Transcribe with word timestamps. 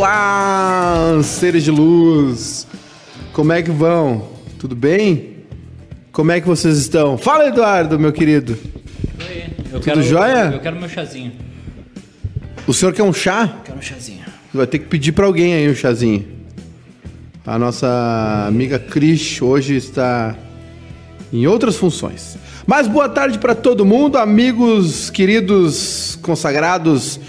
Olá, 0.00 1.20
seres 1.22 1.62
de 1.62 1.70
luz! 1.70 2.66
Como 3.34 3.52
é 3.52 3.60
que 3.60 3.70
vão? 3.70 4.30
Tudo 4.58 4.74
bem? 4.74 5.44
Como 6.10 6.32
é 6.32 6.40
que 6.40 6.48
vocês 6.48 6.78
estão? 6.78 7.18
Fala, 7.18 7.48
Eduardo, 7.48 7.98
meu 7.98 8.10
querido. 8.10 8.56
Oi, 9.20 9.44
eu 9.70 9.78
Tudo 9.78 10.02
jóia? 10.02 10.52
Eu 10.54 10.60
quero 10.60 10.80
meu 10.80 10.88
chazinho. 10.88 11.32
O 12.66 12.72
senhor 12.72 12.94
quer 12.94 13.02
um 13.02 13.12
chá? 13.12 13.60
Quero 13.62 13.76
um 13.76 13.82
chazinho. 13.82 14.24
Vai 14.54 14.66
ter 14.66 14.78
que 14.78 14.86
pedir 14.86 15.12
pra 15.12 15.26
alguém 15.26 15.52
aí 15.52 15.68
um 15.68 15.74
chazinho. 15.74 16.26
A 17.46 17.58
nossa 17.58 18.46
amiga 18.48 18.78
Cris 18.78 19.42
hoje 19.42 19.76
está 19.76 20.34
em 21.30 21.46
outras 21.46 21.76
funções. 21.76 22.38
Mas 22.66 22.88
boa 22.88 23.06
tarde 23.10 23.38
para 23.38 23.54
todo 23.54 23.84
mundo, 23.84 24.16
amigos 24.16 25.10
queridos 25.10 26.18
consagrados 26.22 27.20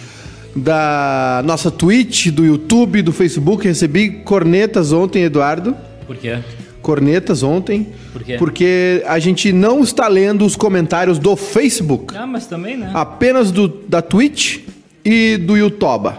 da 0.55 1.41
nossa 1.45 1.71
Twitch, 1.71 2.27
do 2.27 2.45
YouTube, 2.45 3.01
do 3.01 3.11
Facebook. 3.11 3.65
Recebi 3.67 4.09
cornetas 4.23 4.91
ontem, 4.91 5.23
Eduardo. 5.23 5.75
Por 6.05 6.15
quê? 6.17 6.39
Cornetas 6.81 7.43
ontem. 7.43 7.87
Por 8.11 8.23
quê? 8.23 8.35
Porque 8.37 9.03
a 9.05 9.19
gente 9.19 9.53
não 9.53 9.81
está 9.81 10.07
lendo 10.07 10.45
os 10.45 10.55
comentários 10.55 11.17
do 11.19 11.35
Facebook 11.35 12.15
Ah, 12.17 12.27
mas 12.27 12.47
também, 12.47 12.75
né? 12.77 12.91
apenas 12.93 13.51
do, 13.51 13.67
da 13.67 14.01
Twitch 14.01 14.59
e 15.05 15.37
do 15.37 15.55
YouTube. 15.55 16.09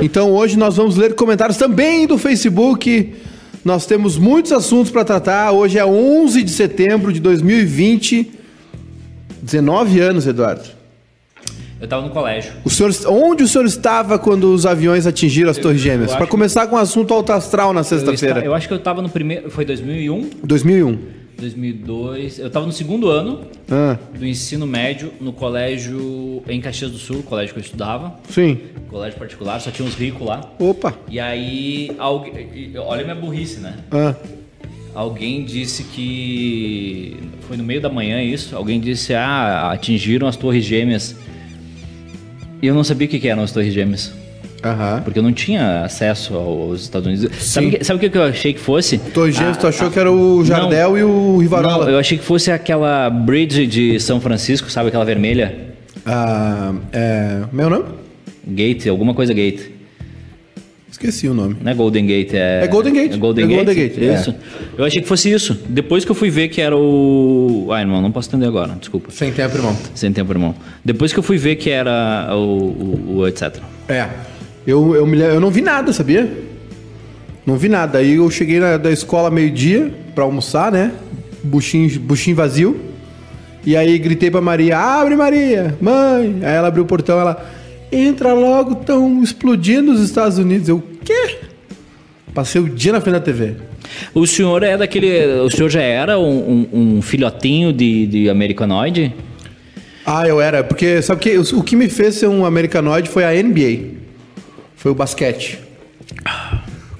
Então 0.00 0.32
hoje 0.32 0.56
nós 0.56 0.76
vamos 0.76 0.96
ler 0.96 1.14
comentários 1.14 1.58
também 1.58 2.06
do 2.06 2.16
Facebook. 2.16 3.14
Nós 3.62 3.84
temos 3.84 4.16
muitos 4.16 4.52
assuntos 4.52 4.90
para 4.90 5.04
tratar. 5.04 5.52
Hoje 5.52 5.78
é 5.78 5.84
11 5.84 6.42
de 6.42 6.50
setembro 6.50 7.12
de 7.12 7.20
2020. 7.20 8.30
19 9.42 10.00
anos, 10.00 10.26
Eduardo. 10.26 10.62
Eu 11.80 11.88
tava 11.88 12.02
no 12.02 12.10
colégio. 12.10 12.52
O 12.64 12.68
senhor, 12.70 12.92
onde 13.08 13.42
o 13.42 13.48
senhor 13.48 13.64
estava 13.64 14.18
quando 14.18 14.52
os 14.52 14.66
aviões 14.66 15.06
atingiram 15.06 15.50
as 15.50 15.56
Torres 15.56 15.80
Gêmeas? 15.80 16.10
eu 16.10 16.16
Para 16.18 16.26
começar 16.26 16.66
com 16.66 16.76
o 16.76 16.78
assunto 16.78 17.14
alto 17.14 17.32
astral 17.32 17.72
na 17.72 17.80
Eu, 17.80 17.84
sexta-feira. 17.84 18.44
eu 18.44 18.54
acho 18.54 18.68
que 18.68 18.74
eu 18.74 18.78
tava 18.78 19.00
no 19.00 19.08
primeiro. 19.08 19.50
Foi 19.50 19.64
2001, 19.64 20.28
2001. 20.44 20.98
2002. 21.38 22.38
Eu 22.38 22.50
tava 22.50 22.66
no 22.66 22.72
segundo 22.72 23.08
ano 23.08 23.40
Ah, 23.70 23.96
do 24.14 24.26
ensino 24.26 24.66
médio 24.66 25.10
no 25.18 25.32
colégio 25.32 26.42
em 26.46 26.60
Caxias 26.60 26.90
do 26.90 26.98
Sul, 26.98 27.22
colégio 27.22 27.54
que 27.54 27.60
eu 27.60 27.64
estudava. 27.64 28.14
sim. 28.28 28.58
Colégio 28.90 29.18
particular, 29.18 29.58
só 29.60 29.70
tinha 29.70 29.86
uns 29.86 29.94
ricos 29.94 30.26
lá. 30.26 30.40
Opa. 30.58 30.92
E 31.08 31.18
aí, 31.20 31.92
alguém, 31.96 32.72
olha 32.76 33.04
minha 33.04 33.14
burrice, 33.14 33.60
né? 33.60 33.76
Ah, 33.90 34.14
Alguém 34.92 35.44
disse 35.44 35.84
que. 35.84 37.16
Foi 37.42 37.56
no 37.56 37.62
meio 37.62 37.80
da 37.80 37.88
manhã 37.88 38.20
isso. 38.20 38.56
Alguém 38.56 38.80
disse: 38.80 39.14
Ah, 39.14 39.70
atingiram 39.70 40.26
as 40.26 40.34
Torres 40.36 40.64
Gêmeas. 40.64 41.14
E 42.62 42.66
eu 42.66 42.74
não 42.74 42.84
sabia 42.84 43.06
o 43.06 43.10
que 43.10 43.18
que 43.18 43.28
eram 43.28 43.42
as 43.42 43.52
Torres 43.52 43.72
Gêmeas. 43.72 44.12
aham. 44.62 45.00
Porque 45.02 45.18
eu 45.18 45.22
não 45.22 45.32
tinha 45.32 45.82
acesso 45.84 46.34
aos 46.34 46.82
Estados 46.82 47.06
Unidos. 47.06 47.42
Sabe, 47.42 47.78
o 48.06 48.10
que 48.10 48.16
eu 48.16 48.22
achei 48.22 48.52
que 48.52 48.60
fosse? 48.60 48.98
Torres 48.98 49.34
Gêmeas, 49.34 49.56
tu 49.56 49.66
achou 49.66 49.90
que 49.90 49.98
era 49.98 50.10
o 50.12 50.44
Jardel 50.44 50.98
e 50.98 51.02
o 51.02 51.38
Rivarola? 51.38 51.86
Não, 51.86 51.92
eu 51.92 51.98
achei 51.98 52.18
que 52.18 52.24
fosse 52.24 52.50
aquela 52.50 53.08
bridge 53.08 53.66
de 53.66 53.98
São 54.00 54.20
Francisco, 54.20 54.70
sabe? 54.70 54.88
Aquela 54.88 55.04
vermelha. 55.04 55.56
Ah, 56.04 56.74
é... 56.92 57.42
Meu 57.52 57.70
nome? 57.70 57.84
Gate, 58.46 58.86
alguma 58.88 59.14
coisa 59.14 59.32
Gate. 59.32 59.60
Esqueci 61.00 61.28
o 61.28 61.32
nome. 61.32 61.56
Não 61.62 61.72
é 61.72 61.74
Golden 61.74 62.06
Gate, 62.06 62.34
é. 62.34 62.62
É 62.62 62.66
Golden 62.66 62.92
Gate. 62.92 63.14
É 63.14 63.16
Golden 63.16 63.44
É 63.44 63.48
Gate. 63.48 63.56
Golden 63.64 63.74
Gate, 63.74 63.98
é. 64.02 64.14
Isso. 64.14 64.34
Eu 64.76 64.84
achei 64.84 65.00
que 65.00 65.08
fosse 65.08 65.32
isso. 65.32 65.58
Depois 65.66 66.04
que 66.04 66.10
eu 66.10 66.14
fui 66.14 66.28
ver 66.28 66.48
que 66.48 66.60
era 66.60 66.76
o. 66.76 67.68
Ai, 67.70 67.80
irmão, 67.84 68.02
não 68.02 68.12
posso 68.12 68.28
entender 68.28 68.44
agora, 68.44 68.76
desculpa. 68.78 69.10
Sem 69.10 69.32
tempo, 69.32 69.56
irmão. 69.56 69.74
Sem 69.94 70.12
tempo, 70.12 70.30
irmão. 70.30 70.54
Depois 70.84 71.10
que 71.10 71.18
eu 71.18 71.22
fui 71.22 71.38
ver 71.38 71.56
que 71.56 71.70
era 71.70 72.28
o, 72.32 72.36
o, 72.36 73.16
o 73.16 73.26
etc. 73.26 73.56
É. 73.88 74.08
Eu, 74.66 74.94
eu, 74.94 75.06
me, 75.06 75.18
eu 75.18 75.40
não 75.40 75.50
vi 75.50 75.62
nada, 75.62 75.90
sabia? 75.90 76.30
Não 77.46 77.56
vi 77.56 77.70
nada. 77.70 77.96
Aí 77.96 78.16
eu 78.16 78.30
cheguei 78.30 78.60
na, 78.60 78.76
da 78.76 78.92
escola 78.92 79.30
meio-dia 79.30 79.90
pra 80.14 80.24
almoçar, 80.24 80.70
né? 80.70 80.92
Buchinho, 81.42 81.98
buchinho 82.00 82.36
vazio. 82.36 82.78
E 83.64 83.74
aí 83.74 83.98
gritei 83.98 84.30
pra 84.30 84.42
Maria: 84.42 84.76
Abre, 84.76 85.16
Maria! 85.16 85.74
Mãe! 85.80 86.40
Aí 86.42 86.54
ela 86.56 86.68
abriu 86.68 86.84
o 86.84 86.86
portão 86.86 87.18
ela. 87.18 87.42
Entra 87.92 88.32
logo, 88.32 88.80
estão 88.80 89.22
explodindo 89.22 89.92
os 89.92 90.00
Estados 90.00 90.38
Unidos. 90.38 90.68
Eu, 90.68 90.82
quê? 91.04 91.36
Passei 92.32 92.60
o 92.60 92.68
dia 92.68 92.92
na 92.92 93.00
frente 93.00 93.14
da 93.14 93.20
TV. 93.20 93.54
O 94.14 94.26
senhor 94.26 94.62
é 94.62 94.76
daquele. 94.76 95.24
O 95.40 95.50
senhor 95.50 95.68
já 95.68 95.82
era 95.82 96.18
um, 96.18 96.66
um- 96.72 96.96
um 96.98 97.02
filhotinho 97.02 97.72
de, 97.72 98.06
de 98.06 98.30
americanoide? 98.30 99.12
Ah, 100.06 100.26
eu 100.26 100.40
era, 100.40 100.62
porque 100.62 101.02
sabe 101.02 101.20
que 101.20 101.36
o 101.38 101.62
que 101.62 101.74
me 101.76 101.88
fez 101.88 102.14
ser 102.14 102.28
um 102.28 102.44
americanoide 102.46 103.08
foi 103.08 103.24
a 103.24 103.42
NBA. 103.42 103.98
Foi 104.76 104.92
o 104.92 104.94
basquete. 104.94 105.58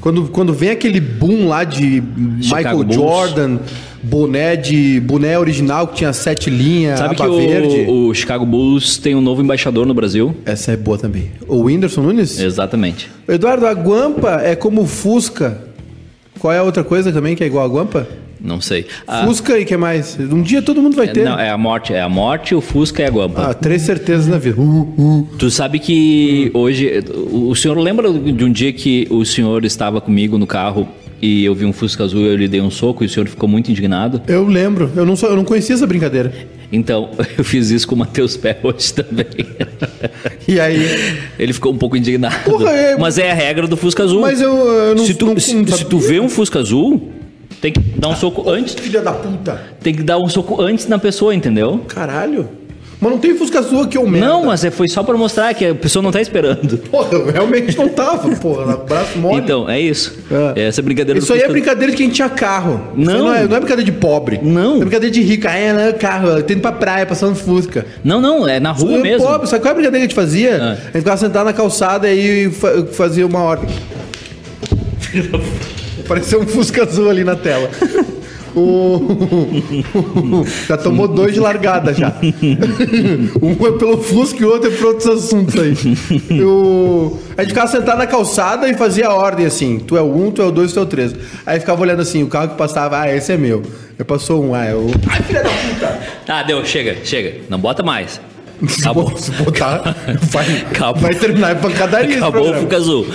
Quando, 0.00 0.28
quando 0.28 0.52
vem 0.52 0.70
aquele 0.70 1.00
boom 1.00 1.46
lá 1.48 1.62
de 1.64 2.02
Michael 2.02 2.78
Bulls. 2.84 2.94
Jordan, 2.94 3.58
boné 4.02 4.56
de 4.56 5.00
boné 5.00 5.38
original 5.38 5.86
que 5.88 5.96
tinha 5.96 6.12
sete 6.12 6.50
linhas, 6.50 6.98
Sabe 6.98 7.14
que 7.14 7.22
o, 7.22 8.08
o 8.08 8.14
Chicago 8.14 8.46
Bulls 8.46 8.98
tem 8.98 9.14
um 9.14 9.20
novo 9.20 9.42
embaixador 9.42 9.86
no 9.86 9.94
Brasil? 9.94 10.34
Essa 10.44 10.72
é 10.72 10.76
boa 10.76 10.98
também. 10.98 11.30
O 11.46 11.62
Whindersson 11.62 12.02
Nunes? 12.02 12.38
Exatamente. 12.38 13.10
Eduardo, 13.28 13.66
a 13.66 13.72
Guampa 13.72 14.40
é 14.42 14.54
como 14.54 14.82
o 14.82 14.86
Fusca. 14.86 15.64
Qual 16.38 16.52
é 16.52 16.58
a 16.58 16.62
outra 16.62 16.82
coisa 16.82 17.12
também 17.12 17.36
que 17.36 17.44
é 17.44 17.46
igual 17.46 17.64
a 17.64 17.68
Guampa? 17.68 18.08
Não 18.42 18.60
sei. 18.60 18.86
Ah, 19.06 19.26
Fusca 19.26 19.58
e 19.58 19.66
que 19.66 19.76
mais? 19.76 20.18
Um 20.18 20.40
dia 20.40 20.62
todo 20.62 20.80
mundo 20.80 20.96
vai 20.96 21.08
ter. 21.08 21.24
não, 21.24 21.38
é 21.38 21.50
a 21.50 21.58
morte. 21.58 21.92
É 21.92 22.00
a 22.00 22.08
morte, 22.08 22.54
o 22.54 22.60
Fusca 22.62 23.02
e 23.02 23.04
a 23.04 23.10
Guampa. 23.10 23.50
Ah, 23.50 23.54
três 23.54 23.82
certezas 23.82 24.26
na 24.26 24.38
vida. 24.38 24.58
Uh, 24.58 24.94
uh. 24.98 25.28
Tu 25.38 25.50
sabe 25.50 25.78
que 25.78 26.50
hoje. 26.54 27.04
O 27.30 27.54
senhor 27.54 27.76
lembra 27.78 28.10
de 28.10 28.44
um 28.44 28.50
dia 28.50 28.72
que 28.72 29.06
o 29.10 29.24
senhor 29.26 29.64
estava 29.64 30.00
comigo 30.00 30.38
no 30.38 30.46
carro 30.46 30.88
e 31.20 31.44
eu 31.44 31.54
vi 31.54 31.64
um 31.64 31.72
Fusca 31.72 32.04
azul 32.04 32.22
e 32.22 32.26
eu 32.28 32.36
lhe 32.36 32.48
dei 32.48 32.60
um 32.60 32.70
soco 32.70 33.02
e 33.04 33.06
o 33.06 33.08
senhor 33.10 33.26
ficou 33.28 33.48
muito 33.48 33.70
indignado? 33.70 34.22
Eu 34.26 34.46
lembro. 34.46 34.90
Eu 34.96 35.04
não, 35.04 35.16
sou, 35.16 35.28
eu 35.30 35.36
não 35.36 35.44
conhecia 35.44 35.74
essa 35.74 35.86
brincadeira. 35.86 36.32
Então, 36.72 37.10
eu 37.36 37.44
fiz 37.44 37.70
isso 37.70 37.86
com 37.86 37.94
o 37.94 37.98
Matheus 37.98 38.36
Pé 38.36 38.58
hoje 38.62 38.92
também. 38.94 39.26
E 40.46 40.58
aí? 40.60 40.78
Ele 41.38 41.52
ficou 41.52 41.72
um 41.72 41.78
pouco 41.78 41.96
indignado. 41.96 42.44
Porra, 42.44 42.70
é- 42.70 42.96
Mas 42.96 43.18
é 43.18 43.30
a 43.30 43.34
regra 43.34 43.66
do 43.66 43.76
Fusca 43.76 44.02
azul. 44.04 44.20
Mas 44.20 44.40
eu, 44.40 44.52
eu 44.56 44.94
não, 44.94 45.04
se, 45.04 45.14
tu, 45.14 45.26
não, 45.26 45.38
se, 45.38 45.54
não 45.54 45.66
se 45.66 45.84
tu 45.84 45.98
vê 45.98 46.20
um 46.20 46.28
Fusca 46.28 46.58
azul, 46.58 47.10
tem 47.60 47.72
que 47.72 47.80
dar 47.80 48.08
um 48.08 48.16
soco 48.16 48.48
antes. 48.48 48.74
Filha 48.74 49.02
da 49.02 49.12
puta. 49.12 49.60
Tem 49.82 49.94
que 49.94 50.02
dar 50.02 50.18
um 50.18 50.28
soco 50.28 50.60
antes 50.62 50.86
na 50.86 50.98
pessoa, 50.98 51.34
entendeu? 51.34 51.84
Caralho. 51.88 52.48
Mas 53.00 53.10
não 53.12 53.18
tem 53.18 53.34
Fusca 53.34 53.60
Azul 53.60 53.82
aqui, 53.82 53.96
ô 53.96 54.06
merda. 54.06 54.26
Não, 54.28 54.44
mas 54.44 54.62
é- 54.62 54.70
foi 54.70 54.86
só 54.86 55.02
pra 55.02 55.16
mostrar 55.16 55.54
que 55.54 55.64
a 55.64 55.74
pessoa 55.74 56.02
não 56.02 56.10
tá 56.12 56.20
esperando. 56.20 56.76
Porra, 56.90 57.08
eu 57.12 57.32
realmente 57.32 57.74
não 57.78 57.88
tava, 57.88 58.28
porra. 58.36 58.76
Braço 58.76 59.18
mole. 59.18 59.38
Então, 59.40 59.68
é 59.70 59.80
isso. 59.80 60.18
É. 60.54 60.66
Essa 60.66 60.82
brincadeira 60.82 61.18
Isso 61.18 61.28
do 61.28 61.32
aí 61.32 61.38
é 61.38 61.42
Fusca 61.44 61.52
brincadeira 61.52 61.90
de 61.92 61.96
quem 61.96 62.10
tinha 62.10 62.28
carro. 62.28 62.78
Isso 62.98 63.10
aí 63.10 63.16
Não. 63.16 63.24
Não 63.26 63.34
é, 63.34 63.46
não 63.48 63.56
é 63.56 63.60
brincadeira 63.60 63.82
de 63.84 63.92
pobre. 63.92 64.38
Não. 64.42 64.76
É 64.76 64.80
brincadeira 64.80 65.10
de 65.14 65.22
rico. 65.22 65.48
Ah, 65.48 65.54
é, 65.56 65.72
não 65.72 65.80
é 65.80 65.92
carro. 65.94 66.42
Tendo 66.42 66.60
pra 66.60 66.72
praia, 66.72 67.06
passando 67.06 67.34
Fusca. 67.34 67.86
Não, 68.04 68.20
não, 68.20 68.46
é 68.46 68.60
na 68.60 68.70
rua 68.72 68.92
Eu 68.96 69.02
mesmo. 69.02 69.26
Pobre, 69.26 69.48
sabe 69.48 69.62
qual 69.62 69.70
é 69.70 69.72
a 69.72 69.74
brincadeira 69.76 70.06
que 70.06 70.12
a 70.12 70.16
gente 70.16 70.26
fazia? 70.26 70.58
Ah. 70.62 70.72
A 70.72 70.74
gente 70.74 70.98
ficava 70.98 71.16
sentado 71.16 71.46
na 71.46 71.52
calçada 71.54 72.12
e 72.12 72.50
fa- 72.50 72.84
fazia 72.92 73.26
uma 73.26 73.40
ordem. 73.40 73.70
Apareceu 76.04 76.40
um 76.42 76.46
Fusca 76.46 76.82
azul 76.82 77.08
ali 77.08 77.24
na 77.24 77.36
tela. 77.36 77.70
O... 78.54 80.44
já 80.66 80.76
tomou 80.76 81.06
dois 81.06 81.34
de 81.34 81.40
largada 81.40 81.94
já. 81.94 82.12
um 83.40 83.66
é 83.66 83.78
pelo 83.78 83.98
Fusca 84.02 84.42
e 84.42 84.44
o 84.44 84.50
outro 84.50 84.72
é 84.72 84.76
por 84.76 84.86
outros 84.86 85.06
assuntos 85.06 85.54
aí. 85.56 86.42
O... 86.42 87.18
A 87.36 87.42
gente 87.42 87.50
ficava 87.50 87.68
sentado 87.68 87.98
na 87.98 88.06
calçada 88.06 88.68
e 88.68 88.74
fazia 88.74 89.08
a 89.08 89.14
ordem 89.14 89.46
assim: 89.46 89.78
tu 89.78 89.96
é 89.96 90.02
o 90.02 90.14
um, 90.14 90.30
tu 90.30 90.42
é 90.42 90.46
o 90.46 90.50
dois, 90.50 90.72
tu 90.72 90.80
é 90.80 90.82
o 90.82 90.86
três. 90.86 91.14
Aí 91.46 91.60
ficava 91.60 91.80
olhando 91.80 92.02
assim: 92.02 92.22
o 92.22 92.26
carro 92.26 92.48
que 92.48 92.56
passava, 92.56 93.00
ah, 93.00 93.14
esse 93.14 93.32
é 93.32 93.36
meu. 93.36 93.62
Aí 93.98 94.04
passou 94.04 94.44
um, 94.44 94.54
ah, 94.54 94.64
é 94.64 94.74
o. 94.74 94.90
Ai, 95.08 95.22
filha 95.22 95.42
da 95.42 95.50
puta! 95.50 96.00
Tá, 96.26 96.42
deu, 96.42 96.64
chega, 96.64 96.96
chega. 97.04 97.42
Não 97.48 97.58
bota 97.58 97.82
mais. 97.82 98.20
Acabou. 98.80 99.16
Se 99.16 99.30
botar, 99.32 99.96
vai, 100.30 100.46
Acabou. 100.70 101.02
vai 101.02 101.14
terminar 101.14 101.56
em 101.56 101.60
pancadaria. 101.60 102.16
Acabou 102.18 102.50
o. 102.50 102.54
Fuca 102.54 102.76
Azul. 102.76 103.06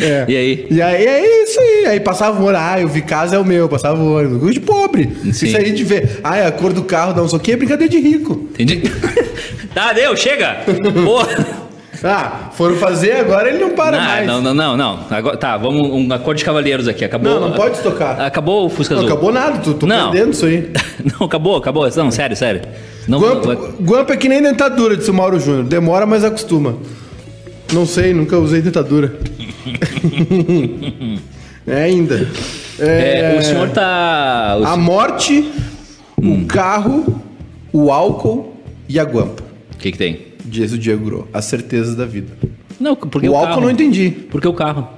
É. 0.00 0.24
E 0.28 0.36
aí? 0.36 0.66
E 0.70 0.82
aí 0.82 1.06
é 1.06 1.42
isso 1.44 1.60
aí. 1.60 1.86
Aí 1.86 2.00
passava 2.00 2.42
o 2.42 2.48
ah, 2.48 2.80
eu 2.80 2.88
vi 2.88 3.02
casa 3.02 3.36
é 3.36 3.38
o 3.38 3.44
meu, 3.44 3.68
passava 3.68 4.02
o 4.02 4.16
ônibus. 4.16 4.38
Coisa 4.38 4.54
de 4.54 4.60
pobre. 4.60 5.10
Sim. 5.32 5.46
Isso 5.46 5.56
aí 5.56 5.72
de 5.72 5.84
ver, 5.84 6.20
ah, 6.22 6.36
é 6.36 6.46
a 6.46 6.52
cor 6.52 6.72
do 6.72 6.82
carro, 6.82 7.14
não, 7.16 7.26
isso 7.26 7.36
aqui 7.36 7.52
é 7.52 7.56
brincadeira 7.56 7.90
de 7.90 7.98
rico. 7.98 8.48
Entendi. 8.52 8.82
tá, 9.74 9.92
deu, 9.92 10.16
chega. 10.16 10.58
Porra. 11.04 11.64
Ah, 12.06 12.50
foram 12.52 12.76
fazer, 12.76 13.12
agora 13.12 13.48
ele 13.48 13.58
não 13.58 13.70
para 13.70 13.96
Não, 13.96 14.04
mais. 14.04 14.26
não, 14.26 14.42
não, 14.42 14.52
não, 14.52 14.76
não. 14.76 15.00
Agora, 15.10 15.36
tá, 15.38 15.56
vamos 15.56 15.88
um 15.90 16.12
acordo 16.12 16.36
de 16.36 16.44
cavalheiros 16.44 16.86
aqui. 16.86 17.02
Acabou. 17.02 17.40
Não, 17.40 17.48
não 17.48 17.56
pode 17.56 17.80
tocar. 17.80 18.20
Acabou 18.20 18.66
o 18.66 18.68
Fusca 18.68 18.94
Não 18.94 19.02
Azul. 19.02 19.12
acabou 19.12 19.32
nada, 19.32 19.58
tu, 19.60 19.72
tô 19.72 19.86
Não. 19.86 20.10
perdendo 20.10 20.32
isso 20.34 20.44
aí. 20.44 20.70
Não, 21.18 21.26
acabou, 21.26 21.56
acabou. 21.56 21.88
Não, 21.96 22.10
sério, 22.10 22.36
sério. 22.36 22.60
Não, 23.08 23.20
Guampa, 23.20 23.54
vai- 23.54 23.70
Guampa 23.80 24.12
é 24.12 24.16
que 24.18 24.28
nem 24.28 24.42
dentadura, 24.42 24.96
disse 24.96 25.10
o 25.10 25.14
Mauro 25.14 25.40
Júnior. 25.40 25.64
Demora, 25.64 26.04
mas 26.04 26.24
acostuma. 26.24 26.76
Não 27.72 27.86
sei, 27.86 28.12
nunca 28.12 28.38
usei 28.38 28.60
dentadura. 28.60 29.18
é 31.66 31.82
ainda. 31.84 32.28
É, 32.78 33.36
o 33.38 33.42
senhor 33.42 33.70
tá. 33.70 34.56
o 34.60 34.64
A 34.64 34.76
morte, 34.76 35.50
o 36.16 36.44
carro, 36.46 37.22
o 37.72 37.90
álcool 37.92 38.54
e 38.88 38.98
a 38.98 39.04
guampa. 39.04 39.42
O 39.74 39.78
que 39.78 39.92
que 39.92 39.98
tem? 39.98 40.20
Diz 40.44 40.72
o 40.72 40.78
Diego 40.78 41.04
Gro. 41.04 41.28
As 41.32 41.46
certezas 41.46 41.96
da 41.96 42.04
vida. 42.04 42.28
Não, 42.78 42.94
porque 42.94 43.28
o 43.28 43.32
o, 43.32 43.34
álcool 43.36 43.48
carro. 43.48 43.60
eu 43.60 43.64
não 43.64 43.70
entendi. 43.70 44.10
Porque 44.30 44.46
o 44.46 44.52
carro. 44.52 44.88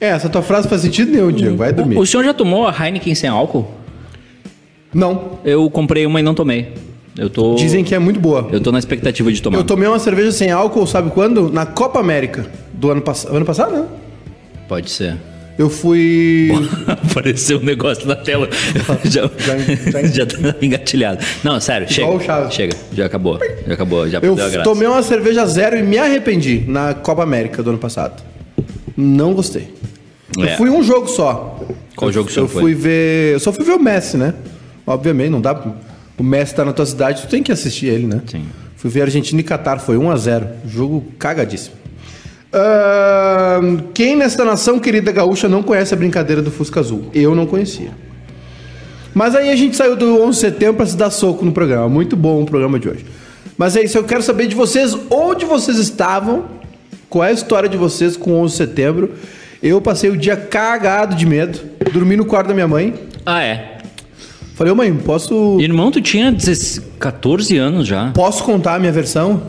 É, 0.00 0.08
essa 0.08 0.28
tua 0.28 0.42
frase 0.42 0.68
faz 0.68 0.82
sentido 0.82 1.12
nenhum, 1.12 1.30
Diego. 1.30 1.56
Vai 1.56 1.72
dormir. 1.72 1.96
O, 1.96 2.00
o 2.00 2.06
senhor 2.06 2.24
já 2.24 2.34
tomou 2.34 2.66
a 2.66 2.74
Heineken 2.76 3.14
sem 3.14 3.30
álcool? 3.30 3.70
Não. 4.92 5.38
Eu 5.44 5.70
comprei 5.70 6.04
uma 6.04 6.20
e 6.20 6.22
não 6.22 6.34
tomei. 6.34 6.74
Eu 7.16 7.28
tô. 7.28 7.54
Dizem 7.56 7.84
que 7.84 7.94
é 7.94 7.98
muito 7.98 8.18
boa. 8.18 8.48
Eu 8.50 8.60
tô 8.60 8.72
na 8.72 8.78
expectativa 8.78 9.30
de 9.32 9.42
tomar. 9.42 9.58
Eu 9.58 9.64
tomei 9.64 9.86
uma 9.88 9.98
cerveja 9.98 10.32
sem 10.32 10.50
álcool, 10.50 10.86
sabe 10.86 11.10
quando? 11.10 11.50
Na 11.52 11.66
Copa 11.66 11.98
América 12.00 12.46
do 12.72 12.90
ano 12.90 13.02
passado. 13.02 13.36
Ano 13.36 13.44
passado, 13.44 13.72
né? 13.72 13.84
Pode 14.68 14.90
ser. 14.90 15.16
Eu 15.58 15.68
fui. 15.68 16.48
Apareceu 16.88 17.58
um 17.58 17.62
negócio 17.62 18.06
na 18.08 18.16
tela. 18.16 18.48
já, 19.04 19.28
já- 19.38 20.02
já 20.06 20.26
tá 20.26 20.54
engatilhado. 20.62 21.22
Não, 21.44 21.60
sério, 21.60 21.86
Igual 21.90 22.18
chega. 22.18 22.50
Chega, 22.50 22.76
já 22.94 23.04
acabou. 23.06 23.38
Já 23.66 23.74
acabou, 23.74 24.08
já 24.08 24.18
Eu 24.22 24.34
deu 24.34 24.46
a 24.46 24.48
graça. 24.48 24.64
tomei 24.64 24.88
uma 24.88 25.02
cerveja 25.02 25.44
zero 25.46 25.76
e 25.78 25.82
me 25.82 25.98
arrependi 25.98 26.64
na 26.66 26.94
Copa 26.94 27.22
América 27.22 27.62
do 27.62 27.68
ano 27.70 27.78
passado. 27.78 28.22
Não 28.96 29.34
gostei. 29.34 29.68
Eu 30.38 30.44
É. 30.46 30.56
fui 30.56 30.70
um 30.70 30.82
jogo 30.82 31.06
só. 31.08 31.60
Qual 31.94 32.08
eu, 32.08 32.14
jogo 32.14 32.30
o 32.30 32.32
senhor 32.32 32.46
eu 32.46 32.48
foi? 32.48 32.62
fui 32.62 32.74
ver. 32.74 33.34
Eu 33.34 33.40
só 33.40 33.52
fui 33.52 33.64
ver 33.66 33.72
o 33.72 33.78
Messi, 33.78 34.16
né? 34.16 34.32
Obviamente, 34.86 35.28
não 35.28 35.40
dá. 35.42 35.62
O 36.22 36.24
Messi 36.24 36.54
tá 36.54 36.64
na 36.64 36.72
tua 36.72 36.86
cidade, 36.86 37.22
tu 37.22 37.26
tem 37.26 37.42
que 37.42 37.50
assistir 37.50 37.86
ele, 37.86 38.06
né? 38.06 38.22
Sim. 38.28 38.44
Fui 38.76 38.88
ver 38.88 39.02
Argentina 39.02 39.40
e 39.40 39.42
Catar, 39.42 39.80
foi 39.80 39.98
1 39.98 40.08
a 40.08 40.16
0 40.16 40.46
Jogo 40.68 41.04
cagadíssimo. 41.18 41.74
Ahn, 42.52 43.78
quem 43.92 44.14
nesta 44.14 44.44
nação 44.44 44.78
querida 44.78 45.10
gaúcha 45.10 45.48
não 45.48 45.64
conhece 45.64 45.92
a 45.92 45.96
brincadeira 45.96 46.40
do 46.40 46.48
Fusca 46.48 46.78
Azul? 46.78 47.10
Eu 47.12 47.34
não 47.34 47.44
conhecia. 47.44 47.90
Mas 49.12 49.34
aí 49.34 49.50
a 49.50 49.56
gente 49.56 49.76
saiu 49.76 49.96
do 49.96 50.22
11 50.22 50.30
de 50.30 50.36
setembro 50.36 50.74
para 50.74 50.86
se 50.86 50.96
dar 50.96 51.10
soco 51.10 51.44
no 51.44 51.50
programa. 51.50 51.88
Muito 51.88 52.14
bom 52.14 52.40
o 52.40 52.46
programa 52.46 52.78
de 52.78 52.88
hoje. 52.88 53.04
Mas 53.58 53.74
é 53.74 53.82
isso, 53.82 53.98
eu 53.98 54.04
quero 54.04 54.22
saber 54.22 54.46
de 54.46 54.54
vocês 54.54 54.96
onde 55.10 55.44
vocês 55.44 55.76
estavam, 55.76 56.44
qual 57.10 57.24
é 57.24 57.30
a 57.30 57.32
história 57.32 57.68
de 57.68 57.76
vocês 57.76 58.16
com 58.16 58.40
11 58.42 58.52
de 58.52 58.58
setembro. 58.58 59.10
Eu 59.60 59.80
passei 59.80 60.08
o 60.08 60.16
dia 60.16 60.36
cagado 60.36 61.16
de 61.16 61.26
medo, 61.26 61.58
dormi 61.92 62.16
no 62.16 62.24
quarto 62.24 62.46
da 62.46 62.54
minha 62.54 62.68
mãe. 62.68 62.94
Ah, 63.26 63.42
é. 63.42 63.71
Falei, 64.54 64.72
ô 64.72 64.76
mãe, 64.76 64.92
posso, 64.94 65.58
Irmão, 65.60 65.90
tu 65.90 66.00
tinha 66.00 66.30
16 66.30 66.92
14 66.98 67.56
anos 67.56 67.86
já. 67.86 68.10
posso 68.14 68.44
contar 68.44 68.74
a 68.74 68.78
minha 68.78 68.92
versão? 68.92 69.42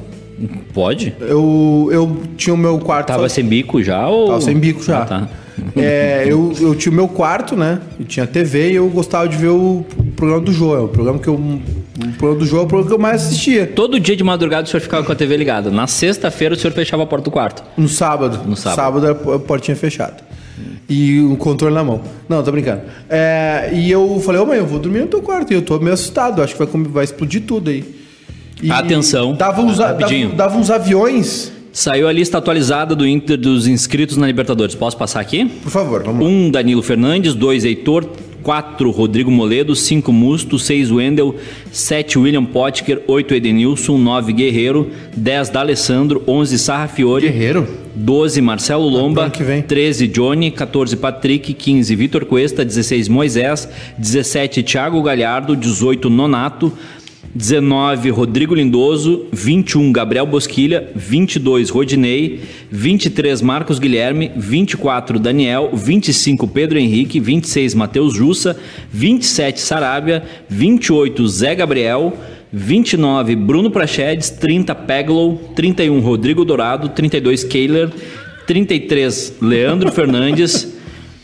Pode? 0.73 1.13
Eu, 1.19 1.89
eu 1.91 2.17
tinha 2.35 2.53
o 2.53 2.57
meu 2.57 2.79
quarto. 2.79 3.07
Tava 3.07 3.29
sem 3.29 3.45
bico 3.45 3.81
já 3.83 4.07
ou. 4.07 4.27
Tava 4.27 4.41
sem 4.41 4.57
bico 4.57 4.83
já. 4.83 5.03
Ah, 5.03 5.05
tá. 5.05 5.29
É, 5.75 6.25
eu, 6.27 6.51
eu 6.59 6.75
tinha 6.75 6.91
o 6.91 6.95
meu 6.95 7.07
quarto, 7.07 7.55
né? 7.55 7.79
E 7.99 8.03
tinha 8.03 8.25
TV 8.25 8.71
e 8.71 8.75
eu 8.75 8.89
gostava 8.89 9.27
de 9.27 9.37
ver 9.37 9.49
o 9.49 9.85
programa 10.15 10.41
do 10.41 10.51
Joel. 10.51 10.85
O 10.85 10.89
programa 10.89 11.19
que 11.19 11.27
eu. 11.27 11.35
O 11.35 12.13
programa 12.17 12.39
do 12.39 12.45
Joel 12.45 12.63
é 12.63 12.65
o 12.65 12.67
programa 12.67 12.89
que 12.89 12.95
eu 12.95 12.99
mais 12.99 13.23
assistia. 13.23 13.67
Todo 13.67 13.99
dia 13.99 14.15
de 14.15 14.23
madrugada 14.23 14.63
o 14.63 14.69
senhor 14.69 14.81
ficava 14.81 15.05
com 15.05 15.11
a 15.11 15.15
TV 15.15 15.37
ligada. 15.37 15.69
Na 15.69 15.85
sexta-feira 15.85 16.55
o 16.55 16.57
senhor 16.57 16.73
fechava 16.73 17.03
a 17.03 17.05
porta 17.05 17.25
do 17.25 17.31
quarto. 17.31 17.63
No 17.77 17.87
sábado. 17.87 18.39
No 18.47 18.55
sábado. 18.55 19.01
Sábado 19.03 19.31
a 19.33 19.39
portinha 19.39 19.77
fechada. 19.77 20.17
E 20.89 21.21
o 21.21 21.37
controle 21.37 21.73
na 21.73 21.83
mão. 21.83 22.01
Não, 22.27 22.43
tô 22.43 22.51
brincando. 22.51 22.81
É, 23.09 23.71
e 23.73 23.89
eu 23.89 24.19
falei, 24.19 24.41
ô 24.41 24.45
mãe, 24.45 24.57
eu 24.57 24.65
vou 24.65 24.79
dormir 24.79 24.99
no 24.99 25.07
teu 25.07 25.21
quarto. 25.21 25.51
E 25.51 25.55
eu 25.55 25.61
tô 25.61 25.79
meio 25.79 25.93
assustado. 25.93 26.41
Acho 26.41 26.55
que 26.55 26.65
vai, 26.65 26.83
vai 26.83 27.03
explodir 27.03 27.43
tudo 27.43 27.69
aí. 27.69 27.83
E 28.61 28.69
Atenção. 28.71 29.33
Dava 29.33 29.61
uns, 29.61 29.79
a- 29.79 29.93
dava, 29.93 30.13
dava 30.35 30.57
uns 30.57 30.69
aviões. 30.69 31.51
Saiu 31.71 32.07
a 32.07 32.11
lista 32.11 32.37
atualizada 32.37 32.95
do 32.95 33.07
Inter 33.07 33.37
dos 33.37 33.65
inscritos 33.65 34.15
na 34.15 34.27
Libertadores. 34.27 34.75
Posso 34.75 34.95
passar 34.95 35.19
aqui? 35.21 35.45
Por 35.45 35.71
favor, 35.71 36.03
vamos 36.03 36.23
lá. 36.23 36.29
1 36.29 36.31
um, 36.45 36.51
Danilo 36.51 36.83
Fernandes, 36.83 37.33
2 37.33 37.65
Heitor, 37.65 38.07
4 38.43 38.91
Rodrigo 38.91 39.31
Moledo, 39.31 39.73
5 39.73 40.11
Musto, 40.11 40.59
6 40.59 40.91
Wendel, 40.91 41.35
7 41.71 42.19
William 42.19 42.45
Potker, 42.45 43.01
8 43.07 43.33
Edenilson, 43.33 43.97
9 43.97 44.33
Guerreiro, 44.33 44.91
10 45.15 45.49
D'Alessandro, 45.49 46.21
11 46.27 46.59
Sarra 46.59 46.87
Fiore, 46.87 47.29
Guerreiro? 47.29 47.67
12 47.95 48.41
Marcelo 48.41 48.87
Lomba, 48.87 49.23
ano 49.23 49.31
que 49.31 49.43
vem. 49.43 49.61
13 49.61 50.07
Johnny, 50.07 50.51
14 50.51 50.97
Patrick, 50.97 51.53
15 51.53 51.95
Vitor 51.95 52.25
Cuesta, 52.25 52.65
16 52.65 53.07
Moisés, 53.07 53.69
17 53.97 54.61
Thiago 54.61 55.01
Galhardo, 55.01 55.55
18 55.55 56.09
Nonato, 56.09 56.73
19 57.35 58.11
Rodrigo 58.11 58.53
Lindoso, 58.53 59.25
21 59.31 59.91
Gabriel 59.91 60.27
Bosquilha, 60.27 60.91
22 60.95 61.71
Rodinei, 61.71 62.41
23 62.69 63.41
Marcos 63.41 63.79
Guilherme, 63.79 64.31
24 64.35 65.17
Daniel, 65.17 65.71
25 65.73 66.47
Pedro 66.47 66.77
Henrique, 66.77 67.19
26 67.19 67.73
Matheus 67.73 68.13
Jussa, 68.13 68.55
27 68.91 69.59
Sarabia, 69.59 70.23
28 70.47 71.27
Zé 71.27 71.55
Gabriel, 71.55 72.13
29 72.51 73.35
Bruno 73.35 73.71
Prachedes, 73.71 74.29
30 74.29 74.75
Peglow, 74.75 75.37
31 75.55 76.01
Rodrigo 76.01 76.45
Dourado, 76.45 76.89
32 76.89 77.43
Kehler, 77.45 77.91
33 78.45 79.37
Leandro 79.41 79.89
Fernandes, 79.91 80.71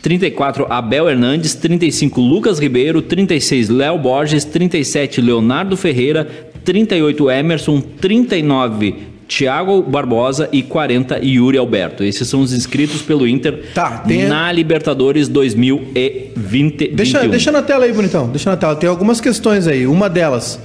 34 0.02 0.66
Abel 0.70 1.08
Hernandes, 1.10 1.54
35 1.54 2.20
Lucas 2.20 2.58
Ribeiro, 2.58 3.02
36 3.02 3.68
Léo 3.68 3.98
Borges, 3.98 4.44
37 4.44 5.20
Leonardo 5.20 5.76
Ferreira, 5.76 6.26
38 6.64 7.30
Emerson, 7.30 7.80
39 7.80 9.10
Thiago 9.28 9.80
Barbosa 9.82 10.48
e 10.50 10.60
40 10.62 11.24
Yuri 11.24 11.56
Alberto. 11.56 12.02
Esses 12.02 12.26
são 12.26 12.40
os 12.40 12.52
inscritos 12.52 13.00
pelo 13.02 13.28
Inter 13.28 13.62
Tá, 13.72 13.98
tem- 13.98 14.26
na 14.26 14.50
Libertadores 14.50 15.28
2020. 15.28 16.88
Deixa, 16.88 17.28
deixa 17.28 17.52
na 17.52 17.62
tela 17.62 17.84
aí, 17.84 17.92
bonitão. 17.92 18.28
Deixa 18.28 18.50
na 18.50 18.56
tela. 18.56 18.74
Tem 18.74 18.88
algumas 18.88 19.20
questões 19.20 19.66
aí. 19.68 19.86
Uma 19.86 20.08
delas. 20.10 20.58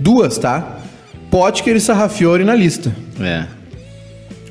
Duas, 0.00 0.36
tá? 0.38 0.78
Potker 1.30 1.76
e 1.76 1.80
Sarrafiore 1.80 2.42
na 2.44 2.54
lista. 2.54 2.92
É. 3.20 3.44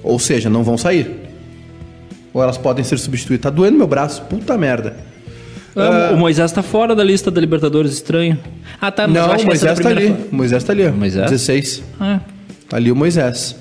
Ou 0.01 0.17
seja, 0.17 0.49
não 0.49 0.63
vão 0.63 0.77
sair. 0.77 1.20
Ou 2.33 2.41
elas 2.41 2.57
podem 2.57 2.83
ser 2.83 2.97
substituídas. 2.97 3.43
Tá 3.43 3.49
doendo 3.49 3.77
meu 3.77 3.87
braço. 3.87 4.21
Puta 4.23 4.57
merda. 4.57 4.95
Ah, 5.75 6.11
O 6.13 6.17
Moisés 6.17 6.51
tá 6.51 6.61
fora 6.61 6.93
da 6.95 7.03
lista 7.03 7.31
da 7.31 7.39
Libertadores, 7.39 7.93
estranho. 7.93 8.37
Ah, 8.79 8.91
tá, 8.91 9.07
mas 9.07 9.15
não, 9.15 9.29
o 9.29 9.33
é 9.37 9.41
a 9.41 9.45
Moisés 9.45 9.79
tá 9.79 9.89
ali. 9.89 10.07
fa- 10.09 10.15
Moisés 10.31 10.63
tá 10.63 10.73
ali. 10.73 10.89
Moisés? 10.91 11.29
16. 11.31 11.83
Ah, 11.99 12.19
Tá 12.69 12.77
ali 12.77 12.91
o 12.91 12.95
Moisés. 12.95 13.55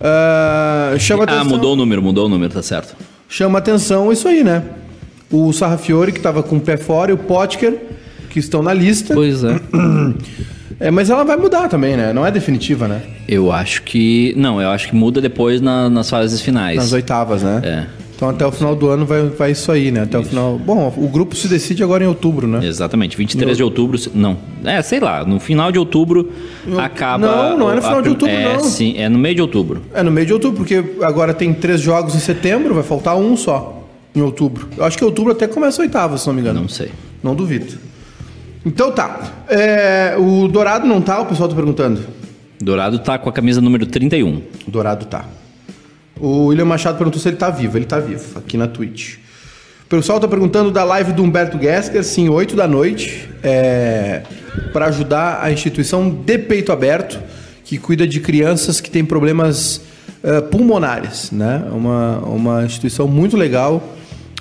Ah, 0.00 0.94
chama 0.98 1.24
Ah, 1.24 1.32
atenção. 1.32 1.44
mudou 1.46 1.72
o 1.74 1.76
número, 1.76 2.02
mudou 2.02 2.26
o 2.26 2.28
número, 2.28 2.52
tá 2.52 2.62
certo. 2.62 2.94
Chama 3.28 3.58
atenção 3.58 4.10
isso 4.10 4.26
aí, 4.28 4.42
né? 4.42 4.62
O 5.30 5.52
Sarrafiore, 5.52 6.12
que 6.12 6.20
tava 6.20 6.42
com 6.42 6.56
o 6.56 6.60
pé 6.60 6.76
fora, 6.76 7.10
e 7.10 7.14
o 7.14 7.18
Potker, 7.18 7.76
que 8.30 8.38
estão 8.38 8.62
na 8.62 8.72
lista. 8.74 9.14
Pois 9.14 9.44
é. 9.44 9.60
É, 10.82 10.90
mas 10.90 11.10
ela 11.10 11.24
vai 11.24 11.36
mudar 11.36 11.68
também, 11.68 11.94
né? 11.94 12.10
Não 12.10 12.24
é 12.24 12.30
definitiva, 12.30 12.88
né? 12.88 13.02
Eu 13.28 13.52
acho 13.52 13.82
que. 13.82 14.32
Não, 14.34 14.62
eu 14.62 14.70
acho 14.70 14.88
que 14.88 14.96
muda 14.96 15.20
depois 15.20 15.60
na- 15.60 15.90
nas 15.90 16.08
fases 16.08 16.40
finais. 16.40 16.76
Nas 16.78 16.90
oitavas, 16.94 17.42
né? 17.42 17.60
É. 17.62 17.86
Então 18.20 18.28
até 18.28 18.44
o 18.44 18.52
final 18.52 18.76
do 18.76 18.86
ano 18.90 19.06
vai, 19.06 19.22
vai 19.30 19.52
isso 19.52 19.72
aí, 19.72 19.90
né? 19.90 20.02
Até 20.02 20.18
o 20.18 20.22
final. 20.22 20.58
Bom, 20.58 20.92
o 20.94 21.08
grupo 21.08 21.34
se 21.34 21.48
decide 21.48 21.82
agora 21.82 22.04
em 22.04 22.06
outubro, 22.06 22.46
né? 22.46 22.60
Exatamente, 22.66 23.16
23 23.16 23.56
de 23.56 23.62
outubro. 23.62 23.98
Não, 24.14 24.36
é, 24.62 24.82
sei 24.82 25.00
lá, 25.00 25.24
no 25.24 25.40
final 25.40 25.72
de 25.72 25.78
outubro 25.78 26.30
acaba. 26.76 27.26
Não, 27.26 27.58
não 27.58 27.70
é 27.70 27.72
no 27.72 27.78
a- 27.78 27.82
final 27.82 28.02
de 28.02 28.10
outubro, 28.10 28.34
é, 28.34 28.52
não. 28.52 28.60
Sim, 28.60 28.92
é 28.98 29.08
no 29.08 29.18
meio 29.18 29.36
de 29.36 29.40
outubro. 29.40 29.80
É 29.94 30.02
no 30.02 30.10
meio 30.10 30.26
de 30.26 30.34
outubro, 30.34 30.58
porque 30.58 30.84
agora 31.00 31.32
tem 31.32 31.54
três 31.54 31.80
jogos 31.80 32.14
em 32.14 32.18
setembro, 32.18 32.74
vai 32.74 32.82
faltar 32.82 33.16
um 33.16 33.34
só 33.38 33.88
em 34.14 34.20
outubro. 34.20 34.68
Eu 34.76 34.84
acho 34.84 34.98
que 34.98 35.04
outubro 35.04 35.32
até 35.32 35.46
começa 35.46 35.80
a 35.80 35.84
oitava, 35.84 36.18
se 36.18 36.26
não 36.26 36.34
me 36.34 36.42
engano. 36.42 36.60
Não 36.60 36.68
sei. 36.68 36.90
Não 37.22 37.34
duvido. 37.34 37.72
Então 38.66 38.92
tá. 38.92 39.32
É, 39.48 40.14
o 40.18 40.46
Dourado 40.46 40.86
não 40.86 41.00
tá, 41.00 41.22
o 41.22 41.24
pessoal 41.24 41.48
tá 41.48 41.54
perguntando. 41.54 42.02
Dourado 42.60 42.98
tá 42.98 43.16
com 43.18 43.30
a 43.30 43.32
camisa 43.32 43.62
número 43.62 43.86
31. 43.86 44.42
O 44.68 44.70
Dourado 44.70 45.06
tá. 45.06 45.24
O 46.20 46.46
William 46.46 46.66
Machado 46.66 46.98
perguntou 46.98 47.20
se 47.20 47.28
ele 47.28 47.36
tá 47.36 47.50
vivo. 47.50 47.78
Ele 47.78 47.86
tá 47.86 47.98
vivo, 47.98 48.38
aqui 48.38 48.56
na 48.56 48.68
Twitch. 48.68 49.16
O 49.84 49.88
pessoal 49.88 50.20
tá 50.20 50.28
perguntando 50.28 50.70
da 50.70 50.84
live 50.84 51.12
do 51.12 51.22
Humberto 51.22 51.58
Gesker, 51.58 52.04
sim, 52.04 52.28
8 52.28 52.54
da 52.54 52.68
noite, 52.68 53.28
é, 53.42 54.22
para 54.72 54.86
ajudar 54.86 55.40
a 55.42 55.50
instituição 55.50 56.08
de 56.08 56.38
peito 56.38 56.70
aberto, 56.70 57.20
que 57.64 57.76
cuida 57.76 58.06
de 58.06 58.20
crianças 58.20 58.80
que 58.80 58.90
têm 58.90 59.04
problemas 59.04 59.80
eh, 60.22 60.42
pulmonares, 60.42 61.30
né? 61.30 61.64
Uma, 61.72 62.18
uma 62.18 62.64
instituição 62.64 63.08
muito 63.08 63.38
legal 63.38 63.82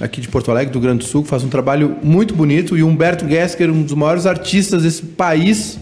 aqui 0.02 0.20
de 0.20 0.28
Porto 0.28 0.52
Alegre, 0.52 0.74
do 0.74 0.80
Grande 0.80 1.06
Sul, 1.06 1.24
que 1.24 1.30
faz 1.30 1.42
um 1.42 1.48
trabalho 1.48 1.96
muito 2.04 2.36
bonito. 2.36 2.78
E 2.78 2.84
Humberto 2.84 3.26
Gesker, 3.26 3.72
um 3.72 3.84
dos 3.84 3.94
maiores 3.94 4.26
artistas 4.26 4.84
desse 4.84 5.02
país, 5.02 5.80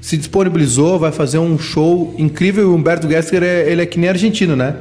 se 0.00 0.16
disponibilizou, 0.16 0.98
vai 0.98 1.12
fazer 1.12 1.38
um 1.38 1.58
show 1.58 2.14
incrível. 2.18 2.70
O 2.70 2.74
Humberto 2.74 3.08
Gessler, 3.08 3.42
é, 3.42 3.70
ele 3.70 3.82
é 3.82 3.86
que 3.86 3.98
nem 3.98 4.08
argentino, 4.08 4.54
né? 4.56 4.74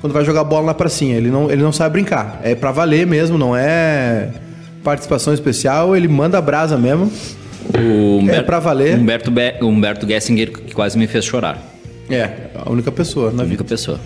Quando 0.00 0.12
vai 0.12 0.24
jogar 0.24 0.42
bola 0.44 0.66
na 0.66 0.74
pracinha, 0.74 1.16
ele 1.16 1.30
não, 1.30 1.50
ele 1.50 1.62
não 1.62 1.72
sabe 1.72 1.92
brincar. 1.94 2.40
É 2.42 2.54
pra 2.54 2.72
valer 2.72 3.06
mesmo, 3.06 3.38
não 3.38 3.56
é 3.56 4.30
participação 4.82 5.32
especial, 5.32 5.94
ele 5.96 6.08
manda 6.08 6.38
a 6.38 6.40
brasa 6.40 6.76
mesmo. 6.76 7.10
O 7.74 8.18
Humberto, 8.18 8.44
pra 8.44 8.58
valer. 8.58 8.98
Humberto, 8.98 9.30
Be 9.30 9.54
Humberto 9.62 10.06
Gessinger, 10.06 10.50
que 10.50 10.74
quase 10.74 10.98
me 10.98 11.06
fez 11.06 11.24
chorar. 11.24 11.62
É, 12.10 12.28
a 12.56 12.70
única 12.70 12.90
pessoa 12.90 13.26
na 13.26 13.28
A 13.28 13.32
vida. 13.44 13.46
única 13.46 13.64
pessoa. 13.64 14.00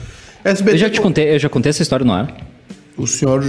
SBT, 0.44 0.74
Eu 0.74 0.78
já 0.78 0.90
te 0.90 1.00
contei, 1.00 1.34
eu 1.34 1.38
já 1.38 1.48
contei 1.48 1.70
essa 1.70 1.82
história 1.82 2.04
no 2.04 2.12
ar. 2.12 2.28
O 2.96 3.06
senhor 3.06 3.42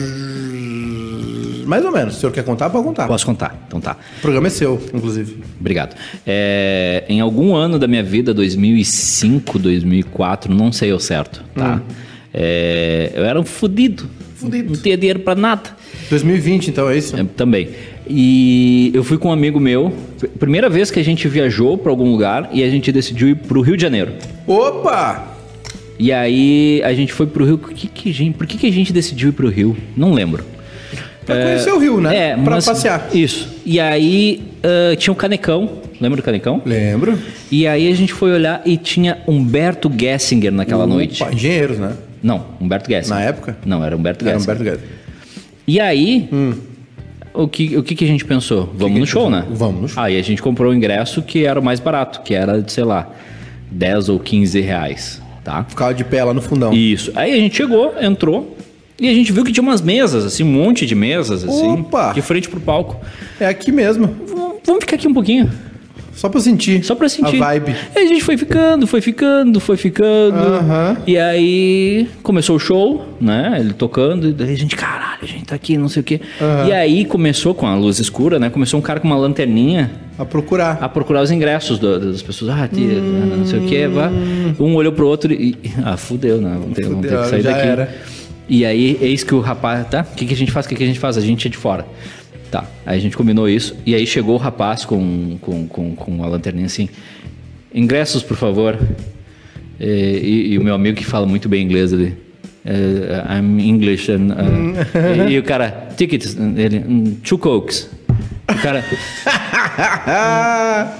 mais 1.67 1.83
ou 1.85 1.91
menos. 1.91 2.13
Se 2.13 2.17
o 2.17 2.21
senhor 2.21 2.31
quer 2.33 2.43
contar, 2.43 2.69
pode 2.69 2.83
contar. 2.85 3.07
Posso 3.07 3.25
contar? 3.25 3.63
Então 3.67 3.79
tá. 3.81 3.97
O 4.17 4.21
programa 4.21 4.47
é 4.47 4.49
seu, 4.49 4.81
inclusive. 4.93 5.37
Obrigado. 5.59 5.95
É, 6.25 7.03
em 7.09 7.19
algum 7.19 7.55
ano 7.55 7.77
da 7.77 7.87
minha 7.87 8.03
vida, 8.03 8.33
2005, 8.33 9.59
2004, 9.59 10.53
não 10.53 10.71
sei 10.71 10.91
o 10.93 10.99
certo, 10.99 11.43
tá? 11.53 11.81
É, 12.33 13.11
eu 13.15 13.23
era 13.25 13.39
um 13.39 13.43
fudido. 13.45 14.07
Fudido. 14.35 14.73
Não 14.73 14.81
tinha 14.81 14.95
dinheiro 14.97 15.19
pra 15.19 15.33
nada. 15.35 15.69
2020, 16.09 16.67
então, 16.69 16.89
é 16.89 16.97
isso? 16.97 17.15
É, 17.15 17.23
também. 17.35 17.69
E 18.07 18.91
eu 18.93 19.03
fui 19.03 19.17
com 19.17 19.29
um 19.29 19.31
amigo 19.31 19.59
meu, 19.59 19.91
pr- 20.19 20.27
primeira 20.39 20.69
vez 20.69 20.89
que 20.91 20.99
a 20.99 21.03
gente 21.03 21.27
viajou 21.27 21.77
pra 21.77 21.91
algum 21.91 22.09
lugar 22.11 22.49
e 22.53 22.63
a 22.63 22.69
gente 22.69 22.91
decidiu 22.91 23.27
ir 23.29 23.35
pro 23.35 23.61
Rio 23.61 23.75
de 23.75 23.81
Janeiro. 23.81 24.13
Opa! 24.45 25.35
E 25.99 26.13
aí 26.13 26.81
a 26.85 26.93
gente 26.93 27.11
foi 27.11 27.25
pro 27.25 27.43
Rio. 27.43 27.57
Por 27.57 27.73
que, 27.73 27.87
que, 27.87 28.09
a 28.09 28.13
gente, 28.13 28.35
por 28.37 28.45
que, 28.45 28.57
que 28.57 28.67
a 28.67 28.71
gente 28.71 28.93
decidiu 28.93 29.29
ir 29.29 29.31
pro 29.31 29.49
Rio? 29.49 29.75
Não 29.95 30.13
lembro. 30.13 30.43
Pra 31.27 31.43
conhecer 31.43 31.71
o 31.71 31.77
Rio, 31.77 32.01
né? 32.01 32.29
É, 32.29 32.35
pra 32.35 32.55
mas- 32.55 32.65
passear. 32.65 33.09
Isso. 33.13 33.47
E 33.65 33.79
aí 33.79 34.41
ah, 34.63 34.95
tinha 34.95 35.11
o 35.11 35.15
Canecão. 35.15 35.69
Lembra 35.99 36.17
do 36.17 36.23
Canecão? 36.23 36.61
Lembro. 36.65 37.17
E 37.51 37.65
aí 37.65 37.91
a 37.91 37.95
gente 37.95 38.13
foi 38.13 38.31
olhar 38.31 38.61
e 38.65 38.77
tinha 38.77 39.19
Humberto 39.27 39.91
Gessinger 39.95 40.51
naquela 40.51 40.85
noite. 40.85 41.23
Opa, 41.23 41.33
engenheiros, 41.33 41.79
né? 41.79 41.93
Não, 42.21 42.45
Humberto 42.59 42.89
Gessinger. 42.89 43.19
Na 43.19 43.25
época? 43.25 43.57
Não, 43.65 43.83
era 43.83 43.95
Humberto 43.95 44.27
Era 44.27 44.37
Gessinger. 44.37 44.55
Humberto 44.61 44.77
Guedes. 44.77 44.97
E 45.67 45.79
aí, 45.79 46.29
o, 47.33 47.47
que, 47.47 47.77
o 47.77 47.83
que, 47.83 47.95
que 47.95 48.05
a 48.05 48.07
gente 48.07 48.25
pensou? 48.25 48.71
Vamos 48.75 48.93
que 48.93 48.99
no 48.99 49.07
show, 49.07 49.29
né? 49.29 49.45
Vamos 49.49 49.81
no 49.81 49.87
show. 49.89 50.01
Aí 50.03 50.19
a 50.19 50.21
gente 50.21 50.41
comprou 50.41 50.71
o 50.71 50.75
ingresso 50.75 51.21
que 51.21 51.45
era 51.45 51.59
o 51.59 51.63
mais 51.63 51.79
barato, 51.79 52.21
que 52.21 52.33
era, 52.33 52.63
sei 52.67 52.83
lá, 52.83 53.09
10 53.71 54.09
ou 54.09 54.19
15 54.19 54.61
reais, 54.61 55.21
tá? 55.43 55.63
Ficava 55.67 55.93
de 55.93 56.03
pé 56.03 56.23
lá 56.23 56.33
no 56.33 56.41
fundão. 56.41 56.73
Isso. 56.73 57.11
Aí 57.15 57.33
a 57.33 57.37
gente 57.37 57.55
chegou, 57.57 57.93
entrou 57.99 58.55
e 58.99 59.07
a 59.09 59.13
gente 59.13 59.31
viu 59.31 59.43
que 59.43 59.51
tinha 59.51 59.61
umas 59.63 59.81
mesas, 59.81 60.25
assim, 60.25 60.43
um 60.43 60.47
monte 60.51 60.85
de 60.85 60.95
mesas, 60.95 61.43
assim, 61.43 61.73
Opa! 61.73 62.11
de 62.13 62.21
frente 62.21 62.49
pro 62.49 62.59
palco. 62.59 62.97
É 63.39 63.45
aqui 63.47 63.71
mesmo. 63.71 64.07
V- 64.07 64.35
Vamos 64.65 64.81
ficar 64.81 64.95
aqui 64.97 65.07
um 65.07 65.13
pouquinho, 65.13 65.49
Só 66.13 66.27
pra 66.27 66.41
sentir. 66.41 66.83
só 66.83 66.93
pra 66.95 67.07
sentir. 67.07 67.35
A 67.41 67.45
vibe. 67.45 67.73
Aí 67.95 68.03
a 68.03 68.07
gente 68.07 68.23
foi 68.23 68.35
ficando, 68.37 68.85
foi 68.87 68.99
ficando, 69.01 69.59
foi 69.59 69.77
ficando. 69.77 70.37
E 71.05 71.17
aí 71.17 72.09
começou 72.23 72.55
o 72.55 72.59
show, 72.59 73.05
né? 73.21 73.55
Ele 73.59 73.71
tocando, 73.73 74.27
e 74.29 74.33
daí 74.33 74.51
a 74.53 74.57
gente, 74.57 74.75
caralho, 74.75 75.19
a 75.21 75.25
gente 75.25 75.45
tá 75.45 75.55
aqui, 75.55 75.77
não 75.77 75.87
sei 75.87 76.01
o 76.01 76.03
quê. 76.03 76.19
E 76.67 76.73
aí 76.73 77.05
começou 77.05 77.53
com 77.55 77.65
a 77.67 77.75
luz 77.75 77.99
escura, 77.99 78.39
né? 78.39 78.49
Começou 78.49 78.77
um 78.79 78.83
cara 78.83 78.99
com 78.99 79.07
uma 79.07 79.15
lanterninha 79.17 79.89
A 80.17 80.25
procurar. 80.25 80.79
a 80.81 80.89
procurar 80.89 81.21
os 81.21 81.31
ingressos 81.31 81.79
do- 81.79 81.99
das 82.11 82.21
pessoas. 82.21 82.51
Ah, 82.51 82.67
tia, 82.67 82.99
não 82.99 83.45
sei 83.45 83.59
o 83.59 83.63
quê. 83.67 83.87
vá. 83.87 84.09
Um 84.59 84.75
olhou 84.75 84.91
pro 84.91 85.07
outro 85.07 85.31
e. 85.31 85.55
Ah, 85.85 85.95
fudeu, 85.95 86.41
né? 86.41 86.57
Vamos 86.59 86.75
ter, 86.75 86.83
vamos 86.83 87.01
ter 87.03 87.07
Fudeu, 87.09 87.23
que 87.23 87.29
sair 87.29 87.43
daqui. 87.43 87.67
era. 87.67 87.95
E 88.49 88.65
aí, 88.65 88.97
eis 89.01 89.23
que 89.23 89.35
o 89.35 89.39
rapaz, 89.41 89.85
tá? 89.89 90.05
O 90.11 90.15
que, 90.15 90.25
que 90.25 90.33
a 90.33 90.37
gente 90.37 90.51
faz? 90.51 90.65
O 90.65 90.69
que, 90.69 90.75
que 90.75 90.83
a 90.83 90.87
gente 90.87 90.99
faz? 90.99 91.17
A 91.17 91.21
gente 91.21 91.47
é 91.47 91.51
de 91.51 91.57
fora. 91.57 91.85
Tá. 92.49 92.63
Aí 92.85 92.97
a 92.97 93.01
gente 93.01 93.17
combinou 93.17 93.47
isso. 93.49 93.75
E 93.85 93.93
aí 93.93 94.07
chegou 94.07 94.35
o 94.35 94.37
rapaz 94.37 94.85
com, 94.85 95.37
com, 95.41 95.67
com, 95.67 95.95
com 95.95 96.23
a 96.23 96.27
lanterninha 96.27 96.65
assim. 96.67 96.87
Ingressos, 97.73 98.23
por 98.23 98.37
favor. 98.37 98.79
E, 99.79 99.85
e- 99.85 100.53
e 100.53 100.57
o 100.57 100.63
meu 100.63 100.73
amigo 100.73 100.97
que 100.97 101.05
fala 101.05 101.25
muito 101.27 101.47
bem 101.49 101.61
inglês 101.63 101.91
ali. 101.93 102.15
eh, 102.65 103.23
I'm 103.37 103.59
English. 103.59 104.09
And, 104.11 104.31
uh, 104.31 104.73
e, 105.29 105.33
e 105.33 105.39
o 105.39 105.43
cara, 105.43 105.89
tickets. 105.97 106.35
Ele, 106.55 106.79
"Mm, 106.79 107.15
two 107.23 107.37
cokes. 107.37 107.89
O 108.49 108.55
cara, 108.61 108.83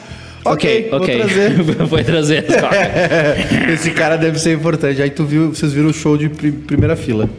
ok, 0.54 0.88
vou 0.90 1.00
trazer. 1.02 1.52
Foi 1.90 2.04
trazer 2.04 2.46
as 2.48 2.56
cocas. 2.62 3.70
Esse 3.74 3.92
cara 3.92 4.16
deve 4.18 4.40
ser 4.40 4.54
importante. 4.54 5.02
Aí 5.02 5.10
tu 5.10 5.26
viu, 5.26 5.50
vocês 5.54 5.74
viram 5.74 5.90
o 5.90 5.94
show 5.94 6.18
de 6.18 6.30
pri- 6.30 6.52
primeira 6.52 6.96
fila. 6.96 7.30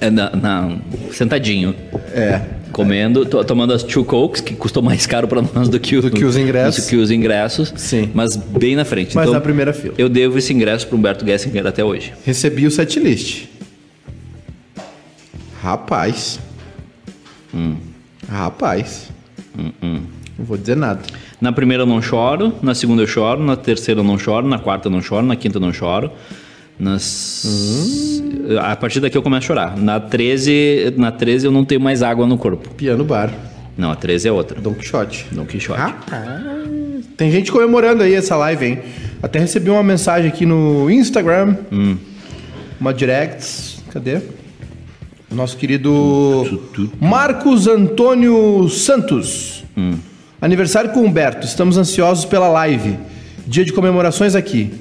É, 0.00 0.10
na, 0.10 0.30
na- 0.34 0.76
sentadinho. 1.12 1.74
É. 2.12 2.40
Comendo, 2.72 3.24
to- 3.24 3.44
tomando 3.44 3.72
as 3.72 3.84
two 3.84 4.04
cokes, 4.04 4.40
que 4.40 4.52
custou 4.54 4.82
mais 4.82 5.06
caro 5.06 5.28
pra 5.28 5.40
nós 5.40 5.68
do 5.68 5.78
que, 5.78 5.96
o- 5.96 6.02
Do 6.02 6.10
que 6.10 6.24
os 6.24 6.36
ingressos. 6.36 6.84
do 6.84 6.88
que 6.88 6.96
os 6.96 7.10
ingressos. 7.10 7.72
Sim. 7.76 8.10
Mas 8.12 8.36
bem 8.36 8.74
na 8.74 8.84
frente. 8.84 9.14
Mas 9.14 9.24
Então, 9.24 9.34
na 9.34 9.40
primeira 9.40 9.72
fila. 9.72 9.94
Eu 9.96 10.08
devo 10.08 10.36
esse 10.38 10.52
ingresso 10.52 10.86
pro 10.88 10.96
Humberto 10.98 11.24
Gessinger 11.24 11.64
até 11.66 11.84
hoje. 11.84 12.12
Recebi 12.24 12.66
o 12.66 12.70
setlist. 12.70 13.44
Rapaz. 15.62 16.38
Hum. 17.54 17.76
Rapaz. 18.28 19.08
Não 19.56 20.44
vou 20.44 20.56
dizer 20.56 20.76
nada. 20.76 21.00
Na 21.44 21.52
primeira 21.52 21.82
eu 21.82 21.86
não 21.86 22.00
choro, 22.00 22.54
na 22.62 22.74
segunda 22.74 23.02
eu 23.02 23.06
choro, 23.06 23.44
na 23.44 23.54
terceira 23.54 24.00
eu 24.00 24.04
não 24.04 24.18
choro, 24.18 24.48
na 24.48 24.58
quarta 24.58 24.88
eu 24.88 24.90
não 24.90 25.02
choro, 25.02 25.26
na 25.26 25.36
quinta 25.36 25.58
eu 25.58 25.60
não 25.60 25.74
choro. 25.74 26.10
Nas... 26.78 28.22
A 28.62 28.74
partir 28.74 28.98
daqui 28.98 29.18
eu 29.18 29.20
começo 29.22 29.44
a 29.44 29.46
chorar. 29.48 29.76
Na 29.76 30.00
13, 30.00 30.94
na 30.96 31.12
13 31.12 31.44
eu 31.44 31.52
não 31.52 31.62
tenho 31.62 31.82
mais 31.82 32.02
água 32.02 32.26
no 32.26 32.38
corpo. 32.38 32.70
Piano 32.70 33.04
bar. 33.04 33.30
Não, 33.76 33.90
a 33.90 33.94
13 33.94 34.28
é 34.28 34.32
outra. 34.32 34.58
Don 34.58 34.72
Quixote. 34.72 35.26
Don 35.32 35.44
Quixote. 35.44 35.78
Rapaz. 35.78 37.04
Tem 37.14 37.30
gente 37.30 37.52
comemorando 37.52 38.02
aí 38.02 38.14
essa 38.14 38.36
live, 38.36 38.64
hein? 38.64 38.78
Até 39.22 39.38
recebi 39.38 39.68
uma 39.68 39.82
mensagem 39.82 40.30
aqui 40.30 40.46
no 40.46 40.90
Instagram. 40.90 41.58
Hum. 41.70 41.98
Uma 42.80 42.94
direct. 42.94 43.82
Cadê? 43.92 44.22
Nosso 45.30 45.58
querido 45.58 46.90
Marcos 46.98 47.66
Antônio 47.66 48.66
Santos. 48.70 49.62
Hum. 49.76 49.98
Aniversário 50.44 50.90
com 50.90 51.00
o 51.00 51.04
Humberto. 51.04 51.46
Estamos 51.46 51.78
ansiosos 51.78 52.26
pela 52.26 52.48
live. 52.48 52.98
Dia 53.46 53.64
de 53.64 53.72
comemorações 53.72 54.34
aqui. 54.34 54.74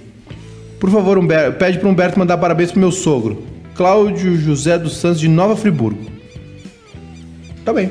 Por 0.77 0.89
favor, 0.89 1.17
Humberto, 1.17 1.57
pede 1.57 1.79
para 1.79 1.87
Humberto 1.87 2.19
mandar 2.19 2.37
parabéns 2.37 2.69
pro 2.69 2.81
meu 2.81 2.91
sogro. 2.91 3.43
Cláudio 3.73 4.37
José 4.37 4.77
dos 4.77 4.97
Santos, 4.97 5.21
de 5.21 5.29
Nova 5.29 5.55
Friburgo. 5.55 6.01
Tá 7.63 7.71
bem. 7.71 7.89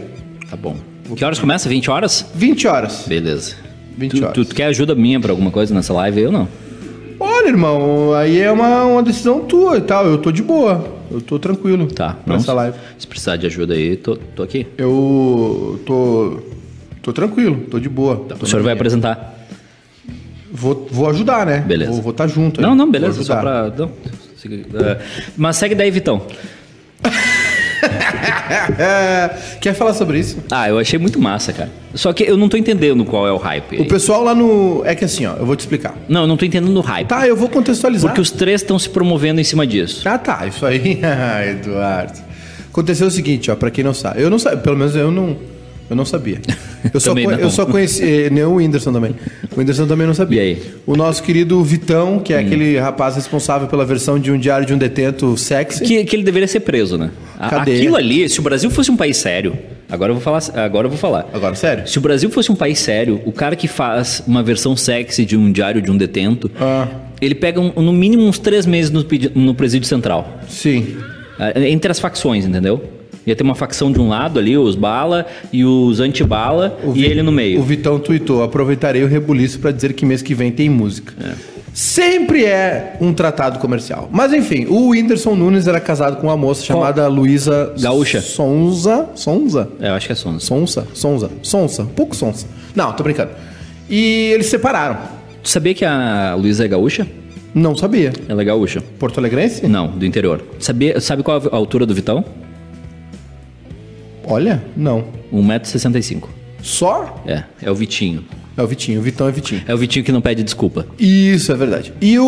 Tá 0.51 0.55
bom. 0.55 0.77
Que 1.17 1.25
horas 1.25 1.39
começa? 1.39 1.67
20 1.67 1.91
horas? 1.91 2.27
20 2.35 2.69
horas. 2.69 3.05
Beleza. 3.07 3.55
20 3.97 4.11
tu, 4.11 4.23
horas. 4.23 4.35
tu, 4.35 4.45
tu 4.45 4.55
quer 4.55 4.67
ajuda 4.67 4.95
minha 4.95 5.19
pra 5.19 5.33
alguma 5.33 5.51
coisa 5.51 5.75
nessa 5.75 5.95
live? 5.95 6.21
Eu 6.21 6.31
não. 6.31 6.47
Olha, 7.19 7.49
irmão, 7.49 8.13
aí 8.13 8.39
é 8.39 8.53
uma, 8.53 8.85
uma 8.85 9.03
decisão 9.03 9.47
tua 9.47 9.79
e 9.79 9.81
tal. 9.81 10.05
Eu 10.05 10.19
tô 10.19 10.31
de 10.31 10.43
boa. 10.43 11.01
Eu 11.11 11.23
tô 11.23 11.39
tranquilo. 11.39 11.87
Tá. 11.87 12.19
Pra 12.23 12.35
essa 12.35 12.53
live. 12.53 12.77
Se 12.99 13.07
precisar 13.07 13.37
de 13.37 13.47
ajuda 13.47 13.73
aí, 13.73 13.97
tô, 13.97 14.15
tô 14.17 14.43
aqui. 14.43 14.67
Eu 14.77 15.81
tô. 15.87 16.53
Tô 17.03 17.13
tranquilo, 17.13 17.67
tô 17.71 17.79
de 17.79 17.89
boa. 17.89 18.17
Tô 18.17 18.45
O 18.45 18.47
senhor 18.47 18.63
vai 18.63 18.73
apresentar. 18.73 19.39
Vou, 20.51 20.87
vou 20.91 21.09
ajudar, 21.09 21.47
né? 21.47 21.61
Beleza. 21.61 22.01
Vou 22.01 22.11
estar 22.11 22.29
junto 22.29 22.61
aí. 22.61 22.67
Não, 22.67 22.75
não, 22.75 22.85
Vou 22.85 22.93
beleza. 22.93 23.25
Só 23.25 23.37
pra. 23.37 23.71
Não. 23.71 23.91
É, 24.85 24.99
Mas 25.37 25.57
segue 25.57 25.75
daí, 25.75 25.91
Vitão. 25.91 26.23
Quer 29.61 29.75
falar 29.75 29.95
sobre 29.95 30.19
isso? 30.19 30.39
Ah, 30.51 30.69
eu 30.69 30.79
achei 30.79 30.99
muito 30.99 31.21
massa, 31.21 31.53
cara. 31.53 31.71
Só 31.95 32.13
que 32.13 32.25
eu 32.25 32.37
não 32.37 32.49
tô 32.49 32.57
entendendo 32.57 33.05
qual 33.05 33.27
é 33.27 33.33
o 33.33 33.37
hype. 33.37 33.81
O 33.81 33.87
pessoal 33.87 34.23
lá 34.23 34.35
no. 34.35 34.83
É 34.85 34.95
que 34.95 35.05
assim, 35.05 35.27
ó, 35.27 35.35
eu 35.35 35.47
vou 35.47 35.57
te 35.57 35.61
explicar. 35.61 35.95
Não, 36.09 36.23
eu 36.23 36.27
não 36.27 36.37
tô 36.37 36.45
entendendo 36.45 36.77
o 36.77 36.81
hype. 36.81 37.09
Tá, 37.09 37.27
eu 37.27 37.37
vou 37.37 37.49
contextualizar. 37.49 38.11
Porque 38.11 38.21
os 38.21 38.31
três 38.31 38.61
estão 38.61 38.79
se 38.79 38.89
promovendo 38.89 39.41
em 39.41 39.45
cima 39.45 39.67
disso. 39.67 40.09
Ah, 40.09 40.19
tá, 40.19 40.47
isso 40.47 40.65
aí. 40.67 41.01
Eduardo. 41.51 42.19
Aconteceu 42.71 43.07
o 43.07 43.11
seguinte, 43.11 43.51
ó, 43.51 43.57
pra 43.57 43.71
quem 43.71 43.85
não 43.85 43.95
sabe. 43.95 44.23
Eu 44.23 44.31
não 44.31 44.39
sabia, 44.39 44.59
pelo 44.59 44.77
menos 44.77 44.97
eu 44.97 45.11
não. 45.11 45.37
Eu 45.93 45.97
não 45.97 46.05
sabia. 46.05 46.39
Eu 46.93 46.99
só, 46.99 47.15
não. 47.15 47.31
eu 47.33 47.51
só 47.51 47.65
conheci. 47.67 48.03
eh, 48.03 48.31
Nem 48.31 48.45
o 48.45 48.55
Whindersson 48.57 48.93
também. 48.93 49.15
O 49.55 49.61
Whindersson 49.61 49.87
também 49.87 50.07
não 50.07 50.15
sabia. 50.15 50.43
E 50.43 50.45
aí? 50.45 50.55
Hum. 50.55 50.79
O 50.93 50.97
nosso 50.97 51.23
querido 51.23 51.63
Vitão, 51.63 52.19
que 52.19 52.33
é 52.33 52.39
aquele 52.39 52.79
rapaz 52.79 53.15
responsável 53.17 53.69
pela 53.69 53.85
versão 53.85 54.19
de 54.19 54.33
um 54.33 54.39
diário 54.39 54.67
de 54.67 54.75
um 54.75 54.79
detento 54.79 55.37
sexy. 55.37 55.85
Que, 55.85 56.05
que 56.05 56.17
ele 56.17 56.23
deveria 56.25 56.49
ser 56.49 56.61
preso, 56.61 56.97
né? 56.99 57.11
Cadeia. 57.39 57.79
Aquilo 57.79 57.97
ali, 57.97 58.29
se 58.29 58.41
o 58.41 58.43
Brasil 58.43 58.71
fosse 58.71 58.91
um 58.91 58.97
país 58.97 59.17
sério. 59.17 59.57
Agora 59.91 60.11
eu 60.11 60.15
vou 60.15 60.23
falar. 60.23 60.43
Agora 60.65 60.87
eu 60.87 60.91
vou 60.91 60.99
falar. 60.99 61.29
Agora, 61.33 61.55
sério? 61.55 61.87
Se 61.87 61.99
o 61.99 62.01
Brasil 62.01 62.31
fosse 62.31 62.51
um 62.51 62.57
país 62.57 62.79
sério, 62.79 63.21
o 63.27 63.33
cara 63.33 63.55
que 63.55 63.69
faz 63.69 64.23
uma 64.27 64.43
versão 64.43 64.75
sexy 64.75 65.25
de 65.27 65.37
um 65.37 65.53
diário 65.53 65.83
de 65.83 65.91
um 65.91 65.97
detento, 65.97 66.51
Ah, 66.59 66.89
ele 67.21 67.35
pega 67.35 67.61
um- 67.61 67.73
no 67.83 67.93
mínimo 67.93 68.23
uns 68.25 68.39
três 68.39 68.65
meses 68.65 68.91
no, 68.91 69.05
no 69.35 69.55
presídio 69.55 69.87
central. 69.87 70.41
sim. 70.49 70.97
Ah, 71.39 71.59
Entre 71.61 71.91
as 71.91 71.99
facções, 72.01 72.45
entendeu? 72.45 72.83
Ia 73.27 73.37
ter 73.37 73.43
uma 73.45 73.55
facção 73.55 73.93
de 73.93 74.01
um 74.01 74.09
lado 74.09 74.39
ali, 74.39 74.57
os 74.59 74.75
bala 74.75 75.27
e 75.53 75.65
os 75.65 76.01
anti-bala, 76.01 76.79
O 76.85 76.91
e 76.91 76.95
Vi- 76.95 77.05
ele 77.05 77.23
no 77.23 77.31
meio. 77.33 77.61
O 77.61 77.63
Vitão 77.63 77.99
tweetou: 77.99 78.43
aproveitarei 78.43 79.05
o 79.05 79.07
rebuliço 79.07 79.59
pra 79.61 79.71
dizer 79.71 79.93
que 79.93 80.05
mês 80.05 80.23
que 80.23 80.35
vem 80.35 80.51
tem 80.51 80.69
música. 80.69 81.13
É. 81.25 81.53
Sempre 81.75 82.45
é 82.45 82.97
um 83.01 83.15
tratado 83.15 83.59
comercial. 83.59 84.09
Mas 84.13 84.33
enfim, 84.35 84.67
o 84.69 84.89
Whindersson 84.89 85.35
Nunes 85.35 85.67
era 85.67 85.81
casado 85.81 86.17
com 86.19 86.27
uma 86.27 86.37
moça 86.37 86.63
chamada 86.63 87.09
Luísa 87.09 87.73
Gaúcha. 87.81 88.21
Sonza. 88.21 89.09
Sonza? 89.15 89.71
É, 89.81 89.89
eu 89.89 89.95
acho 89.95 90.07
que 90.07 90.13
é 90.13 90.15
Sons. 90.17 90.43
Sonsa? 90.45 90.87
Sonza? 90.93 91.31
Sonsa? 91.43 91.83
Um 91.85 91.87
pouco 91.87 92.15
sonsa. 92.15 92.47
Não, 92.75 92.93
tô 92.93 93.03
brincando. 93.03 93.31
E 93.89 94.31
eles 94.35 94.47
se 94.47 94.51
separaram. 94.53 94.99
Tu 95.43 95.49
sabia 95.49 95.73
que 95.73 95.85
a 95.85 96.35
Luísa 96.39 96.65
é 96.65 96.69
gaúcha? 96.69 97.07
Não 97.55 97.75
sabia. 97.75 98.13
Ela 98.29 98.43
é 98.43 98.45
gaúcha. 98.45 98.83
Porto 98.99 99.17
Alegrense? 99.19 99.67
Não, 99.67 99.87
do 99.89 100.05
interior. 100.05 100.43
Sabia, 100.59 101.01
sabe 101.01 101.23
qual 101.23 101.41
a 101.51 101.57
altura 101.57 101.87
do 101.87 101.95
Vitão? 101.95 102.23
Olha, 104.25 104.63
não. 104.77 105.05
1,65m. 105.33 106.25
Só? 106.63 107.23
É, 107.27 107.43
é 107.63 107.71
o 107.71 107.75
Vitinho. 107.75 108.25
É 108.57 108.63
o 108.63 108.67
Vitinho, 108.67 109.01
o 109.01 109.03
Vitão 109.03 109.27
é 109.27 109.33
Vitinho. 109.33 109.63
É 109.67 109.75
o 109.75 109.79
Vitinho 109.79 110.05
que 110.05 110.13
não 110.13 110.21
pede 110.21 110.43
desculpa. 110.43 110.87
Isso, 110.99 111.51
é 111.51 111.55
verdade. 111.55 111.93
E 112.03 112.19
o, 112.19 112.25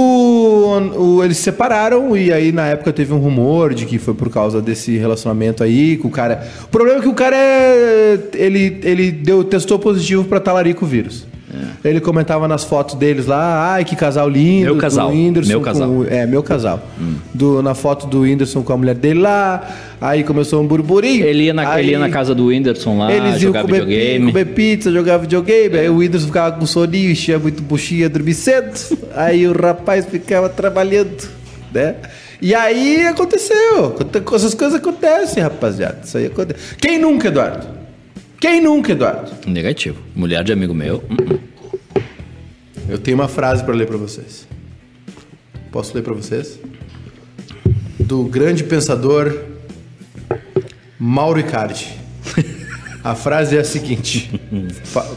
o- 0.97 1.23
eles 1.23 1.37
se 1.37 1.43
separaram 1.45 2.17
e 2.17 2.33
aí 2.33 2.51
na 2.51 2.67
época 2.67 2.93
teve 2.95 3.13
um 3.13 3.19
rumor 3.19 3.75
de 3.75 3.85
que 3.85 3.99
foi 3.99 4.15
por 4.15 4.31
causa 4.31 4.63
desse 4.63 4.97
relacionamento 4.97 5.63
aí 5.63 5.99
com 5.99 6.09
o 6.09 6.11
cara. 6.11 6.49
O 6.65 6.69
problema 6.69 6.99
é 6.99 7.03
que 7.03 7.09
o 7.09 7.15
cara 7.15 7.37
é 7.37 8.19
ele 8.35 8.81
ele 8.85 9.13
deu 9.13 9.45
testou 9.45 9.79
positivo 9.79 10.25
pra 10.25 10.41
talarico 10.41 10.87
vírus. 10.87 11.27
Ele 11.85 12.01
comentava 12.01 12.47
nas 12.49 12.65
fotos 12.65 12.95
deles 12.95 13.27
lá, 13.27 13.73
ai 13.75 13.85
que 13.85 13.95
casal 13.97 14.29
lindo, 14.29 14.67
Meu 14.67 14.77
casal, 14.77 15.13
meu 15.13 15.59
com 15.61 15.65
casal. 15.65 15.89
o- 15.89 16.07
é, 16.09 16.27
meu 16.27 16.43
casal. 16.43 16.83
Do, 17.33 17.63
na 17.63 17.75
foto 17.75 18.07
do 18.07 18.21
Whindersson 18.21 18.63
com 18.63 18.73
a 18.73 18.77
mulher 18.77 18.95
dele 18.95 19.21
lá, 19.21 19.69
aí 20.01 20.25
começou 20.25 20.63
um 20.63 20.67
burburinho. 20.67 21.25
Ele 21.25 21.45
ia 21.45 21.55
na, 21.55 21.69
aí, 21.73 21.85
ele 21.85 21.93
ia 21.93 21.99
na 21.99 22.09
casa 22.09 22.35
do 22.35 22.47
Whindersson 22.47 22.99
lá, 22.99 23.13
eles 23.13 23.41
jogar 23.41 23.63
comer, 23.63 23.81
videogame. 23.85 24.27
comer 24.33 24.45
pizza, 24.47 24.91
jogar 24.93 25.19
videogame. 25.19 25.79
Aí 25.79 25.89
o 25.89 25.97
Whindersson 25.97 26.27
ficava 26.27 26.57
com 26.59 26.67
soninho, 26.67 27.11
enchia 27.11 27.39
muito 27.39 27.63
buchinha, 27.63 28.09
dormir 28.09 28.35
cedo. 28.35 28.73
Aí 29.15 29.47
o 29.47 29.53
rapaz 29.53 30.07
ficava 30.07 30.49
trabalhando, 30.49 31.29
né? 31.73 31.97
E 32.43 32.55
aí 32.55 33.07
aconteceu. 33.07 33.97
Essas 34.35 34.55
coisas 34.55 34.79
acontecem, 34.79 35.43
rapaziada. 35.43 35.99
Isso 36.05 36.19
aí 36.19 36.27
acontece. 36.27 36.75
Quem 36.77 36.99
nunca, 36.99 37.29
Eduardo? 37.29 37.67
Quem 38.45 38.61
nunca, 38.61 38.93
Eduardo? 38.93 39.33
Negativo. 39.47 39.97
Mulher 40.15 40.45
de 40.45 40.53
amigo 40.53 40.75
meu. 40.75 41.03
hum, 41.09 41.17
hum. 41.97 42.03
Eu 42.87 42.99
tenho 42.99 43.17
uma 43.17 43.27
frase 43.27 43.65
para 43.65 43.73
ler 43.73 43.87
para 43.87 43.97
vocês. 43.97 44.47
Posso 45.73 45.95
ler 45.95 46.03
para 46.03 46.13
vocês? 46.13 46.61
Do 47.99 48.23
grande 48.25 48.63
pensador 48.63 49.35
Mauro 50.99 51.41
Icardi. 51.41 51.99
A 53.03 53.15
frase 53.15 53.57
é 53.57 53.61
a 53.61 53.65
seguinte: 53.65 54.31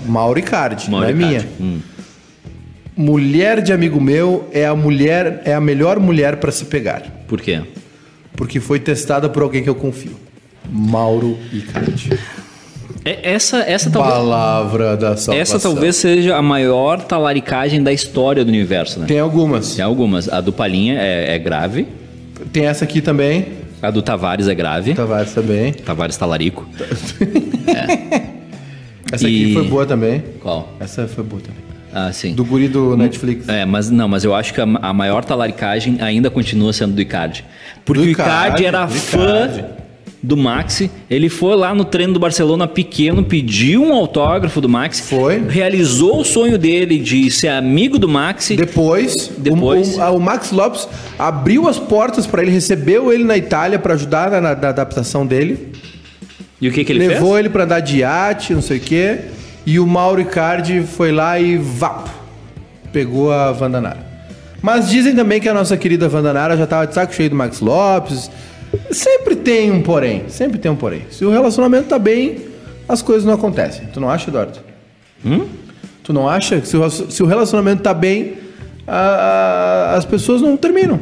Mauro 0.06 0.40
Icardi, 0.40 0.90
Mauro 0.90 1.06
não 1.06 1.12
é 1.12 1.28
Icardi. 1.28 1.48
minha. 1.60 1.74
Hum. 1.76 1.82
Mulher 2.96 3.62
de 3.62 3.74
amigo 3.74 4.00
meu 4.00 4.48
é 4.54 4.66
a 4.66 4.74
mulher 4.74 5.42
é 5.44 5.54
a 5.54 5.60
melhor 5.60 6.00
mulher 6.00 6.38
para 6.38 6.50
se 6.54 6.64
pegar, 6.64 7.02
Por 7.28 7.42
quê? 7.42 7.62
porque 8.38 8.62
foi 8.62 8.80
testada 8.80 9.28
por 9.28 9.44
alguém 9.44 9.64
que 9.64 9.70
eu 9.70 9.76
confio. 9.76 10.16
Mauro 10.72 11.38
Icardi. 11.52 12.10
É- 13.10 13.20
Essa, 13.34 13.58
essa 13.60 13.90
talvez. 13.90 14.14
Palavra 14.16 14.96
da 14.98 15.16
salvação. 15.18 15.34
Essa 15.36 15.60
talvez 15.60 15.96
seja 15.96 16.36
a 16.36 16.42
maior 16.42 17.02
talaricagem 17.02 17.82
da 17.82 17.92
história 17.94 18.44
do 18.44 18.50
universo, 18.50 19.00
né? 19.00 19.06
Tem 19.08 19.20
algumas. 19.20 19.76
Tem 19.76 19.84
algumas. 19.86 20.28
A 20.30 20.42
do 20.42 20.52
Palinha 20.52 20.96
é, 21.00 21.36
é 21.36 21.40
grave. 21.40 21.88
Tem 22.52 22.66
essa 22.66 22.84
aqui 22.86 23.02
também. 23.02 23.46
A 23.82 23.92
do 23.92 24.02
Tavares 24.02 24.48
é 24.48 24.56
grave. 24.56 24.94
Tavares 24.94 25.34
também. 25.34 25.72
Tavares 25.74 26.18
talarico. 26.18 26.68
Essa 29.12 29.26
aqui 29.26 29.52
E- 29.52 29.54
foi 29.54 29.64
boa 29.68 29.86
também. 29.86 30.22
Qual? 30.42 30.74
Essa 30.80 31.08
foi 31.08 31.24
boa 31.24 31.42
também. 31.42 31.62
Ah, 31.94 32.12
sim. 32.12 32.34
Do 32.36 32.44
guri 32.44 32.68
do 32.68 32.98
Netflix. 32.98 33.48
É, 33.48 33.66
mas 33.66 33.90
não, 33.90 34.08
mas 34.08 34.24
eu 34.24 34.36
acho 34.36 34.54
que 34.54 34.60
a, 34.62 34.64
a 34.64 34.94
maior 34.94 35.24
talaricagem 35.24 35.98
ainda 36.02 36.30
continua 36.30 36.74
sendo 36.74 36.94
do 36.94 37.02
Icardi. 37.02 37.46
Porque 37.86 38.02
Do 38.02 38.08
o 38.08 38.12
Icardi, 38.12 38.64
Icardi, 38.64 38.66
era 38.66 38.86
do 38.86 38.92
fã 38.94 39.18
Icardi. 39.46 39.66
Do 40.22 40.36
Maxi. 40.36 40.90
Ele 41.10 41.30
foi 41.30 41.56
lá 41.56 41.74
no 41.74 41.86
treino 41.86 42.14
do 42.14 42.20
Barcelona 42.20 42.68
pequeno, 42.68 43.24
pediu 43.24 43.84
um 43.84 43.94
autógrafo 43.94 44.60
do 44.60 44.68
Maxi. 44.68 45.02
Foi. 45.04 45.44
Realizou 45.48 46.20
o 46.22 46.26
sonho 46.26 46.58
dele 46.58 46.98
de 47.00 47.30
ser 47.30 47.50
amigo 47.50 48.00
do 48.00 48.08
Maxi. 48.10 48.56
Depois, 48.56 49.32
Depois- 49.38 49.96
O, 49.98 50.02
o- 50.02 50.16
o 50.18 50.20
Max 50.20 50.52
Lopes 50.52 50.88
abriu 51.20 51.68
as 51.68 51.78
portas 51.78 52.26
para 52.26 52.42
ele, 52.42 52.52
recebeu 52.52 53.14
ele 53.14 53.24
na 53.24 53.38
Itália 53.38 53.78
para 53.80 53.94
ajudar 53.94 54.32
na, 54.32 54.42
na- 54.42 54.56
na 54.56 54.70
adaptação 54.70 55.26
dele. 55.26 55.72
E 56.60 56.68
o 56.68 56.72
que, 56.72 56.84
que 56.84 56.92
ele 56.92 57.08
levou 57.08 57.34
fez? 57.34 57.40
ele 57.42 57.50
para 57.50 57.64
andar 57.66 57.80
de 57.82 57.98
iate, 58.00 58.54
não 58.54 58.62
sei 58.62 58.78
o 58.78 58.82
quê. 58.82 59.20
E 59.66 59.80
o 59.80 59.86
Mauro 59.86 60.20
Icardi 60.22 60.82
foi 60.82 61.12
lá 61.12 61.40
e 61.40 61.58
vapo, 61.58 62.10
pegou 62.92 63.32
a 63.32 63.52
Vandanara. 63.52 64.06
Mas 64.62 64.90
dizem 64.90 65.14
também 65.16 65.40
que 65.40 65.48
a 65.48 65.54
nossa 65.54 65.78
querida 65.78 66.10
Vandanara 66.10 66.58
já 66.58 66.66
tava 66.66 66.88
de 66.88 66.94
saco 66.96 67.14
cheio 67.14 67.30
do 67.30 67.36
Max 67.36 67.60
Lopes. 67.60 68.32
Sempre 68.92 69.36
tem 69.36 69.72
um 69.72 69.82
porém, 69.82 70.24
sempre 70.30 70.58
tem 70.58 70.70
um 70.72 70.76
porém. 70.76 71.04
Se 71.10 71.24
o 71.26 71.30
relacionamento 71.32 71.88
tá 71.90 71.98
bem, 72.00 72.38
as 72.88 73.02
coisas 73.02 73.26
não 73.26 73.34
acontecem. 73.34 73.88
Tu 73.94 74.00
não 74.00 74.10
acha, 74.10 74.30
Eduardo? 74.30 74.60
Hum? 75.26 75.46
Tu 76.04 76.14
não 76.14 76.28
acha 76.28 76.60
que 76.62 76.68
se 76.68 76.76
o, 76.78 76.90
se 76.90 77.22
o 77.24 77.26
relacionamento 77.26 77.82
tá 77.82 77.94
bem, 77.94 78.36
a- 78.88 78.96
a- 79.94 79.96
as 79.98 80.06
pessoas 80.06 80.42
não 80.42 80.56
terminam? 80.58 81.00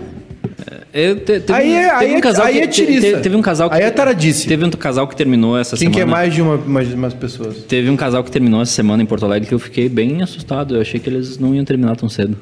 Eu 0.94 1.18
te- 1.20 1.42
teve, 1.42 1.54
Aí 1.54 1.74
é- 1.74 1.90
teve 1.90 2.06
aí 2.06 2.14
um 2.14 2.18
é- 2.18 2.22
casal 2.22 2.46
aí 2.46 2.54
que, 2.54 2.60
é 2.62 2.68
te- 2.68 3.18
teve 3.22 3.36
um 3.36 3.42
casal 3.42 3.70
que 3.70 3.76
Aí 3.76 3.84
é 3.84 3.92
taradice. 3.92 4.48
Teve 4.48 4.64
um 4.64 4.70
casal 4.72 5.08
que 5.08 5.16
terminou 5.16 5.58
essa 5.58 5.76
Quem 5.76 5.88
semana. 5.92 5.98
quer 5.98 6.06
mais 6.10 6.34
de 6.34 6.42
uma, 6.42 6.58
mais 6.58 6.88
de 6.88 6.94
umas 6.96 7.14
pessoas? 7.14 7.58
Teve 7.68 7.90
um 7.90 7.98
casal 7.98 8.24
que 8.24 8.32
terminou 8.32 8.62
essa 8.62 8.72
semana 8.72 9.04
em 9.04 9.06
Porto 9.06 9.26
Alegre 9.26 9.48
que 9.48 9.54
eu 9.54 9.60
fiquei 9.60 9.90
bem 9.90 10.22
assustado. 10.24 10.76
Eu 10.76 10.82
achei 10.82 11.00
que 11.00 11.10
eles 11.10 11.38
não 11.38 11.54
iam 11.54 11.66
terminar 11.66 11.96
tão 11.98 12.08
cedo. 12.08 12.38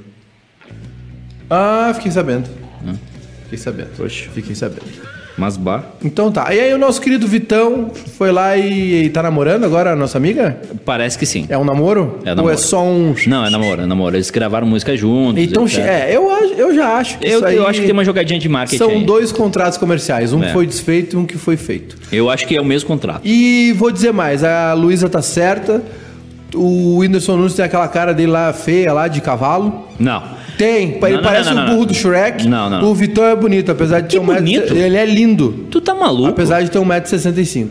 Ah, 1.49 1.91
fiquei 1.95 2.11
sabendo. 2.11 2.47
Fiquei 3.43 3.57
sabendo. 3.57 3.89
Poxa. 3.97 4.29
Fiquei 4.33 4.55
sabendo. 4.55 5.12
Mas 5.37 5.57
bah. 5.57 5.83
Então 6.03 6.31
tá. 6.31 6.53
E 6.53 6.59
aí 6.59 6.73
o 6.73 6.77
nosso 6.77 7.01
querido 7.01 7.27
Vitão 7.27 7.89
foi 8.17 8.31
lá 8.31 8.55
e, 8.55 9.05
e 9.05 9.09
tá 9.09 9.23
namorando 9.23 9.63
agora 9.63 9.93
a 9.93 9.95
nossa 9.95 10.17
amiga? 10.17 10.57
Parece 10.85 11.17
que 11.17 11.25
sim. 11.25 11.45
É 11.49 11.57
um 11.57 11.63
namoro? 11.63 12.19
É 12.23 12.29
Ou 12.29 12.35
namoro. 12.35 12.53
é 12.53 12.57
só 12.57 12.83
um... 12.83 13.15
Não, 13.25 13.45
é 13.45 13.49
namoro, 13.49 13.81
é 13.81 13.85
namoro. 13.85 14.15
Eles 14.15 14.29
gravaram 14.29 14.67
música 14.67 14.95
juntos. 14.95 15.41
Então, 15.43 15.65
etc. 15.65 15.79
é, 15.79 16.15
eu, 16.15 16.29
eu 16.55 16.75
já 16.75 16.97
acho 16.97 17.17
que 17.17 17.25
eu, 17.27 17.41
eu 17.47 17.67
acho 17.67 17.79
que 17.79 17.85
tem 17.85 17.93
uma 17.93 18.05
jogadinha 18.05 18.39
de 18.39 18.47
marketing. 18.47 18.77
São 18.77 18.89
aí. 18.91 19.03
dois 19.03 19.31
contratos 19.31 19.77
comerciais. 19.77 20.33
Um 20.33 20.43
É. 20.43 20.47
que 20.47 20.53
foi 20.53 20.67
desfeito 20.67 21.15
e 21.15 21.19
um 21.19 21.25
que 21.25 21.37
foi 21.37 21.57
feito. 21.57 21.97
Eu 22.11 22.29
acho 22.29 22.47
que 22.47 22.55
é 22.55 22.61
o 22.61 22.65
mesmo 22.65 22.87
contrato. 22.87 23.21
E 23.23 23.73
vou 23.73 23.91
dizer 23.91 24.13
mais, 24.13 24.43
a 24.43 24.73
Luísa 24.73 25.09
tá 25.09 25.21
certa. 25.21 25.81
O 26.53 26.97
Whindersson 26.99 27.35
Nunes 27.37 27.55
tem 27.55 27.65
aquela 27.65 27.87
cara 27.87 28.13
dele 28.13 28.31
lá 28.31 28.53
feia, 28.53 28.93
lá 28.93 29.07
de 29.07 29.19
cavalo. 29.21 29.87
Não. 29.99 30.21
Tem, 30.63 30.97
ele 31.01 31.15
não, 31.17 31.23
parece 31.23 31.49
não, 31.49 31.55
não, 31.55 31.65
o 31.65 31.69
burro 31.73 31.85
do 31.87 31.93
Shrek. 31.93 32.47
Não, 32.47 32.69
não. 32.69 32.89
O 32.91 32.95
Vitão 32.95 33.23
é 33.25 33.35
bonito, 33.35 33.71
apesar 33.71 33.99
de 34.01 34.07
Que 34.07 34.15
ter 34.15 34.19
um 34.19 34.25
metro... 34.25 34.43
bonito? 34.43 34.73
Ele 34.73 34.95
é 34.97 35.05
lindo, 35.05 35.65
Tu 35.69 35.81
tá 35.81 35.93
maluco? 35.93 36.29
apesar 36.29 36.61
de 36.61 36.71
ter 36.71 36.79
1,65m. 36.79 37.69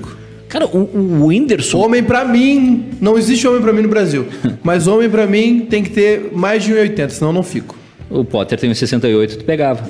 Cara, 0.49 0.67
o, 0.67 0.79
o 0.79 1.27
Whindersson. 1.27 1.79
Homem 1.79 2.03
pra 2.03 2.25
mim, 2.25 2.85
não 3.01 3.17
existe 3.17 3.49
homem 3.49 3.63
pra 3.63 3.73
mim 3.73 3.83
no 3.83 3.89
Brasil. 3.89 4.27
Mas 4.63 4.87
homem 4.87 5.09
pra 5.09 5.27
mim 5.27 5.67
tem 5.69 5.83
que 5.83 5.91
ter 5.91 6.31
mais 6.35 6.63
de 6.63 6.73
1,80, 6.73 7.09
senão 7.11 7.31
eu 7.31 7.35
não 7.35 7.43
fico. 7.43 7.75
O 8.11 8.23
Potter 8.25 8.59
tem 8.59 8.71
uns 8.71 8.77
68, 8.79 9.39
tu 9.39 9.45
pegava. 9.45 9.83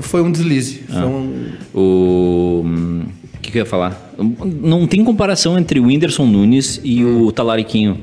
Foi 0.00 0.22
um 0.22 0.30
deslize. 0.30 0.82
Ah. 0.90 1.00
Foi 1.00 1.08
um... 1.08 1.46
O. 1.74 2.62
hum, 2.64 3.02
O 3.34 3.38
que, 3.40 3.50
que 3.50 3.58
eu 3.58 3.62
ia 3.62 3.66
falar? 3.66 4.12
Não 4.62 4.86
tem 4.86 5.02
comparação 5.04 5.58
entre 5.58 5.80
o 5.80 5.86
Whindersson 5.86 6.26
Nunes 6.26 6.80
e 6.84 7.04
o 7.04 7.32
Talariquinho. 7.32 7.98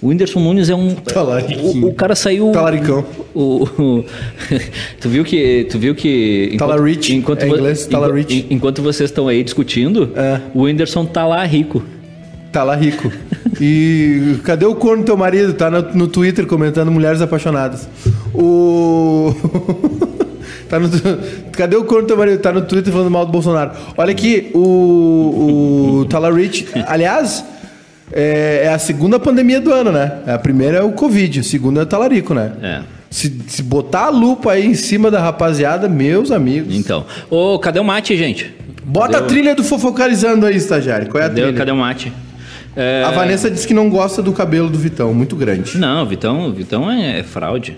O 0.00 0.08
Whindersson 0.08 0.38
Nunes 0.40 0.68
é 0.70 0.74
um. 0.76 0.94
O, 1.74 1.86
o 1.88 1.94
cara 1.94 2.14
saiu. 2.14 2.52
Talaricão. 2.52 3.04
O, 3.34 3.64
o- 3.64 4.04
tu 5.00 5.08
viu 5.08 5.24
que. 5.24 5.66
Tu 5.70 5.78
viu 5.78 5.94
que. 5.94 6.54
Talarich, 6.56 7.14
enquanto, 7.14 7.42
é 7.42 7.48
inglês, 7.48 7.80
enqu- 7.82 7.90
Talarich. 7.90 8.34
en- 8.50 8.54
enquanto 8.54 8.80
vocês 8.82 9.10
estão 9.10 9.26
aí 9.26 9.42
discutindo, 9.42 10.12
É. 10.14 10.40
o 10.54 10.62
Whindersson 10.62 11.04
tá 11.04 11.26
lá 11.26 11.44
rico. 11.44 11.82
Tá 12.52 12.62
lá 12.62 12.74
rico. 12.76 13.10
E 13.60 14.36
cadê 14.44 14.64
o 14.66 14.74
corno 14.76 15.02
do 15.02 15.06
teu 15.06 15.16
marido? 15.16 15.52
Tá 15.52 15.68
no, 15.68 15.82
no 15.92 16.06
Twitter 16.06 16.46
comentando 16.46 16.92
mulheres 16.92 17.20
apaixonadas. 17.20 17.88
O. 18.32 19.34
tá 20.68 20.78
no, 20.78 20.88
cadê 21.52 21.74
o 21.74 21.82
corno 21.82 22.02
do 22.04 22.06
teu 22.06 22.16
marido? 22.16 22.38
Tá 22.40 22.52
no 22.52 22.60
Twitter 22.62 22.92
falando 22.92 23.10
mal 23.10 23.26
do 23.26 23.32
Bolsonaro. 23.32 23.72
Olha 23.96 24.12
aqui, 24.12 24.50
o. 24.54 26.00
O 26.02 26.04
Talarich. 26.08 26.68
Aliás, 26.86 27.44
é, 28.12 28.62
é 28.64 28.68
a 28.72 28.78
segunda 28.78 29.18
pandemia 29.18 29.60
do 29.60 29.72
ano, 29.72 29.92
né? 29.92 30.18
A 30.26 30.38
primeira 30.38 30.78
é 30.78 30.82
o 30.82 30.92
Covid, 30.92 31.40
a 31.40 31.42
segunda 31.42 31.80
é 31.80 31.82
o 31.82 31.86
talarico, 31.86 32.34
né? 32.34 32.52
É. 32.62 32.80
Se, 33.10 33.40
se 33.46 33.62
botar 33.62 34.06
a 34.06 34.08
lupa 34.10 34.52
aí 34.52 34.66
em 34.66 34.74
cima 34.74 35.10
da 35.10 35.20
rapaziada, 35.20 35.88
meus 35.88 36.30
amigos. 36.30 36.74
Então. 36.74 37.06
Ô, 37.30 37.58
cadê 37.58 37.78
o 37.80 37.84
mate, 37.84 38.16
gente? 38.16 38.54
Bota 38.84 39.12
Cadê 39.12 39.22
a 39.22 39.24
o- 39.24 39.28
trilha 39.28 39.54
do 39.54 39.64
fofocalizando 39.64 40.44
aí, 40.46 40.56
estagiário. 40.56 41.08
Qual 41.08 41.22
é 41.22 41.26
a 41.26 41.28
Cadê, 41.28 41.42
trilha? 41.42 41.56
cadê 41.56 41.70
o 41.70 41.76
mate? 41.76 42.12
É, 42.76 43.02
A 43.04 43.10
Vanessa 43.10 43.50
disse 43.50 43.66
que 43.66 43.74
não 43.74 43.88
gosta 43.90 44.22
do 44.22 44.32
cabelo 44.32 44.68
do 44.70 44.78
Vitão, 44.78 45.12
muito 45.12 45.34
grande. 45.34 45.76
Não, 45.78 46.06
Vitão, 46.06 46.52
Vitão 46.52 46.90
é, 46.90 47.20
é 47.20 47.22
fraude. 47.22 47.76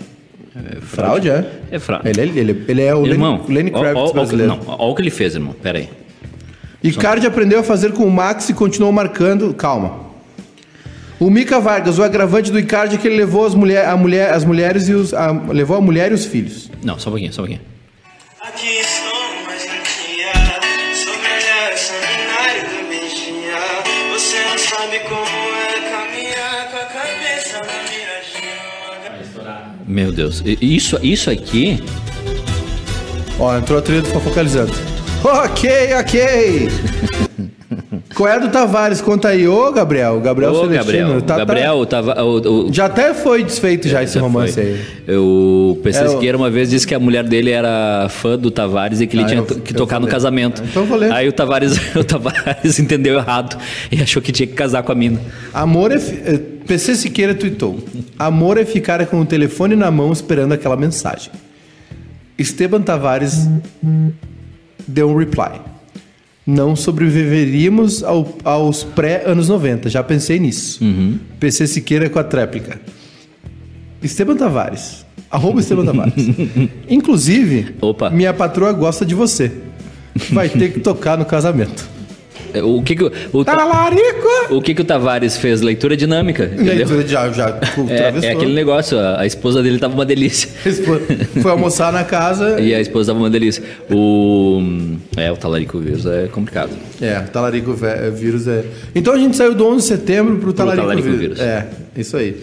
É 0.55 0.81
Fraude, 0.81 1.31
é? 1.31 1.49
É 1.71 1.79
fraude. 1.79 2.09
Ele 2.09 2.21
é, 2.21 2.25
ele, 2.25 2.65
ele 2.69 2.83
é 2.83 2.95
o 2.95 3.07
Irmão, 3.07 3.41
Lenny, 3.49 3.55
Lenny 3.55 3.71
Kravitz 3.71 3.97
ó- 3.97 4.09
ó- 4.09 4.13
brasileiro. 4.13 4.53
não, 4.53 4.75
ó 4.79 4.91
o 4.91 4.95
que 4.97 5.01
ele 5.01 5.11
fez, 5.11 5.35
irmão. 5.37 5.55
Pera 5.63 5.79
aí. 5.79 5.89
Icardi 6.83 7.27
aprendeu 7.27 7.61
a 7.61 7.63
fazer 7.63 7.93
com 7.93 8.05
o 8.05 8.11
Max 8.11 8.49
e 8.49 8.53
continuou 8.55 8.93
marcando. 8.93 9.55
Calma. 9.55 10.10
O 11.21 11.29
Mika 11.29 11.61
Vargas, 11.61 11.99
o 11.99 12.03
agravante 12.03 12.51
do 12.51 12.59
Icardi 12.59 12.95
é 12.97 12.99
que 12.99 13.07
ele 13.07 13.17
levou 13.17 13.45
as, 13.45 13.55
mulher, 13.55 13.87
a 13.87 13.95
mulher, 13.97 14.33
as 14.33 14.43
mulheres 14.45 14.89
e 14.89 14.95
os. 14.95 15.13
a- 15.13 15.31
levou 15.31 15.77
a 15.77 15.81
mulher 15.81 16.11
e 16.11 16.15
os 16.15 16.25
filhos. 16.25 16.71
Não, 16.83 16.99
só 16.99 17.11
um 17.11 17.13
pouquinho, 17.13 17.33
só 17.33 17.43
um 17.43 17.45
pouquinho. 17.47 17.61
Aqui 18.41 18.79
estou 18.79 19.45
mais 19.45 19.63
antiga, 19.65 20.33
sou 20.95 21.13
melhor 21.19 21.77
seminário 21.77 22.63
do 22.71 22.89
vigia. 22.89 23.61
Você 24.15 24.39
não 24.45 24.59
sabe 24.59 25.01
como 25.01 25.23
é 25.23 25.91
caminhar 25.91 26.71
com 26.71 26.77
a 26.79 26.85
cabeça 26.87 27.59
na 27.59 27.83
miradinha. 27.83 29.61
Meu 29.87 30.11
Deus. 30.13 30.43
Isso, 30.61 30.99
isso 31.03 31.31
aqui. 31.31 31.85
Ó, 33.39 33.55
entrou 33.59 33.79
a 33.79 33.83
trilha 33.83 34.01
do 34.01 34.09
Fofocalizando. 34.09 34.73
Ok, 35.23 35.71
ok! 36.01 36.69
Qual 38.21 38.29
é 38.29 38.35
a 38.35 38.39
do 38.39 38.49
Tavares? 38.51 39.01
Conta 39.01 39.29
aí. 39.29 39.49
Ô, 39.49 39.73
Gabriel. 39.73 40.21
Gabriel 40.21 40.53
Ô, 40.53 40.55
Celestino. 40.69 40.85
Gabriel. 40.85 41.23
Tá- 41.23 41.27
tá- 41.27 41.39
Gabriel 41.39 41.87
tava. 41.87 42.23
O, 42.23 42.67
o- 42.67 42.69
Já 42.71 42.85
até 42.85 43.15
foi 43.15 43.43
desfeito 43.43 43.89
já 43.89 44.03
esse 44.03 44.17
já 44.17 44.21
romance 44.21 44.53
foi. 44.53 44.63
aí. 45.09 45.17
O 45.17 45.79
PC 45.83 46.01
É, 46.05 46.09
Siqueira 46.09 46.37
uma 46.37 46.51
vez 46.51 46.69
disse 46.69 46.87
que 46.87 46.95
a 46.95 46.99
mulher 46.99 47.25
dele 47.25 47.51
era 47.51 48.09
fã 48.11 48.37
do 48.39 48.51
Tavares 48.51 49.01
e 49.01 49.07
que 49.07 49.17
ele 49.17 49.23
Ah, 49.23 49.27
tinha 49.27 49.39
eu- 49.41 49.47
que 49.47 49.73
eu 49.73 49.77
tocar 49.79 49.99
no 49.99 50.07
casamento. 50.07 50.61
Ah, 50.63 50.67
então 50.69 50.83
eu 50.83 50.87
vou 50.87 50.99
ler. 50.99 51.11
Aí 51.13 51.29
o 51.29 51.33
Tavares, 51.33 51.73
o 51.97 52.05
Tavares 52.05 52.79
entendeu 52.79 53.15
errado 53.17 53.57
e 53.91 54.03
achou 54.03 54.21
que 54.21 54.33
tinha 54.33 54.47
que 54.47 54.53
casar 54.53 54.83
com 54.83 54.93
a 54.93 54.95
mina. 54.95 55.19
Amor 55.55 55.91
é. 55.91 55.95
eh, 55.97 56.39
PC 56.67 56.97
Siqueira 56.97 57.35
tweetou: 57.35 57.79
Amor 58.19 58.59
é 58.59 58.67
ficar 58.67 59.07
com 59.07 59.19
o 59.19 59.25
telefone 59.25 59.75
na 59.75 59.91
mão 59.91 60.13
esperando 60.13 60.53
aquela 60.53 60.77
mensagem. 60.77 61.31
Esteban 62.39 62.83
Tavares 62.83 63.49
deu 64.87 65.09
um 65.09 65.17
reply. 65.17 65.59
Não 66.51 66.75
sobreviveríamos 66.75 68.03
ao- 68.03 68.37
aos 68.45 68.83
pré-anos 68.83 69.49
90. 69.49 69.89
Já 69.89 70.03
pensei 70.03 70.39
nisso. 70.39 70.83
Uhum. 70.85 71.19
PC 71.39 71.67
Siqueira 71.67 72.09
com 72.11 72.19
a 72.19 72.25
tréplica. 72.25 72.81
Esteban 74.03 74.37
Tavares. 74.37 75.05
Arroba 75.31 75.61
Esteban 75.61 75.85
Tavares. 75.85 76.15
Inclusive, 76.89 77.75
Opa. 77.81 78.11
minha 78.11 78.33
patroa 78.35 78.73
gosta 78.73 79.05
de 79.07 79.15
você. 79.15 79.53
Vai 80.33 80.49
ter 80.49 80.73
que 80.73 80.81
tocar 80.81 81.17
no 81.17 81.25
casamento. 81.25 81.89
O 82.65 82.83
que 82.83 82.97
que 82.97 83.05
o, 83.05 83.13
o, 83.33 83.45
Talarico! 83.45 84.29
o 84.51 84.61
que 84.63 84.75
que 84.75 84.83
o 84.83 84.85
Tavares 84.85 85.37
fez? 85.37 85.61
Leitura 85.61 85.97
dinâmica, 85.97 86.45
entendeu? 86.45 86.75
Leitura 86.75 87.05
de- 87.05 87.11
Já, 87.13 87.29
já 87.31 87.49
É, 87.89 88.27
é 88.27 88.33
aquele 88.33 88.55
negócio, 88.55 88.99
a, 88.99 89.21
a 89.21 89.27
esposa 89.27 89.63
dele 89.63 89.79
tava 89.79 89.95
uma 89.95 90.05
delícia. 90.07 90.49
Foi 91.43 91.51
almoçar 91.51 91.93
na 91.93 92.05
casa. 92.05 92.61
E 92.61 92.75
a 92.75 92.81
esposa 92.81 93.13
tava 93.13 93.23
uma 93.25 93.31
delícia. 93.31 93.63
O. 93.91 94.61
É, 95.17 95.31
o 95.31 95.37
talarico 95.37 95.79
vírus 95.79 96.07
é 96.07 96.27
complicado. 96.29 96.71
É, 97.01 97.21
talarico 97.21 97.73
vé- 97.73 98.11
vírus 98.11 98.47
é. 98.49 98.65
Então 98.95 99.15
a 99.15 99.19
gente 99.19 99.37
saiu 99.37 99.55
do 99.55 99.67
11 99.67 99.77
de 99.77 99.83
setembro 99.89 100.37
pro 100.39 100.53
talarico, 100.53 100.83
talarico 100.87 101.09
vírus. 101.09 101.21
vírus. 101.21 101.41
É, 101.41 101.67
isso 101.97 102.17
aí. 102.17 102.37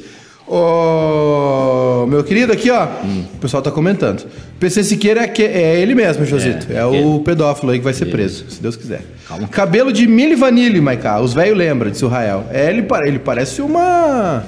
Ô, 0.48 2.06
meu 2.08 2.24
querido, 2.24 2.54
aqui 2.54 2.70
ó, 2.72 2.88
Hum. 3.04 3.24
o 3.36 3.38
pessoal 3.38 3.62
tá 3.62 3.70
comentando. 3.72 4.26
PC 4.60 4.84
Siqueira 4.84 5.22
é, 5.24 5.28
que- 5.28 5.44
é 5.44 5.80
ele 5.80 5.94
mesmo, 5.94 6.26
Josito. 6.26 6.68
É, 6.72 6.86
o 6.86 6.94
ele. 6.94 7.20
pedófilo 7.24 7.72
aí 7.72 7.78
que 7.80 7.84
vai 7.84 7.94
ser 7.94 8.06
preso, 8.08 8.46
se 8.50 8.62
Deus 8.62 8.76
quiser. 8.76 9.02
Calma. 9.28 9.48
Cabelo 9.48 9.92
de 9.92 10.08
milho 10.08 10.34
e 10.34 10.36
vanille, 10.36 10.80
Maiká. 10.82 11.20
Os 11.20 11.34
velhos 11.34 11.58
lembram, 11.58 11.92
disse 11.92 12.06
o 12.06 12.08
Rael. 12.08 12.46
É, 12.52 12.70
ele, 12.70 12.86
ele 13.06 13.20
parece 13.20 13.62
uma. 13.62 14.44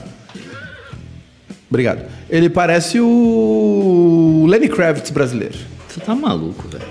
Obrigado. 1.69 2.01
Ele 2.29 2.49
parece 2.49 2.99
o 2.99 4.45
Lenny 4.47 4.67
Kravitz 4.69 5.11
brasileiro. 5.11 5.55
Você 5.87 5.99
tá 5.99 6.15
maluco, 6.15 6.67
velho. 6.67 6.83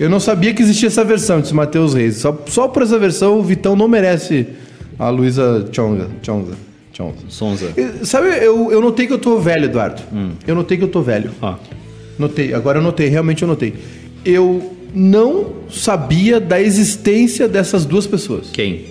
Eu 0.00 0.08
não 0.10 0.18
sabia 0.18 0.52
que 0.54 0.62
existia 0.62 0.88
essa 0.88 1.04
versão, 1.04 1.40
disse 1.40 1.54
Matheus 1.54 1.94
Reis. 1.94 2.16
Só, 2.16 2.36
só 2.46 2.66
por 2.66 2.82
essa 2.82 2.98
versão 2.98 3.38
o 3.38 3.42
Vitão 3.42 3.76
não 3.76 3.86
merece 3.86 4.46
a 4.98 5.08
Luísa 5.10 5.68
Chonga. 5.70 6.08
Chonga. 6.22 6.54
Sonza. 7.28 7.72
Sabe, 8.04 8.28
eu, 8.40 8.70
eu 8.70 8.80
notei 8.80 9.06
que 9.06 9.12
eu 9.12 9.18
tô 9.18 9.38
velho, 9.38 9.64
Eduardo. 9.64 10.02
Eu 10.46 10.54
notei 10.54 10.76
que 10.76 10.84
eu 10.84 10.88
tô 10.88 11.00
velho. 11.02 11.30
Ó. 11.40 11.54
Notei, 12.18 12.52
agora 12.54 12.78
eu 12.78 12.82
notei, 12.82 13.08
realmente 13.08 13.42
eu 13.42 13.48
notei. 13.48 13.74
Eu 14.24 14.72
não 14.94 15.46
sabia 15.70 16.38
da 16.38 16.60
existência 16.60 17.48
dessas 17.48 17.84
duas 17.84 18.06
pessoas. 18.06 18.50
Quem? 18.52 18.86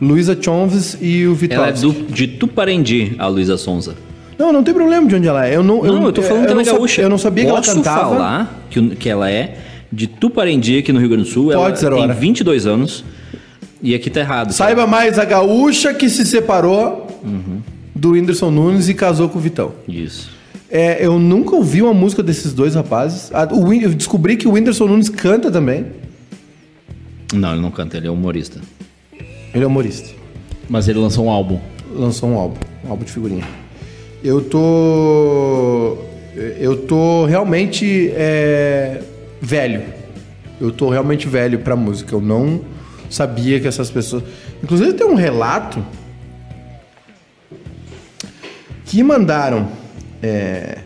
Luísa 0.00 0.36
Chonves 0.40 0.96
e 1.00 1.26
o 1.26 1.34
Vitão. 1.34 1.58
Ela 1.58 1.68
é 1.68 1.72
do, 1.72 1.92
de 1.92 2.28
Tuparendi, 2.28 3.14
a 3.18 3.26
Luísa 3.26 3.56
Sonza. 3.56 3.94
Não, 4.38 4.52
não 4.52 4.62
tem 4.62 4.72
problema 4.72 5.08
de 5.08 5.16
onde 5.16 5.26
ela 5.26 5.46
é. 5.46 5.56
Eu 5.56 5.64
não, 5.64 5.82
Não, 5.82 6.04
eu 6.04 6.12
tô 6.12 6.22
falando 6.22 6.46
que 6.46 6.52
ela 6.52 6.62
é 6.62 6.64
gaúcha. 6.64 7.02
Eu 7.02 7.08
não 7.08 7.18
sabia 7.18 7.44
que 7.44 7.50
ela 7.50 7.58
Posso 7.58 7.74
cantava. 7.74 8.10
falar 8.10 8.66
que, 8.70 8.90
que 8.94 9.08
ela 9.08 9.28
é 9.28 9.56
de 9.90 10.06
Tuparendi, 10.06 10.78
aqui 10.78 10.92
no 10.92 11.00
Rio 11.00 11.08
Grande 11.08 11.24
do 11.24 11.30
Sul. 11.30 11.50
ela 11.50 11.62
Pode, 11.64 11.80
zero 11.80 11.96
tem 11.96 12.04
hora. 12.04 12.14
22 12.14 12.66
anos. 12.66 13.04
E 13.82 13.94
aqui 13.94 14.08
tá 14.10 14.20
errado. 14.20 14.52
Saiba 14.52 14.86
mais 14.86 15.18
a 15.18 15.24
gaúcha 15.24 15.92
que 15.94 16.08
se 16.08 16.24
separou 16.26 17.07
Uhum. 17.24 17.60
do 17.94 18.10
Whindersson 18.12 18.50
Nunes 18.50 18.88
e 18.88 18.94
casou 18.94 19.28
com 19.28 19.38
o 19.38 19.42
Vitão. 19.42 19.72
Isso. 19.88 20.30
É, 20.70 21.04
eu 21.04 21.18
nunca 21.18 21.56
ouvi 21.56 21.80
uma 21.82 21.94
música 21.94 22.22
desses 22.22 22.52
dois 22.52 22.74
rapazes. 22.74 23.32
A- 23.32 23.48
o 23.52 23.72
eu 23.72 23.90
descobri 23.94 24.36
que 24.36 24.46
o 24.46 24.52
Whindersson 24.52 24.86
Nunes 24.86 25.08
canta 25.08 25.50
também. 25.50 25.86
Não, 27.32 27.52
ele 27.52 27.60
não 27.62 27.70
canta, 27.70 27.96
ele 27.96 28.06
é 28.06 28.10
humorista. 28.10 28.60
Ele 29.54 29.64
é 29.64 29.66
humorista. 29.66 30.10
Mas 30.68 30.88
ele 30.88 30.98
lançou 30.98 31.24
um 31.26 31.30
álbum. 31.30 31.58
Lançou 31.94 32.28
um 32.28 32.36
álbum, 32.38 32.60
um 32.86 32.90
álbum 32.90 33.04
de 33.04 33.12
figurinha. 33.12 33.44
Eu 34.22 34.42
tô. 34.42 35.96
Eu 36.60 36.76
tô 36.86 37.24
realmente 37.24 38.10
é, 38.14 39.00
velho. 39.40 39.82
Eu 40.60 40.70
tô 40.70 40.88
realmente 40.90 41.26
velho 41.26 41.58
pra 41.60 41.74
música. 41.74 42.14
Eu 42.14 42.20
não 42.20 42.60
sabia 43.08 43.58
que 43.58 43.66
essas 43.66 43.90
pessoas. 43.90 44.22
Inclusive 44.62 44.92
tem 44.92 45.06
um 45.06 45.14
relato 45.14 45.82
que 48.88 49.02
mandaram 49.02 49.70
é, 50.22 50.78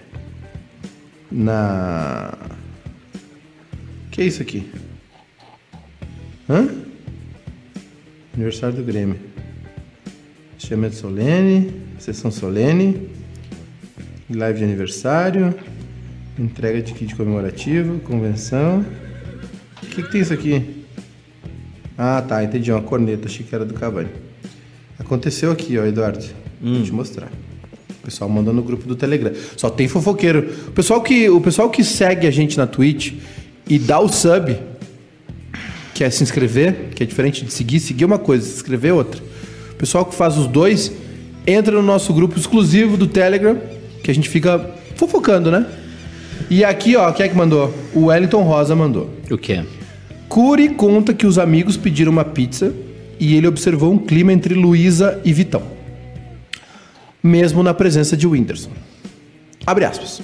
na. 1.30 2.36
Que 4.10 4.22
é 4.22 4.24
isso 4.26 4.42
aqui? 4.42 4.70
Hã? 6.50 6.68
Aniversário 8.34 8.76
do 8.76 8.82
Grêmio. 8.82 9.18
Chamamento 10.58 10.96
solene, 10.96 11.72
sessão 11.98 12.30
solene, 12.30 13.08
live 14.28 14.58
de 14.58 14.64
aniversário, 14.64 15.54
entrega 16.38 16.82
de 16.82 16.92
kit 16.94 17.14
comemorativo, 17.14 18.00
convenção. 18.00 18.84
O 19.82 19.86
que, 19.86 20.02
que 20.02 20.10
tem 20.10 20.20
isso 20.20 20.32
aqui? 20.32 20.84
Ah, 21.96 22.22
tá, 22.26 22.42
entendi. 22.42 22.72
Uma 22.72 22.82
corneta, 22.82 23.26
achei 23.26 23.44
que 23.46 23.54
era 23.54 23.64
do 23.64 23.74
Cavani. 23.74 24.10
Aconteceu 24.98 25.52
aqui, 25.52 25.78
ó, 25.78 25.84
Eduardo. 25.84 26.24
Vou 26.60 26.82
te 26.82 26.92
mostrar. 26.92 27.30
O 28.02 28.04
pessoal 28.06 28.28
mandou 28.28 28.52
no 28.52 28.62
grupo 28.62 28.84
do 28.84 28.96
Telegram. 28.96 29.32
Só 29.56 29.70
tem 29.70 29.86
fofoqueiro. 29.86 30.50
O 30.66 30.72
pessoal 30.72 31.00
que, 31.00 31.30
o 31.30 31.40
pessoal 31.40 31.70
que 31.70 31.84
segue 31.84 32.26
a 32.26 32.32
gente 32.32 32.58
na 32.58 32.66
Twitch 32.66 33.12
e 33.68 33.78
dá 33.78 34.00
o 34.00 34.08
sub, 34.08 34.58
que 35.94 36.02
é 36.02 36.10
se 36.10 36.20
inscrever, 36.20 36.88
que 36.96 37.04
é 37.04 37.06
diferente 37.06 37.44
de 37.44 37.52
seguir. 37.52 37.78
Seguir 37.78 38.02
é 38.02 38.06
uma 38.08 38.18
coisa, 38.18 38.44
se 38.44 38.54
inscrever 38.54 38.90
é 38.90 38.94
outra. 38.94 39.22
O 39.70 39.76
pessoal 39.76 40.04
que 40.04 40.16
faz 40.16 40.36
os 40.36 40.48
dois, 40.48 40.90
entra 41.46 41.76
no 41.76 41.82
nosso 41.82 42.12
grupo 42.12 42.36
exclusivo 42.36 42.96
do 42.96 43.06
Telegram, 43.06 43.56
que 44.02 44.10
a 44.10 44.14
gente 44.14 44.28
fica 44.28 44.74
fofocando, 44.96 45.48
né? 45.48 45.64
E 46.50 46.64
aqui, 46.64 46.96
ó, 46.96 47.12
quem 47.12 47.26
é 47.26 47.28
que 47.28 47.36
mandou? 47.36 47.72
O 47.94 48.06
Wellington 48.06 48.42
Rosa 48.42 48.74
mandou. 48.74 49.08
O 49.30 49.38
quê? 49.38 49.62
Curi 50.28 50.70
conta 50.70 51.14
que 51.14 51.24
os 51.24 51.38
amigos 51.38 51.76
pediram 51.76 52.10
uma 52.10 52.24
pizza 52.24 52.74
e 53.20 53.36
ele 53.36 53.46
observou 53.46 53.92
um 53.92 53.98
clima 53.98 54.32
entre 54.32 54.54
Luísa 54.54 55.20
e 55.24 55.32
Vitão. 55.32 55.62
Mesmo 57.22 57.62
na 57.62 57.72
presença 57.72 58.16
de 58.16 58.26
Whindersson. 58.26 58.70
Abre 59.66 59.84
aspas. 59.84 60.20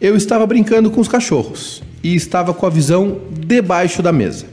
Eu 0.00 0.16
estava 0.16 0.46
brincando 0.46 0.90
com 0.90 1.00
os 1.00 1.08
cachorros 1.08 1.82
e 2.02 2.14
estava 2.14 2.52
com 2.54 2.66
a 2.66 2.70
visão 2.70 3.18
debaixo 3.30 4.02
da 4.02 4.12
mesa. 4.12 4.46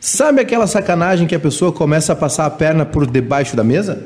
Sabe 0.00 0.40
aquela 0.40 0.66
sacanagem 0.66 1.26
que 1.26 1.34
a 1.34 1.40
pessoa 1.40 1.72
começa 1.72 2.12
a 2.12 2.16
passar 2.16 2.46
a 2.46 2.50
perna 2.50 2.84
por 2.84 3.06
debaixo 3.06 3.56
da 3.56 3.64
mesa? 3.64 4.04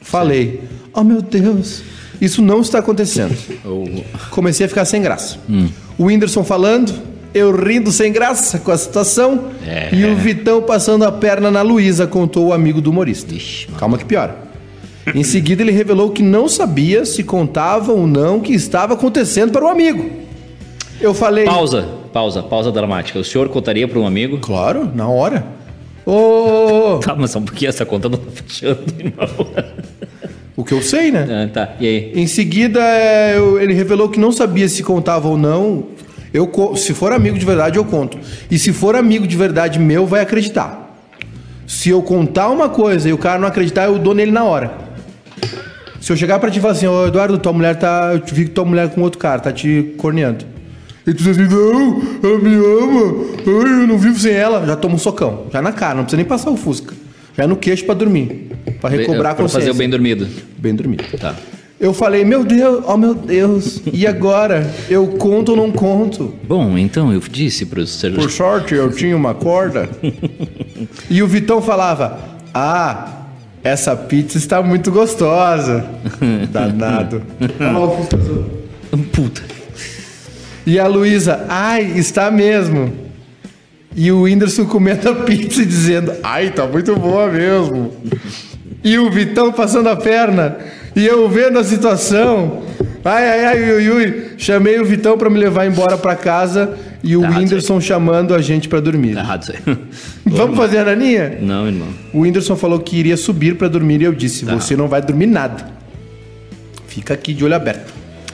Falei, 0.00 0.62
oh 0.92 1.04
meu 1.04 1.22
Deus, 1.22 1.82
isso 2.20 2.42
não 2.42 2.60
está 2.60 2.78
acontecendo. 2.78 3.36
O- 3.64 4.02
Comecei 4.30 4.66
a 4.66 4.68
ficar 4.68 4.84
sem 4.84 5.00
graça. 5.02 5.38
O 5.98 6.04
Whindersson 6.06 6.42
falando, 6.42 6.92
eu 7.34 7.54
rindo 7.54 7.92
sem 7.92 8.10
graça 8.12 8.58
com 8.58 8.70
a 8.70 8.76
situação 8.78 9.50
É. 9.66 9.94
e 9.94 10.04
o 10.06 10.16
Vitão 10.16 10.62
passando 10.62 11.04
a 11.04 11.12
perna 11.12 11.50
na 11.50 11.62
Luísa, 11.62 12.06
contou 12.06 12.48
o 12.48 12.52
amigo 12.52 12.80
do 12.80 12.90
humorista. 12.90 13.34
Ixi. 13.34 13.68
Calma 13.78 13.96
que 13.98 14.04
piora. 14.04 14.41
Em 15.14 15.24
seguida, 15.24 15.62
ele 15.62 15.72
revelou 15.72 16.10
que 16.10 16.22
não 16.22 16.48
sabia 16.48 17.04
se 17.04 17.24
contava 17.24 17.92
ou 17.92 18.06
não 18.06 18.36
o 18.38 18.40
que 18.40 18.52
estava 18.52 18.94
acontecendo 18.94 19.50
para 19.52 19.64
o 19.64 19.68
amigo. 19.68 20.08
Eu 21.00 21.12
falei. 21.12 21.44
Pausa, 21.44 21.88
pausa, 22.12 22.42
pausa 22.42 22.70
dramática. 22.70 23.18
O 23.18 23.24
senhor 23.24 23.48
contaria 23.48 23.88
para 23.88 23.98
um 23.98 24.06
amigo? 24.06 24.38
Claro, 24.38 24.88
na 24.94 25.08
hora. 25.08 25.44
Ô, 26.06 26.94
ô, 26.94 26.98
Tá, 26.98 27.14
mas 27.16 27.34
um 27.34 27.42
pouquinho, 27.42 27.68
essa 27.68 27.84
conta 27.84 28.08
não 28.08 28.18
tá 28.18 28.30
fechando, 28.32 28.84
irmão. 28.98 29.46
o 30.56 30.64
que 30.64 30.72
eu 30.72 30.82
sei, 30.82 31.10
né? 31.10 31.26
Ah, 31.46 31.50
tá, 31.52 31.74
e 31.80 31.86
aí? 31.86 32.12
Em 32.14 32.26
seguida, 32.26 32.80
eu- 33.34 33.60
ele 33.60 33.72
revelou 33.74 34.08
que 34.08 34.20
não 34.20 34.30
sabia 34.30 34.68
se 34.68 34.82
contava 34.84 35.26
ou 35.28 35.36
não. 35.36 35.84
Eu, 36.32 36.50
se 36.76 36.94
for 36.94 37.12
amigo 37.12 37.38
de 37.38 37.44
verdade, 37.44 37.76
eu 37.78 37.84
conto. 37.84 38.18
E 38.50 38.58
se 38.58 38.72
for 38.72 38.94
amigo 38.96 39.26
de 39.26 39.36
verdade 39.36 39.78
meu, 39.78 40.06
vai 40.06 40.20
acreditar. 40.22 40.96
Se 41.66 41.90
eu 41.90 42.02
contar 42.02 42.48
uma 42.48 42.68
coisa 42.68 43.08
e 43.08 43.12
o 43.12 43.18
cara 43.18 43.38
não 43.38 43.48
acreditar, 43.48 43.84
eu 43.84 43.98
dou 43.98 44.14
nele 44.14 44.30
na 44.32 44.44
hora. 44.44 44.81
Se 46.00 46.10
eu 46.12 46.16
chegar 46.16 46.38
pra 46.40 46.50
ti 46.50 46.58
e 46.58 46.60
falar 46.60 46.72
assim, 46.72 46.86
ô 46.86 47.06
Eduardo, 47.06 47.38
tua 47.38 47.52
mulher 47.52 47.76
tá. 47.76 48.10
Eu 48.12 48.22
vi 48.34 48.44
que 48.46 48.50
tua 48.50 48.64
mulher 48.64 48.86
é 48.86 48.88
com 48.88 49.00
outro 49.02 49.18
cara, 49.18 49.40
tá 49.40 49.52
te 49.52 49.94
corneando. 49.98 50.44
E 51.06 51.12
tu 51.12 51.22
diz 51.22 51.28
assim, 51.38 51.48
não, 51.48 52.02
ela 52.22 52.38
me 52.38 52.54
ama, 52.54 53.24
eu 53.46 53.86
não 53.86 53.98
vivo 53.98 54.18
sem 54.18 54.32
ela. 54.32 54.64
Já 54.66 54.76
toma 54.76 54.94
um 54.96 54.98
socão, 54.98 55.44
já 55.52 55.60
na 55.62 55.72
cara, 55.72 55.94
não 55.96 56.02
precisa 56.04 56.16
nem 56.16 56.26
passar 56.26 56.50
o 56.50 56.56
fusca. 56.56 56.94
Já 57.36 57.44
é 57.44 57.46
no 57.46 57.56
queixo 57.56 57.84
pra 57.84 57.94
dormir. 57.94 58.50
Pra 58.80 58.90
recobrar 58.90 59.32
a 59.32 59.34
Pra 59.34 59.44
consciência. 59.44 59.60
fazer 59.60 59.70
o 59.70 59.74
bem 59.74 59.88
dormido. 59.88 60.28
Bem 60.58 60.74
dormido. 60.74 61.04
Tá. 61.18 61.34
Eu 61.80 61.92
falei, 61.92 62.24
meu 62.24 62.44
Deus, 62.44 62.84
oh 62.86 62.96
meu 62.96 63.12
Deus, 63.14 63.80
e 63.92 64.06
agora? 64.06 64.70
Eu 64.88 65.06
conto 65.08 65.50
ou 65.50 65.56
não 65.56 65.72
conto? 65.72 66.32
Bom, 66.46 66.78
então 66.78 67.12
eu 67.12 67.18
disse 67.20 67.66
para 67.66 67.80
os 67.80 68.00
Por 68.14 68.30
sorte, 68.30 68.74
eu 68.74 68.90
tinha 68.92 69.16
uma 69.16 69.34
corda. 69.34 69.88
E 71.08 71.22
o 71.22 71.26
Vitão 71.28 71.60
falava: 71.62 72.18
Ah, 72.52 73.21
essa 73.64 73.94
pizza 73.94 74.38
está 74.38 74.62
muito 74.62 74.90
gostosa. 74.90 75.84
Danado. 76.50 77.22
Olha 77.60 77.70
lá 77.70 77.80
o 77.80 77.96
Fusca 77.96 78.16
azul. 78.16 78.44
Puta. 79.12 79.42
E 80.66 80.78
a 80.78 80.86
Luísa, 80.86 81.44
ai, 81.48 81.92
está 81.96 82.30
mesmo. 82.30 82.92
E 83.94 84.10
o 84.10 84.22
Whindersson 84.22 84.64
comendo 84.64 85.08
a 85.10 85.14
pizza 85.14 85.62
e 85.62 85.66
dizendo, 85.66 86.12
ai, 86.22 86.50
tá 86.50 86.66
muito 86.66 86.94
boa 86.96 87.28
mesmo. 87.30 87.92
E 88.82 88.98
o 88.98 89.10
Vitão 89.10 89.52
passando 89.52 89.88
a 89.88 89.96
perna. 89.96 90.56
E 90.94 91.04
eu 91.06 91.28
vendo 91.28 91.58
a 91.58 91.64
situação. 91.64 92.62
Ai, 93.04 93.28
ai, 93.28 93.44
ai, 93.44 93.72
ui, 93.74 93.90
ui. 93.90 94.24
Chamei 94.38 94.80
o 94.80 94.84
Vitão 94.84 95.18
pra 95.18 95.30
me 95.30 95.38
levar 95.38 95.66
embora 95.66 95.96
pra 95.96 96.16
casa 96.16 96.76
e 97.02 97.16
o 97.16 97.22
Tá 97.22 97.30
Whindersson 97.30 97.80
chamando 97.80 98.34
a 98.34 98.40
gente 98.40 98.68
pra 98.68 98.80
dormir. 98.80 99.14
Tá 99.14 99.20
errado 99.20 99.42
isso 99.42 99.52
aí. 99.52 99.78
Vamos 100.26 100.56
fazer 100.56 100.78
a 100.78 100.84
naninha? 100.84 101.38
Não, 101.40 101.66
irmão. 101.66 101.88
O 102.12 102.20
Whindersson 102.20 102.56
falou 102.56 102.78
que 102.80 102.96
iria 102.96 103.16
subir 103.16 103.56
pra 103.56 103.68
dormir 103.68 104.00
e 104.00 104.04
eu 104.04 104.12
disse, 104.14 104.44
Tá. 104.46 104.54
você 104.54 104.76
não 104.76 104.88
vai 104.88 105.02
dormir 105.02 105.26
nada. 105.26 105.66
Fica 106.86 107.14
aqui 107.14 107.32
de 107.34 107.44
olho 107.44 107.54
aberto. 107.54 107.92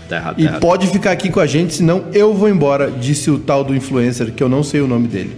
Tá 0.08 0.16
errado, 0.16 0.34
tá 0.36 0.40
E 0.42 0.44
errado. 0.46 0.60
pode 0.60 0.86
ficar 0.88 1.12
aqui 1.12 1.30
com 1.30 1.38
a 1.40 1.46
gente, 1.46 1.74
senão 1.74 2.04
eu 2.12 2.32
vou 2.34 2.48
embora, 2.48 2.90
disse 2.90 3.30
o 3.30 3.38
tal 3.38 3.62
do 3.62 3.74
influencer, 3.74 4.32
que 4.32 4.42
eu 4.42 4.48
não 4.48 4.62
sei 4.62 4.80
o 4.80 4.86
nome 4.88 5.06
dele. 5.08 5.36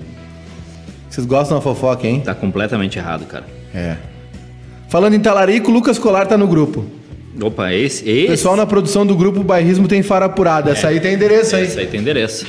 Vocês 1.09 1.27
gostam 1.27 1.57
da 1.59 1.63
fofoca, 1.63 2.07
hein? 2.07 2.21
Tá 2.25 2.35
completamente 2.35 2.99
errado, 2.99 3.27
cara. 3.27 3.45
É. 3.75 3.97
Falando 4.89 5.15
em 5.15 5.21
talarico, 5.21 5.71
o 5.71 5.75
Lucas 5.75 5.99
Colar 5.99 6.27
tá 6.27 6.37
no 6.39 6.47
grupo. 6.47 6.85
Opa, 7.41 7.73
esse. 7.73 8.05
O 8.05 8.09
esse 8.09 8.27
pessoal 8.29 8.57
na 8.57 8.67
produção 8.67 9.07
do 9.07 9.15
grupo 9.15 9.43
Bairrismo 9.43 9.87
tem 9.87 10.03
fara 10.03 10.25
apurada. 10.27 10.71
Essa 10.73 10.89
aí 10.89 11.01
tem 11.01 11.15
endereço, 11.15 11.57
hein? 11.57 11.63
Esse 11.63 11.79
aí 11.81 11.87
tem 11.87 12.01
endereço. 12.01 12.47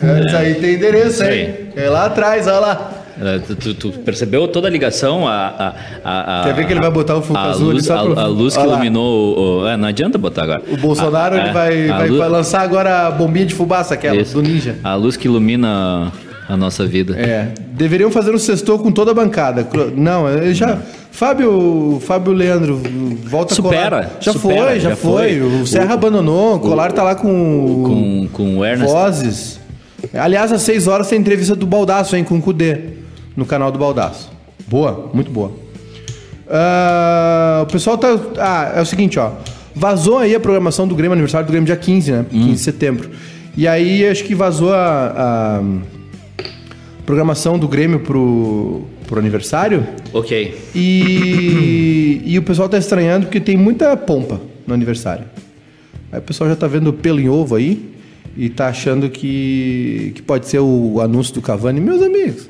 Essa 0.00 0.38
aí 0.38 0.54
tem 0.54 0.74
endereço, 0.74 1.22
hein? 1.24 1.54
É 1.76 1.88
lá 1.88 2.06
atrás, 2.06 2.46
olha 2.46 2.58
lá. 2.58 2.90
É, 3.16 3.38
Tu, 3.38 3.54
tu- 3.54 3.74
tu 3.74 3.90
percebeu 4.00 4.48
toda 4.48 4.66
a 4.66 4.70
ligação? 4.70 5.28
A, 5.28 5.72
a, 6.04 6.40
a, 6.40 6.44
Quer 6.44 6.54
ver 6.54 6.66
que 6.66 6.72
ele 6.72 6.80
vai 6.80 6.90
botar 6.90 7.14
o 7.14 7.22
fogo 7.22 7.38
azul 7.38 7.66
ali 7.70 7.74
luz, 7.78 7.88
a, 7.88 8.02
pra- 8.02 8.22
a 8.22 8.26
luz 8.26 8.54
que 8.56 8.60
Olha 8.60 8.70
iluminou 8.72 9.38
o. 9.38 9.60
o- 9.62 9.68
é, 9.68 9.76
não 9.76 9.86
adianta 9.86 10.18
botar 10.18 10.42
agora. 10.42 10.62
O 10.68 10.76
Bolsonaro 10.76 11.36
ele 11.36 11.48
é, 11.48 11.52
vai, 11.52 11.86
vai, 11.86 12.08
luz- 12.08 12.18
vai 12.18 12.28
lançar 12.28 12.62
agora 12.62 13.06
a 13.06 13.10
bombinha 13.12 13.46
de 13.46 13.54
fubaça, 13.54 13.94
aquela, 13.94 14.20
isso. 14.20 14.34
do 14.34 14.42
Ninja. 14.42 14.74
A 14.82 14.96
luz 14.96 15.16
que 15.16 15.28
ilumina 15.28 16.12
a 16.48 16.56
nossa 16.56 16.84
vida. 16.84 17.16
É, 17.16 17.50
deveriam 17.70 18.10
fazer 18.10 18.34
um 18.34 18.38
sextou 18.38 18.80
com 18.80 18.90
toda 18.90 19.12
a 19.12 19.14
bancada. 19.14 19.64
Não, 19.94 20.28
eu 20.28 20.52
já. 20.52 20.78
Fábio, 21.14 22.02
Fábio 22.04 22.32
Leandro, 22.32 22.82
volta 23.22 23.52
a 23.52 23.54
Supera, 23.54 24.02
colar. 24.02 24.16
Já 24.20 24.32
supera, 24.32 24.62
foi, 24.64 24.80
já, 24.80 24.90
já 24.90 24.96
foi. 24.96 25.38
foi. 25.38 25.60
O 25.62 25.64
Serra 25.64 25.94
abandonou, 25.94 26.56
o 26.56 26.58
Colar 26.58 26.90
tá 26.90 27.04
lá 27.04 27.14
com, 27.14 27.84
Com, 27.86 28.28
com 28.32 28.58
o 28.58 28.64
Ernest. 28.64 28.92
Vozes. 28.92 29.60
Aliás, 30.12 30.50
às 30.50 30.62
6 30.62 30.88
horas 30.88 31.08
tem 31.08 31.20
entrevista 31.20 31.54
do 31.54 31.68
Baldaço, 31.68 32.16
hein, 32.16 32.24
com 32.24 32.36
o 32.36 32.42
Cudê, 32.42 32.80
no 33.36 33.46
canal 33.46 33.70
do 33.70 33.78
Baldaço. 33.78 34.28
Boa, 34.66 35.08
muito 35.14 35.30
boa. 35.30 35.52
Ah, 36.50 37.60
o 37.62 37.70
pessoal 37.70 37.96
tá. 37.96 38.08
Ah, 38.36 38.72
é 38.78 38.80
o 38.80 38.86
seguinte, 38.86 39.16
ó. 39.16 39.30
Vazou 39.72 40.18
aí 40.18 40.34
a 40.34 40.40
programação 40.40 40.86
do 40.88 40.96
Grêmio, 40.96 41.12
aniversário 41.12 41.46
do 41.46 41.50
Grêmio 41.50 41.66
dia 41.66 41.76
15, 41.76 42.10
né? 42.10 42.26
15 42.28 42.50
de 42.50 42.58
setembro. 42.58 43.10
E 43.56 43.68
aí 43.68 44.04
acho 44.04 44.24
que 44.24 44.34
vazou 44.34 44.72
a, 44.74 45.60
a 45.60 45.62
programação 47.06 47.56
do 47.56 47.68
Grêmio 47.68 48.00
pro, 48.00 48.82
pro 49.06 49.18
aniversário. 49.18 49.86
Ok. 50.12 50.58
E, 50.74 52.20
e 52.26 52.38
o 52.38 52.42
pessoal 52.42 52.68
tá 52.68 52.78
estranhando 52.78 53.26
porque 53.26 53.40
tem 53.40 53.56
muita 53.56 53.96
pompa 53.96 54.40
no 54.66 54.74
aniversário. 54.74 55.24
Aí 56.10 56.18
o 56.18 56.22
pessoal 56.22 56.48
já 56.48 56.56
tá 56.56 56.66
vendo 56.66 56.92
pelo 56.92 57.20
em 57.20 57.28
ovo 57.28 57.56
aí 57.56 57.94
e 58.36 58.48
tá 58.48 58.68
achando 58.68 59.08
que, 59.08 60.12
que 60.14 60.22
pode 60.22 60.48
ser 60.48 60.60
o 60.60 61.00
anúncio 61.00 61.34
do 61.34 61.42
Cavani. 61.42 61.80
Meus 61.80 62.02
amigos. 62.02 62.48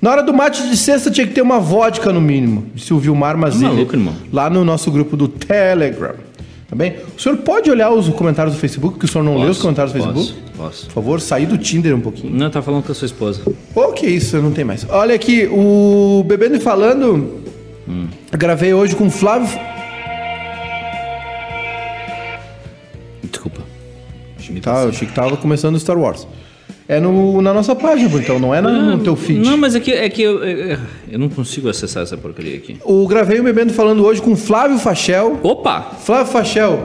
Na 0.00 0.10
hora 0.10 0.22
do 0.22 0.32
mate 0.32 0.66
de 0.68 0.76
sexta 0.76 1.10
tinha 1.10 1.26
que 1.26 1.34
ter 1.34 1.42
uma 1.42 1.60
vodka 1.60 2.10
no 2.10 2.22
mínimo, 2.22 2.66
disse 2.74 2.94
o 2.94 2.98
Vilmar 2.98 3.36
Mazini. 3.36 3.64
maluco, 3.64 3.94
irmão. 3.94 4.14
Lá 4.32 4.48
no 4.48 4.64
nosso 4.64 4.90
grupo 4.90 5.14
do 5.14 5.28
Telegram. 5.28 6.14
Tá 6.70 6.76
bem? 6.76 6.94
O 7.16 7.20
senhor 7.20 7.36
pode 7.38 7.68
olhar 7.68 7.90
os 7.90 8.08
comentários 8.10 8.54
do 8.54 8.60
Facebook, 8.60 8.96
que 8.96 9.04
o 9.04 9.08
senhor 9.08 9.24
não 9.24 9.34
lê 9.36 9.42
os 9.42 9.48
Posso, 9.48 9.62
comentários 9.62 9.92
do 9.92 9.98
posso, 9.98 10.14
Facebook? 10.14 10.50
Posso. 10.56 10.86
Por 10.86 10.92
favor, 10.92 11.20
sair 11.20 11.46
do 11.46 11.58
Tinder 11.58 11.96
um 11.96 12.00
pouquinho. 12.00 12.32
Não, 12.32 12.48
tá 12.48 12.62
falando 12.62 12.84
com 12.84 12.92
a 12.92 12.94
sua 12.94 13.06
esposa. 13.06 13.42
Pô, 13.74 13.92
que 13.92 14.06
isso, 14.06 14.40
não 14.40 14.52
tem 14.52 14.64
mais. 14.64 14.86
Olha 14.88 15.12
aqui, 15.12 15.48
o 15.50 16.24
Bebendo 16.28 16.54
e 16.54 16.60
Falando, 16.60 17.42
eu 18.30 18.38
gravei 18.38 18.72
hoje 18.72 18.94
com 18.94 19.08
o 19.08 19.10
Flávio. 19.10 19.48
Desculpa. 23.24 23.62
Tá, 24.62 24.82
eu 24.84 24.90
achei 24.90 25.08
que 25.08 25.14
tava 25.14 25.36
começando 25.36 25.74
o 25.74 25.80
Star 25.80 25.98
Wars. 25.98 26.24
É 26.92 26.98
no, 26.98 27.40
na 27.40 27.54
nossa 27.54 27.72
página, 27.76 28.10
então, 28.18 28.40
não 28.40 28.52
é 28.52 28.60
na- 28.60 28.96
no 28.96 28.98
teu 28.98 29.14
feed. 29.14 29.38
Não, 29.48 29.56
mas 29.56 29.76
é 29.76 29.80
que, 29.80 29.92
é 29.92 30.08
que 30.08 30.20
eu, 30.22 30.42
eu, 30.42 30.76
eu 31.12 31.18
não 31.20 31.28
consigo 31.28 31.68
acessar 31.68 32.02
essa 32.02 32.16
porcaria 32.16 32.56
aqui. 32.56 32.78
O 32.84 33.06
gravei 33.06 33.38
o 33.38 33.44
Bebendo 33.44 33.72
Falando 33.72 34.04
hoje 34.04 34.20
com 34.20 34.34
Flávio 34.34 34.76
Fachel. 34.76 35.38
Opa! 35.40 35.82
Flávio 36.02 36.32
Fachel, 36.32 36.84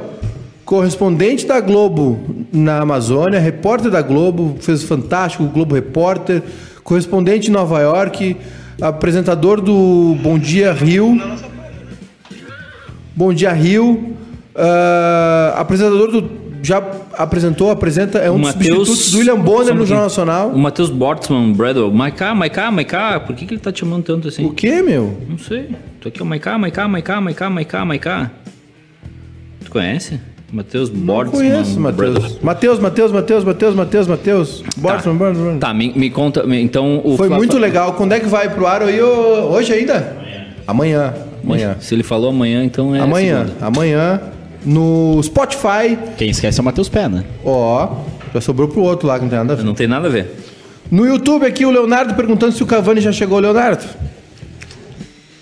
correspondente 0.64 1.48
da 1.48 1.60
Globo 1.60 2.20
na 2.54 2.82
Amazônia, 2.82 3.40
repórter 3.40 3.90
da 3.90 4.04
Globo, 4.04 4.58
fez 4.60 4.84
fantástico, 4.84 5.44
o 5.44 5.48
Globo 5.48 5.74
Repórter, 5.74 6.44
correspondente 6.84 7.50
em 7.50 7.52
Nova 7.54 7.80
York, 7.82 8.38
apresentador 8.80 9.60
do 9.60 10.16
Bom 10.22 10.38
Dia 10.38 10.72
Rio. 10.72 11.20
Bom 13.16 13.34
Dia 13.34 13.54
Rio, 13.54 14.14
ah, 14.56 15.56
apresentador 15.58 16.12
do. 16.12 16.30
Já 16.62 16.80
apresentou, 17.18 17.70
apresenta, 17.72 18.20
é 18.20 18.30
um 18.32 18.40
dos 18.40 18.52
substitutos 18.52 19.12
do 19.12 19.18
William 19.20 19.40
Bonner 19.40 19.74
no? 19.76 19.86
Jornal 19.86 20.06
Nacional. 20.06 20.50
O 20.50 20.58
Matheus 20.58 20.90
Bortman, 20.90 21.54
Bradwell. 21.54 21.92
Maiká, 21.92 22.34
Maiká, 22.36 22.72
Maiká. 22.72 23.20
Por 23.20 23.36
que, 23.36 23.46
que 23.46 23.54
ele 23.54 23.62
tá 23.62 23.72
te 23.72 23.80
chamando 23.82 24.04
tanto 24.04 24.28
assim? 24.28 24.46
O 24.46 24.52
que, 24.52 24.82
meu? 24.82 25.18
Não 25.30 25.38
sei. 25.38 25.70
Tô 26.02 26.10
aqui, 26.10 26.22
ó. 26.22 26.26
Maiká, 26.26 26.58
Maiká, 26.58 26.88
Maiká, 26.88 27.22
Maiká, 27.22 27.50
Maiká, 27.50 27.86
Maiká. 27.86 28.32
Tu 29.64 29.72
conhece? 29.72 30.20
Matheus 30.52 30.90
Não 30.92 31.00
Bortman. 31.00 31.32
conheço. 31.32 31.80
Matheus. 31.80 32.40
Matheus, 32.42 32.80
Matheus, 32.80 33.12
Matheus, 33.12 33.44
Matheus, 33.44 33.76
Matheus, 33.76 34.08
Matheus. 34.08 34.64
Bortman, 34.78 35.16
Bortman. 35.16 35.58
Tá, 35.60 35.74
me, 35.74 35.92
me 35.96 36.10
conta. 36.10 36.44
me- 36.44 36.62
Então, 36.62 37.02
o 37.04 37.18
Foi 37.18 37.28
Fla- 37.28 37.38
muito 37.38 37.58
legal. 37.58 37.94
Quando 37.94 38.14
é 38.14 38.20
que 38.20 38.28
vai 38.28 38.50
pro 38.54 38.66
ar 38.68 38.82
aí? 38.84 39.02
Hoje 39.02 39.74
ainda? 39.74 40.16
Amanhã. 40.68 41.14
Amanhã. 41.44 41.76
Se 41.80 41.94
ele 41.94 42.04
falou 42.04 42.30
amanhã, 42.30 42.64
então 42.64 42.96
é. 42.96 43.00
Amanhã. 43.00 43.46
segunda. 43.46 43.66
Amanhã. 43.66 44.22
No 44.66 45.22
Spotify. 45.24 45.98
Quem 46.18 46.30
esquece 46.30 46.60
é 46.60 46.62
o 46.62 46.66
Matheus 46.66 46.90
Pé, 46.90 47.08
né? 47.08 47.24
Ó. 47.44 47.90
Já 48.34 48.42
sobrou 48.42 48.68
pro 48.68 48.82
outro 48.82 49.08
lá 49.08 49.16
que 49.20 49.24
não 49.26 49.30
tem 49.30 49.38
nada 49.40 49.54
a 49.54 49.56
ver. 49.56 49.64
Não 49.64 49.74
tem 49.74 49.88
nada 49.88 50.08
a 50.08 50.12
ver. 50.12 50.36
No 50.92 51.06
YouTube 51.06 51.46
aqui 51.46 51.66
o 51.66 51.72
Leonardo 51.72 52.14
perguntando 52.16 52.52
se 52.52 52.62
o 52.62 52.66
Cavani 52.66 53.00
já 53.02 53.12
chegou, 53.12 53.40
Leonardo. 53.40 53.84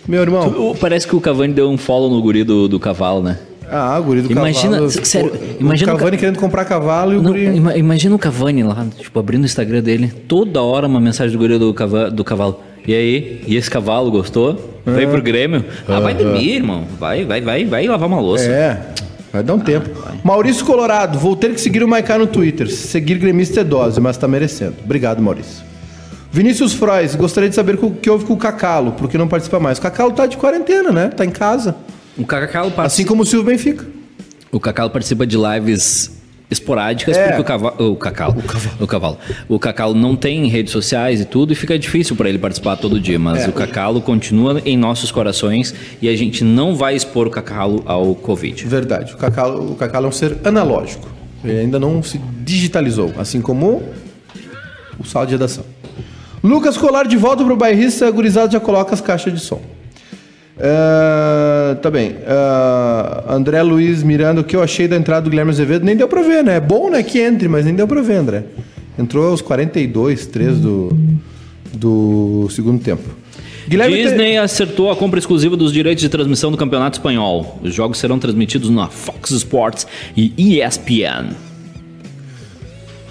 Meu 0.08 0.22
irmão. 0.22 0.48
O- 0.72 0.76
Parece 0.76 1.08
que 1.08 1.16
o 1.16 1.22
Cavani 1.22 1.54
deu 1.54 1.70
um 1.70 1.78
follow 1.78 2.10
no 2.10 2.22
guri 2.22 2.44
do, 2.44 2.68
do 2.68 2.80
cavalo, 2.80 3.22
né? 3.24 3.40
Ah, 3.72 3.98
o 4.00 4.04
guri 4.04 4.22
do 4.22 4.32
Imagina- 4.32 4.74
cavalo. 4.78 4.92
sério, 4.92 5.32
Pô, 5.32 5.38
imagina 5.60 5.92
o 5.94 5.96
o 5.96 5.98
Cavani 5.98 6.18
ca- 6.18 6.20
querendo 6.22 6.38
comprar 6.40 6.66
cavalo 6.66 7.14
e 7.14 7.18
o 7.18 7.22
Não, 7.22 7.32
guri. 7.32 7.46
ima- 7.46 7.76
imagina 7.78 8.14
o 8.14 8.20
Cavani 8.20 8.62
lá, 8.62 8.86
tipo, 9.00 9.18
abrindo 9.20 9.44
o 9.44 9.46
Instagram 9.46 9.82
dele, 9.82 10.12
toda 10.28 10.62
hora 10.62 10.86
uma 10.86 11.00
mensagem 11.00 11.32
do 11.36 11.40
guri 11.40 11.58
do, 11.58 11.74
cava- 11.74 12.12
do 12.12 12.24
cavalo. 12.24 12.60
E 12.86 12.94
aí? 12.94 13.42
E 13.48 13.56
esse 13.56 13.72
cavalo 13.72 14.12
gostou? 14.12 14.80
Veio 14.86 15.08
pro 15.10 15.22
Grêmio? 15.22 15.64
Ah, 15.88 16.02
vai 16.02 16.14
dormir, 16.14 16.56
irmão. 16.58 16.84
Vai, 17.00 17.24
vai, 17.24 17.40
vai, 17.40 17.64
vai 17.66 17.88
lavar 17.88 18.08
uma 18.10 18.20
louça. 18.20 18.44
É, 18.46 18.82
vai 19.34 19.44
dar 19.44 19.56
um 19.56 19.60
tempo. 19.60 19.90
Maurício 20.24 20.64
Colorado, 20.64 21.18
vou 21.18 21.36
ter 21.36 21.54
que 21.54 21.60
seguir 21.60 21.84
o 21.84 21.88
Maiká 21.88 22.18
no 22.20 22.28
Twitter. 22.28 22.72
Seguir 22.72 23.18
gremista 23.18 23.62
é 23.62 23.64
dose, 23.64 24.00
mas 24.00 24.16
tá 24.16 24.28
merecendo. 24.28 24.76
Obrigado, 24.86 25.22
Maurício. 25.22 25.64
Vinícius 26.32 26.74
Frois, 26.74 27.16
gostaria 27.16 27.50
de 27.50 27.56
saber 27.56 27.76
o 27.76 27.92
que 27.92 28.10
houve 28.10 28.26
com 28.26 28.34
o 28.34 28.38
Cacalo, 28.38 28.94
porque 28.94 29.18
não 29.18 29.28
participa 29.28 29.60
mais. 29.60 29.78
O 29.78 29.82
Cacalo 29.82 30.12
tá 30.14 30.26
de 30.26 30.38
quarentena, 30.38 30.92
né? 30.92 31.10
Tá 31.10 31.26
em 31.26 31.30
casa. 31.30 31.76
O 32.18 32.26
Cacalo 32.26 32.68
Assim 32.68 32.76
participa, 32.76 33.10
como 33.10 33.24
o 33.24 33.26
Silvio 33.26 33.52
Benfica. 33.52 33.86
o 34.52 34.60
Cacalo 34.60 34.90
participa 34.92 35.26
de 35.28 35.36
lives 35.38 36.12
esporádicas 36.54 37.18
É. 37.18 37.28
porque 37.28 37.42
o 37.42 37.44
cavalo, 37.44 37.92
o 37.92 37.96
cacalo, 37.96 38.36
o 38.80 38.88
cavalo, 38.88 39.18
o 39.50 39.60
cacalo 39.60 39.94
não 39.94 40.16
tem 40.16 40.48
redes 40.48 40.72
sociais 40.72 41.20
e 41.22 41.26
tudo 41.26 41.52
e 41.52 41.56
fica 41.56 41.78
difícil 41.78 42.16
para 42.16 42.30
ele 42.30 42.38
participar 42.38 42.78
todo 42.78 43.00
dia, 43.00 43.20
mas 43.20 43.44
É. 43.44 43.50
o 43.50 43.52
cacalo 43.54 44.00
continua 44.02 44.62
em 44.66 44.78
nossos 44.78 45.12
corações 45.12 45.74
e 46.02 46.08
a 46.08 46.16
gente 46.16 46.44
não 46.44 46.76
vai 46.76 46.96
expor 46.96 47.28
o 47.28 47.30
cacalo 47.30 47.84
ao 47.86 48.16
covid. 48.16 48.66
Verdade. 48.66 49.14
O 49.14 49.18
Cacalo, 49.18 49.72
o 49.72 49.76
Cacalo 49.76 50.06
é 50.06 50.10
um 50.10 50.12
ser 50.12 50.38
analógico. 50.44 51.08
Ele 51.44 51.60
ainda 51.60 51.80
não 51.80 52.02
se 52.02 52.18
digitalizou, 52.44 53.12
assim 53.18 53.42
como 53.42 53.84
o 55.00 55.04
sala 55.06 55.26
de 55.26 55.34
redação. 55.34 55.66
Lucas 56.44 56.78
Colar 56.78 57.08
de 57.08 57.18
volta 57.18 57.44
pro 57.44 57.56
bairrista, 57.56 58.08
a 58.08 58.12
gurizada 58.12 58.52
já 58.52 58.60
coloca 58.60 58.94
as 58.94 59.02
caixas 59.02 59.34
de 59.34 59.40
som. 59.40 59.62
É, 60.66 61.76
tá 61.76 61.92
bem. 61.92 62.16
É, 62.26 63.34
André 63.34 63.62
Luiz 63.62 64.02
Miranda, 64.02 64.40
o 64.40 64.44
que 64.46 64.56
eu 64.56 64.64
achei 64.64 64.88
da 64.88 64.96
entrada 64.96 65.24
do 65.26 65.30
Guilherme 65.30 65.52
Azevedo, 65.52 65.84
nem 65.84 65.94
deu 65.96 66.08
pra 66.08 66.22
ver, 66.22 66.42
né? 66.42 66.56
É 66.56 66.60
bom, 66.62 66.90
né, 66.90 67.04
que 67.04 67.20
entre, 67.20 67.50
mas 67.50 67.66
nem 67.66 67.76
deu 67.76 67.86
pra 67.86 68.02
ver, 68.02 68.16
André. 68.16 68.44
Entrou 68.98 69.28
aos 69.32 69.42
42, 69.42 70.26
3 70.28 70.58
do, 70.60 70.98
do 71.74 72.48
segundo 72.50 72.82
tempo. 72.82 73.04
Guilherme 73.68 73.96
te- 73.98 74.04
Disney 74.04 74.38
acertou 74.38 74.90
a 74.90 74.96
compra 74.96 75.20
exclusiva 75.20 75.58
dos 75.58 75.74
direitos 75.74 76.02
de 76.02 76.08
transmissão 76.10 76.50
do 76.50 76.58
Campeonato 76.58 76.98
Espanhol. 76.98 77.60
Os 77.62 77.74
jogos 77.74 77.98
serão 77.98 78.18
transmitidos 78.18 78.70
na 78.70 78.88
Fox 78.88 79.32
Sports 79.32 79.86
e 80.16 80.34
ESPN. 80.62 81.32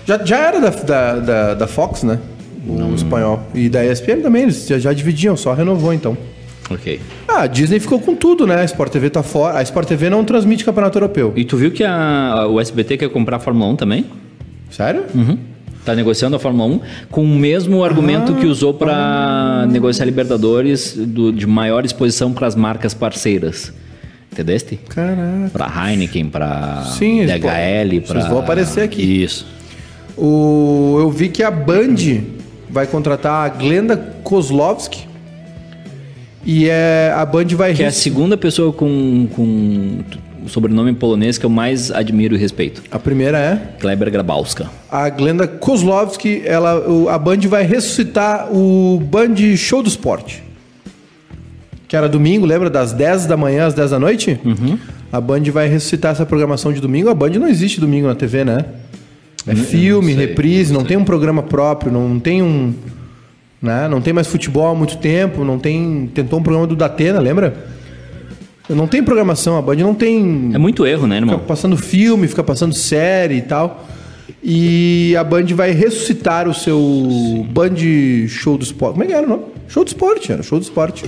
Já, 0.06 0.24
já 0.24 0.38
era 0.38 0.60
da, 0.60 0.70
da, 0.70 1.18
da, 1.18 1.54
da 1.54 1.66
Fox, 1.66 2.02
né? 2.02 2.18
o 2.66 2.94
espanhol. 2.94 3.40
E 3.54 3.68
da 3.68 3.84
ESPN 3.84 4.20
também, 4.22 4.42
eles 4.44 4.66
já, 4.66 4.78
já 4.78 4.92
dividiam, 4.92 5.36
só 5.36 5.52
renovou 5.52 5.92
então. 5.92 6.16
Ok. 6.74 7.00
Ah, 7.28 7.42
a 7.42 7.46
Disney 7.46 7.78
ficou 7.80 7.98
com 8.00 8.14
tudo, 8.14 8.46
né? 8.46 8.56
A 8.56 8.64
Sport 8.64 8.92
TV 8.92 9.10
tá 9.10 9.22
fora. 9.22 9.58
A 9.58 9.62
Sport 9.62 9.88
TV 9.88 10.08
não 10.10 10.24
transmite 10.24 10.64
campeonato 10.64 10.96
europeu. 10.98 11.32
E 11.36 11.44
tu 11.44 11.56
viu 11.56 11.70
que 11.70 11.84
a, 11.84 12.46
o 12.48 12.60
SBT 12.60 12.96
quer 12.96 13.08
comprar 13.10 13.36
a 13.36 13.40
Fórmula 13.40 13.70
1 13.72 13.76
também? 13.76 14.06
Sério? 14.70 15.04
Uhum. 15.14 15.36
Tá 15.84 15.94
negociando 15.96 16.36
a 16.36 16.38
Fórmula 16.38 16.68
1 16.76 16.80
com 17.10 17.24
o 17.24 17.28
mesmo 17.28 17.82
argumento 17.84 18.34
que 18.34 18.46
usou 18.46 18.72
para 18.72 19.66
negociar 19.68 20.04
Libertadores 20.06 20.94
do- 20.96 21.32
de 21.32 21.46
maior 21.46 21.84
exposição 21.84 22.32
para 22.32 22.46
as 22.46 22.54
marcas 22.54 22.94
parceiras. 22.94 23.72
Entendeste? 24.30 24.78
Caraca. 24.88 25.50
Para 25.52 25.90
Heineken, 25.90 26.26
para 26.30 26.84
Sim, 26.96 27.26
DHL, 27.26 28.00
para 28.06 28.20
vocês 28.20 28.26
vão 28.28 28.38
aparecer 28.38 28.82
aqui. 28.84 29.02
Isso. 29.02 29.44
O, 30.16 30.96
eu 31.00 31.10
vi 31.10 31.28
que 31.28 31.42
a 31.42 31.50
Band 31.50 31.96
vai 32.70 32.86
contratar 32.86 33.44
a 33.44 33.48
Glenda 33.48 33.96
Kozlovski. 34.22 35.06
E 36.44 36.68
é, 36.68 37.12
a 37.14 37.24
Band 37.24 37.46
vai. 37.48 37.74
Que 37.74 37.82
é 37.82 37.86
a 37.86 37.92
segunda 37.92 38.36
pessoa 38.36 38.72
com, 38.72 39.28
com 39.34 39.98
o 40.44 40.48
sobrenome 40.48 40.92
polonês 40.92 41.38
que 41.38 41.46
eu 41.46 41.50
mais 41.50 41.90
admiro 41.90 42.34
e 42.34 42.38
respeito. 42.38 42.82
a 42.90 42.98
primeira 42.98 43.38
é. 43.38 43.80
Kleber 43.80 44.10
Grabowska. 44.10 44.68
A 44.90 45.08
Glenda 45.08 45.46
Kozlovski, 45.46 46.42
ela, 46.44 46.84
a 47.10 47.18
Band 47.18 47.40
vai 47.48 47.62
ressuscitar 47.62 48.52
o 48.52 49.00
Band 49.00 49.36
Show 49.56 49.82
do 49.82 49.88
Esporte. 49.88 50.42
Que 51.86 51.96
era 51.96 52.08
domingo, 52.08 52.46
lembra? 52.46 52.70
Das 52.70 52.92
10 52.92 53.26
da 53.26 53.36
manhã 53.36 53.66
às 53.66 53.74
10 53.74 53.90
da 53.90 53.98
noite? 53.98 54.40
Uhum. 54.44 54.78
A 55.12 55.20
Band 55.20 55.42
vai 55.52 55.68
ressuscitar 55.68 56.12
essa 56.12 56.24
programação 56.24 56.72
de 56.72 56.80
domingo. 56.80 57.10
A 57.10 57.14
Band 57.14 57.30
não 57.30 57.46
existe 57.46 57.78
domingo 57.78 58.08
na 58.08 58.14
TV, 58.14 58.44
né? 58.44 58.64
É 59.46 59.54
filme, 59.54 60.14
sei, 60.14 60.26
reprise, 60.26 60.72
não 60.72 60.84
tem 60.84 60.96
um 60.96 61.04
programa 61.04 61.42
próprio, 61.42 61.92
não 61.92 62.18
tem 62.18 62.42
um. 62.42 62.72
Né? 63.62 63.86
Não 63.88 64.00
tem 64.00 64.12
mais 64.12 64.26
futebol 64.26 64.66
há 64.66 64.74
muito 64.74 64.96
tempo, 64.96 65.44
não 65.44 65.58
tem. 65.58 66.10
Tentou 66.12 66.40
um 66.40 66.42
programa 66.42 66.66
do 66.66 66.74
Datena, 66.74 67.20
lembra? 67.20 67.54
Não 68.68 68.86
tem 68.86 69.02
programação, 69.02 69.56
a 69.56 69.62
Band 69.62 69.76
não 69.76 69.94
tem. 69.94 70.50
É 70.52 70.58
muito 70.58 70.84
erro, 70.86 71.06
né, 71.06 71.16
Fica 71.20 71.32
irmão? 71.32 71.46
passando 71.46 71.76
filme, 71.76 72.26
fica 72.26 72.42
passando 72.42 72.74
série 72.74 73.36
e 73.36 73.42
tal. 73.42 73.86
E 74.42 75.14
a 75.16 75.22
Band 75.22 75.46
vai 75.54 75.70
ressuscitar 75.70 76.48
o 76.48 76.54
seu 76.54 77.46
Band 77.50 77.76
Show 78.28 78.58
do 78.58 78.64
Esporte. 78.64 78.92
Como 78.94 79.04
é 79.04 79.06
que 79.06 79.12
era 79.12 79.26
o 79.26 79.28
nome? 79.28 79.44
Show 79.68 79.84
do 79.84 79.88
Esporte, 79.88 80.32
era 80.32 80.42
Show 80.42 80.58
do 80.58 80.62
Esporte. 80.62 81.04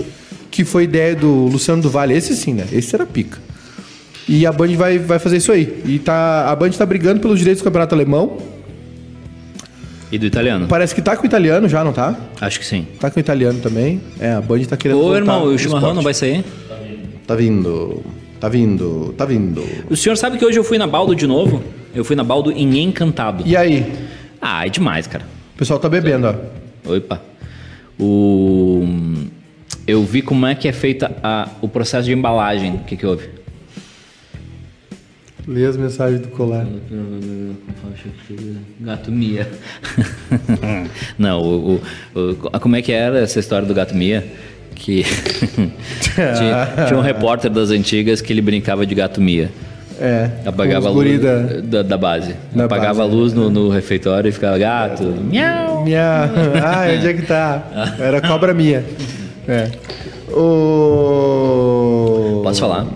Que 0.50 0.64
foi 0.64 0.84
ideia 0.84 1.16
do 1.16 1.46
Luciano 1.46 1.82
do 1.82 1.90
Vale. 1.90 2.14
Esse 2.14 2.36
sim, 2.36 2.54
né? 2.54 2.64
Esse 2.72 2.94
era 2.94 3.04
pica. 3.04 3.38
E 4.28 4.46
a 4.46 4.52
Band 4.52 4.68
vai, 4.76 4.98
vai 4.98 5.18
fazer 5.18 5.38
isso 5.38 5.50
aí. 5.50 5.82
E 5.84 5.98
tá, 5.98 6.48
a 6.48 6.54
Band 6.54 6.70
tá 6.70 6.86
brigando 6.86 7.20
pelos 7.20 7.38
direitos 7.38 7.60
do 7.60 7.64
campeonato 7.64 7.94
alemão. 7.94 8.38
E 10.14 10.18
do 10.18 10.26
italiano? 10.26 10.68
Parece 10.68 10.94
que 10.94 11.02
tá 11.02 11.16
com 11.16 11.24
o 11.24 11.26
italiano 11.26 11.68
já, 11.68 11.82
não 11.82 11.92
tá? 11.92 12.16
Acho 12.40 12.60
que 12.60 12.64
sim. 12.64 12.86
Tá 13.00 13.10
com 13.10 13.18
o 13.18 13.20
italiano 13.20 13.58
também. 13.58 14.00
É, 14.20 14.34
a 14.34 14.40
Band 14.40 14.60
tá 14.60 14.76
querendo. 14.76 15.00
Ô, 15.00 15.12
irmão, 15.16 15.42
o 15.46 15.58
chimarrão 15.58 15.78
esporte. 15.78 15.96
não 15.96 16.02
vai 16.04 16.14
sair? 16.14 16.44
Tá 17.26 17.34
vindo. 17.34 18.00
Tá 18.38 18.48
vindo. 18.48 19.12
Tá 19.18 19.24
vindo. 19.24 19.64
O 19.90 19.96
senhor 19.96 20.14
sabe 20.16 20.38
que 20.38 20.44
hoje 20.44 20.56
eu 20.56 20.62
fui 20.62 20.78
na 20.78 20.86
Baldo 20.86 21.16
de 21.16 21.26
novo? 21.26 21.60
Eu 21.92 22.04
fui 22.04 22.14
na 22.14 22.22
Baldo 22.22 22.52
em 22.52 22.78
Encantado. 22.78 23.42
E 23.44 23.56
aí? 23.56 23.92
Ah, 24.40 24.64
é 24.64 24.70
demais, 24.70 25.08
cara. 25.08 25.24
O 25.52 25.58
pessoal 25.58 25.80
tá 25.80 25.88
bebendo, 25.88 26.28
ó. 26.28 26.94
Opa. 26.94 27.20
O... 27.98 28.86
Eu 29.84 30.04
vi 30.04 30.22
como 30.22 30.46
é 30.46 30.54
que 30.54 30.68
é 30.68 30.72
feita 30.72 31.10
a... 31.24 31.48
o 31.60 31.66
processo 31.66 32.04
de 32.04 32.12
embalagem. 32.12 32.74
O 32.74 32.78
que 32.84 32.96
que 32.96 33.04
houve? 33.04 33.28
Lê 35.46 35.66
as 35.66 35.76
mensagens 35.76 36.20
do 36.22 36.28
colar. 36.28 36.66
Gato 38.80 39.12
Mia. 39.12 39.46
Não, 41.18 41.40
o, 41.42 41.74
o- 42.14 42.20
o- 42.20 42.34
como 42.60 42.76
é 42.76 42.82
que 42.82 42.92
era 42.92 43.18
essa 43.20 43.38
história 43.40 43.66
do 43.68 43.74
gato 43.74 43.94
Mia? 43.94 44.24
Que 44.74 45.04
tinha, 46.14 46.86
tinha 46.86 46.98
um 46.98 47.02
repórter 47.04 47.50
das 47.50 47.70
antigas 47.70 48.20
que 48.22 48.32
ele 48.32 48.40
brincava 48.40 48.86
de 48.86 48.94
gato 48.94 49.20
Mia. 49.20 49.50
É. 50.00 50.30
Apagava 50.46 50.88
a 50.88 50.90
luz 50.90 51.20
da- 51.20 51.42
da, 51.62 51.82
da 51.82 51.96
base. 51.98 52.34
da 52.52 52.64
Apagava 52.64 53.00
base, 53.00 53.10
a 53.10 53.14
luz 53.14 53.32
no, 53.34 53.48
no 53.50 53.68
refeitório 53.68 54.28
e 54.28 54.32
ficava 54.32 54.56
gato. 54.58 55.04
Miau. 55.04 55.84
Minha. 55.84 56.24
Ah, 56.64 56.86
onde 56.96 57.06
é 57.06 57.12
que 57.12 57.22
tá? 57.22 57.94
Era 58.00 58.20
cobra 58.20 58.52
minha. 58.54 58.82
É. 59.46 59.70
O... 61.04 62.40
Posso 62.42 62.60
falar? 62.60 62.86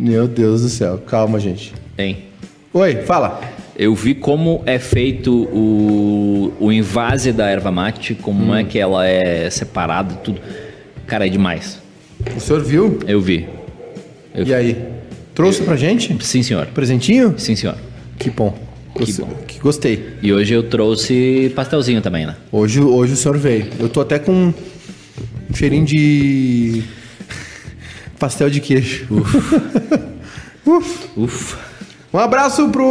Meu 0.00 0.26
Deus 0.26 0.62
do 0.62 0.68
céu. 0.68 0.98
Calma, 1.06 1.38
gente. 1.38 1.74
Hein? 1.98 2.24
Oi, 2.72 2.96
fala. 3.02 3.40
Eu 3.76 3.94
vi 3.94 4.14
como 4.14 4.62
é 4.66 4.78
feito 4.78 5.32
o, 5.52 6.52
o 6.58 6.72
invase 6.72 7.32
da 7.32 7.48
erva 7.48 7.70
mate, 7.70 8.14
como 8.14 8.52
Hum. 8.52 8.54
é 8.56 8.64
que 8.64 8.78
ela 8.78 9.06
é 9.06 9.48
separada, 9.50 10.14
tudo. 10.16 10.40
Cara, 11.06 11.26
é 11.26 11.30
demais. 11.30 11.80
O 12.36 12.40
senhor 12.40 12.62
viu? 12.62 12.98
Eu 13.06 13.20
vi. 13.20 13.46
Eu 14.34 14.46
E 14.46 14.54
aí? 14.54 14.76
Trouxe 15.34 15.62
pra 15.62 15.76
gente? 15.76 16.16
Sim, 16.24 16.42
senhor. 16.42 16.66
Presentinho? 16.66 17.34
Sim, 17.38 17.56
senhor. 17.56 17.76
Que 18.18 18.30
bom. 18.30 18.56
Que 18.94 19.00
Gostei- 19.06 19.24
bom. 19.24 19.32
que 19.46 19.58
gostei. 19.60 20.06
E 20.22 20.32
hoje 20.32 20.52
eu 20.52 20.62
trouxe 20.64 21.52
pastelzinho 21.54 22.00
também, 22.02 22.26
né? 22.26 22.36
Hoje, 22.52 22.80
hoje 22.80 23.14
o 23.14 23.16
senhor 23.16 23.38
veio. 23.38 23.66
Eu 23.78 23.88
tô 23.88 24.00
até 24.00 24.18
com 24.18 24.32
um 24.32 25.54
cheirinho 25.54 25.84
de 25.86 26.82
pastel 28.20 28.48
de 28.50 28.60
queijo. 28.60 29.06
Uf. 30.64 31.08
Ufa. 31.16 31.58
Um 32.12 32.18
abraço 32.18 32.68
pro. 32.68 32.84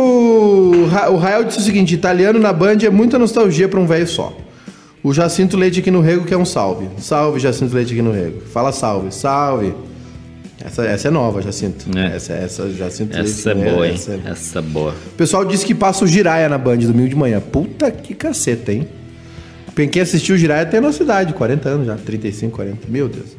O 1.11 1.17
Rael 1.17 1.43
disse 1.43 1.59
o 1.59 1.61
seguinte: 1.61 1.93
italiano 1.93 2.39
na 2.39 2.51
Band 2.51 2.77
é 2.83 2.89
muita 2.89 3.17
nostalgia 3.19 3.67
pra 3.69 3.79
um 3.79 3.85
velho 3.85 4.07
só. 4.07 4.35
O 5.01 5.13
Jacinto 5.13 5.55
Leite 5.55 5.79
aqui 5.79 5.91
no 5.91 6.01
Rego 6.01 6.25
quer 6.25 6.35
um 6.35 6.43
salve. 6.45 6.89
Salve, 6.97 7.39
Jacinto 7.39 7.73
Leite 7.73 7.93
aqui 7.93 8.01
no 8.01 8.11
Rego. 8.11 8.41
Fala 8.51 8.71
salve, 8.73 9.13
salve. 9.13 9.73
Essa, 10.61 10.85
essa 10.85 11.07
é 11.07 11.11
nova, 11.11 11.41
Jacinto. 11.41 11.85
É. 11.97 12.17
Essa, 12.17 12.33
essa, 12.33 12.69
Jacinto 12.69 13.15
Essa 13.17 13.51
é 13.51 13.53
Leite, 13.53 13.71
boa, 13.73 13.87
hein? 13.87 13.93
essa 13.93 14.11
é- 14.11 14.21
Essa 14.25 14.59
é 14.59 14.61
boa. 14.61 14.91
O 15.13 15.15
pessoal 15.15 15.45
disse 15.45 15.65
que 15.65 15.73
passa 15.73 16.03
o 16.03 16.07
Giraia 16.07 16.49
na 16.49 16.57
Band 16.57 16.77
domingo 16.79 17.07
de 17.07 17.15
manhã. 17.15 17.39
Puta 17.39 17.89
que 17.91 18.13
caceta, 18.13 18.73
hein? 18.73 18.87
Quem 19.89 20.01
assistiu 20.01 20.35
o 20.35 20.37
Giraia 20.37 20.65
tem 20.65 20.79
a 20.79 20.81
nossa 20.81 21.01
idade, 21.01 21.31
40 21.33 21.69
anos 21.69 21.87
já, 21.87 21.95
35, 21.95 22.53
40. 22.57 22.79
Meu 22.89 23.07
Deus. 23.07 23.37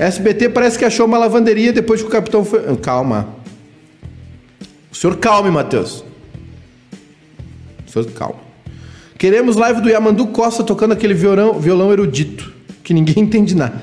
SBT 0.00 0.48
parece 0.48 0.78
que 0.78 0.84
achou 0.86 1.04
uma 1.04 1.18
lavanderia 1.18 1.74
depois 1.74 2.00
que 2.00 2.08
o 2.08 2.10
capitão 2.10 2.42
foi. 2.42 2.74
Calma. 2.78 3.28
O 4.90 4.96
senhor 4.96 5.16
calme, 5.18 5.50
Matheus. 5.50 6.02
O 7.86 7.90
senhor 7.90 8.10
calma. 8.12 8.40
Queremos 9.18 9.56
live 9.56 9.82
do 9.82 9.90
Yamandu 9.90 10.28
Costa 10.28 10.64
tocando 10.64 10.92
aquele 10.92 11.12
violão, 11.12 11.60
violão 11.60 11.92
erudito, 11.92 12.50
que 12.82 12.94
ninguém 12.94 13.20
entende 13.24 13.54
nada. 13.54 13.82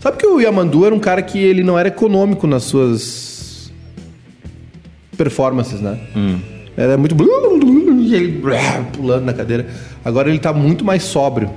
Sabe 0.00 0.16
que 0.16 0.26
o 0.26 0.40
Yamandu 0.40 0.86
era 0.86 0.94
um 0.94 0.98
cara 0.98 1.20
que 1.20 1.38
ele 1.38 1.62
não 1.62 1.78
era 1.78 1.88
econômico 1.88 2.46
nas 2.46 2.64
suas 2.64 3.70
performances, 5.18 5.82
né? 5.82 6.00
Era 6.74 6.96
muito. 6.96 7.14
E 8.00 8.14
ele 8.14 8.42
pulando 8.96 9.24
na 9.26 9.34
cadeira. 9.34 9.66
Agora 10.02 10.30
ele 10.30 10.38
tá 10.38 10.52
muito 10.52 10.82
mais 10.82 11.02
sóbrio. 11.02 11.50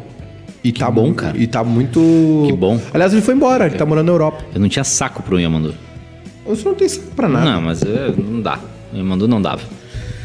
E 0.66 0.72
tá 0.72 0.90
bom, 0.90 1.14
cara. 1.14 1.38
E 1.38 1.46
tá 1.46 1.64
muito. 1.64 2.00
Que 2.48 2.54
bom. 2.54 2.82
Aliás, 2.94 3.14
ele 3.14 3.22
foi 3.22 3.36
embora, 3.36 3.68
ele 3.68 3.76
tá 3.76 3.86
morando 3.86 4.08
na 4.08 4.12
Europa. 4.14 4.44
Eu 4.54 4.60
não 4.60 4.68
tinha 4.68 4.84
saco 4.84 5.22
pro 5.22 5.40
Yamandu. 5.40 5.76
Você 6.46 6.68
não 6.68 6.74
tem 6.76 6.90
saco 6.90 7.08
pra 7.16 7.28
nada. 7.30 7.46
Não, 7.46 7.62
mas 7.62 7.84
é, 7.84 8.12
não 8.18 8.42
dá. 8.42 8.60
O 8.92 8.98
Yamandu 8.98 9.28
não 9.28 9.40
dava. 9.42 9.62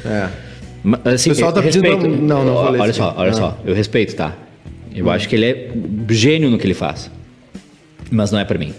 É. 0.05 0.29
Mas, 0.83 1.01
Assim, 1.05 1.31
O 1.31 1.35
pessoal 1.35 1.53
tá 1.53 1.61
eu 1.61 1.65
pedindo 1.65 1.83
respeito. 1.85 2.09
pra- 2.17 2.27
não, 2.27 2.45
não 2.45 2.55
vou 2.55 2.71
ler 2.71 2.81
Olha 2.81 2.93
só, 2.95 3.15
olha 3.19 3.31
Ah. 3.31 3.35
só. 3.35 3.59
Eu 3.67 3.75
respeito, 3.75 4.17
tá? 4.17 4.33
Eu 4.95 5.11
acho 5.11 5.29
que 5.29 5.37
ele 5.37 5.45
é 5.45 5.73
gênio 6.09 6.49
no 6.51 6.57
que 6.59 6.67
ele 6.67 6.73
faz. 6.75 7.11
Mas 8.11 8.33
não 8.33 8.39
é 8.39 8.45
pra 8.47 8.59
mim. 8.59 8.73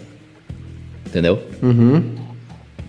Entendeu? 1.06 1.42
Uhum. 1.62 2.04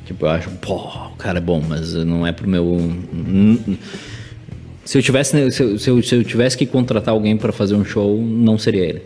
Tipo, 0.06 0.24
eu 0.26 0.30
acho, 0.30 0.48
pô, 0.62 0.76
o 0.76 1.16
cara 1.18 1.38
é 1.38 1.40
bom, 1.42 1.62
mas 1.68 1.92
não 1.92 2.26
é 2.26 2.32
pro 2.32 2.48
meu. 2.48 2.90
Se 4.84 4.98
eu 4.98 5.02
tivesse, 5.02 5.50
se 5.52 5.62
eu, 5.62 5.78
se 5.78 5.88
eu, 5.90 6.02
se 6.02 6.14
eu 6.14 6.24
tivesse 6.24 6.56
que 6.58 6.66
contratar 6.66 7.14
alguém 7.14 7.36
pra 7.36 7.52
fazer 7.52 7.74
um 7.74 7.84
show, 7.84 8.20
não 8.20 8.58
seria 8.58 8.84
ele. 8.84 9.02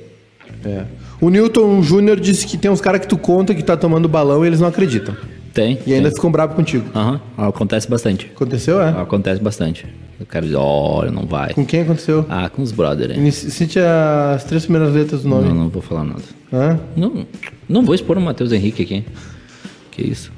É. 0.65 0.85
O 1.21 1.29
Newton 1.31 1.83
Júnior 1.83 2.19
disse 2.19 2.47
que 2.47 2.57
tem 2.57 2.71
uns 2.71 2.81
caras 2.81 3.01
que 3.01 3.09
tu 3.09 3.17
conta 3.19 3.55
que 3.55 3.63
tá 3.63 3.77
tomando 3.77 4.09
balão 4.09 4.45
e 4.45 4.49
eles 4.49 4.61
não 4.61 4.69
acreditam. 4.69 5.17
Tem. 5.53 5.79
E 5.87 5.93
ainda 5.95 6.09
tem. 6.09 6.17
ficam 6.17 6.31
bravos 6.31 6.55
contigo. 6.57 6.85
Aham, 6.95 7.21
acontece 7.39 7.89
bastante. 7.89 8.31
Aconteceu, 8.35 8.81
é? 8.81 8.89
Acontece 8.91 9.41
bastante. 9.41 9.87
O 10.21 10.25
cara 10.27 10.47
diz, 10.47 10.55
olha, 10.55 11.11
não 11.11 11.27
vai. 11.27 11.53
Com 11.53 11.65
quem 11.65 11.83
aconteceu? 11.83 12.25
Ah, 12.29 12.49
com 12.49 12.63
os 12.63 12.73
brother 12.73 13.11
aí. 13.11 13.19
Inici- 13.19 13.51
Cite 13.51 13.79
as 13.79 14.45
três 14.45 14.65
primeiras 14.65 14.95
letras 14.95 15.23
do 15.23 15.29
nome. 15.29 15.49
Não, 15.49 15.55
não 15.55 15.69
vou 15.69 15.83
falar 15.83 16.05
nada. 16.05 16.23
Hã? 16.53 16.79
Não, 16.97 17.27
não 17.69 17.83
vou 17.83 17.95
expor 17.95 18.17
o 18.17 18.21
Matheus 18.21 18.51
Henrique 18.53 18.83
aqui. 18.83 19.05
Que 19.91 20.03
isso? 20.03 20.31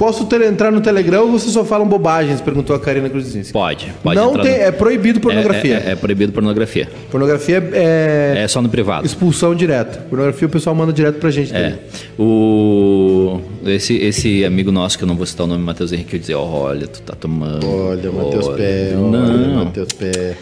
Posso 0.00 0.24
ter, 0.24 0.40
entrar 0.40 0.72
no 0.72 0.80
Telegram 0.80 1.24
ou 1.26 1.32
vocês 1.32 1.52
só 1.52 1.62
falam 1.62 1.86
bobagens? 1.86 2.40
Perguntou 2.40 2.74
a 2.74 2.80
Karina 2.80 3.10
Cruzinski. 3.10 3.52
Pode, 3.52 3.92
pode 4.02 4.16
Não 4.18 4.30
entrar 4.30 4.42
tem, 4.44 4.52
no- 4.56 4.62
é 4.64 4.70
proibido 4.72 5.20
pornografia. 5.20 5.74
É, 5.84 5.88
é- 5.88 5.92
é 5.92 5.94
proibido 5.94 6.32
pornografia. 6.32 6.88
Pornografia 7.10 7.62
é, 7.74 8.36
É 8.38 8.48
só 8.48 8.62
no 8.62 8.70
privado. 8.70 9.04
expulsão 9.04 9.54
direta. 9.54 9.98
Pornografia 10.08 10.48
o 10.48 10.50
pessoal 10.50 10.74
manda 10.74 10.90
direto 10.90 11.18
pra 11.18 11.30
gente. 11.30 11.54
É. 11.54 11.78
O... 12.18 13.42
Esse, 13.66 13.94
esse 13.98 14.42
amigo 14.42 14.72
nosso, 14.72 14.96
que 14.96 15.04
eu 15.04 15.06
não 15.06 15.16
vou 15.16 15.26
citar 15.26 15.44
o 15.44 15.48
nome, 15.50 15.62
Matheus 15.62 15.92
Henrique, 15.92 16.14
eu 16.16 16.20
dizer, 16.20 16.34
olha, 16.34 16.86
tu 16.88 17.02
tá 17.02 17.14
tomando. 17.14 17.68
Olha, 17.68 18.10
Matheus 18.10 18.46
olha, 18.46 18.56
Pé. 18.56 18.92
Não. 18.94 19.10
Olha, 19.22 19.64
Matheus 19.66 19.88
Pé. 19.92 20.34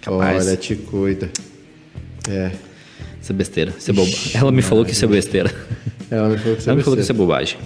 Capaz. 0.00 0.46
Olha, 0.48 0.56
te 0.56 0.74
cuida. 0.74 1.30
É. 2.28 2.50
Isso 3.22 3.30
é 3.30 3.34
besteira. 3.36 3.72
Isso 3.78 3.88
é 3.88 3.94
boba... 3.94 4.10
Ela 4.34 4.50
me 4.50 4.62
falou 4.62 4.84
que 4.84 4.90
isso 4.90 5.04
é 5.04 5.08
besteira. 5.08 5.52
Ela 6.10 6.28
me 6.30 6.38
falou 6.38 6.56
que 6.56 6.62
você 6.64 6.68
Ela 6.70 6.76
me 6.76 6.82
falou 6.82 6.96
que 6.96 7.02
isso 7.04 7.12
é 7.12 7.14
bobagem. 7.14 7.56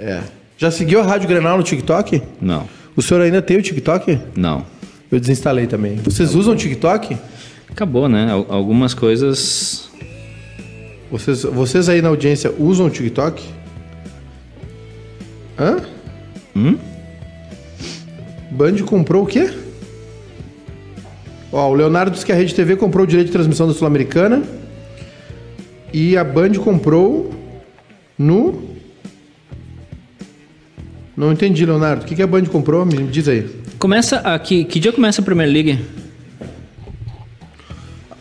É. 0.00 0.20
Já 0.56 0.70
seguiu 0.70 1.00
a 1.00 1.02
Rádio 1.04 1.28
Grenal 1.28 1.56
no 1.58 1.62
TikTok? 1.62 2.22
Não, 2.40 2.66
O 2.96 3.02
senhor 3.02 3.20
ainda 3.22 3.42
tem 3.42 3.56
o 3.58 3.62
TikTok? 3.62 4.18
não. 4.36 4.64
Eu 5.08 5.20
desinstalei 5.20 5.68
também. 5.68 5.96
Vocês 5.98 6.34
usam 6.34 6.54
o 6.54 6.56
TikTok? 6.56 7.16
Acabou, 7.70 8.08
né? 8.08 8.28
Al- 8.28 8.46
Algumas 8.48 8.92
coisas. 8.92 9.88
Vocês, 11.12 11.44
vocês 11.44 11.88
aí 11.88 12.02
na 12.02 12.08
audiência 12.08 12.52
usam 12.58 12.86
o 12.86 12.90
TikTok? 12.90 13.40
Hã? 15.56 15.76
Hum? 16.56 16.76
Band 18.50 18.78
comprou 18.84 19.22
o 19.22 19.26
quê? 19.26 19.48
Ó, 21.52 21.70
o 21.70 21.74
Leonardo 21.74 22.10
disse 22.10 22.26
que 22.26 22.32
a 22.32 22.34
Rede 22.34 22.52
TV 22.52 22.74
comprou 22.74 23.04
o 23.04 23.06
direito 23.06 23.28
de 23.28 23.32
transmissão 23.32 23.68
da 23.68 23.74
Sul-Americana. 23.74 24.42
E 25.92 26.16
a 26.16 26.24
Band 26.24 26.54
comprou 26.54 27.32
no. 28.18 28.75
Não 31.16 31.32
entendi, 31.32 31.64
Leonardo. 31.64 32.02
O 32.02 32.06
que, 32.06 32.14
que 32.14 32.22
a 32.22 32.26
Band 32.26 32.44
comprou? 32.44 32.84
Me 32.84 33.04
diz 33.04 33.26
aí. 33.28 33.46
Começa 33.78 34.18
aqui. 34.18 34.64
Que 34.64 34.78
dia 34.78 34.92
começa 34.92 35.20
a 35.20 35.24
Premier 35.24 35.48
League? 35.50 35.78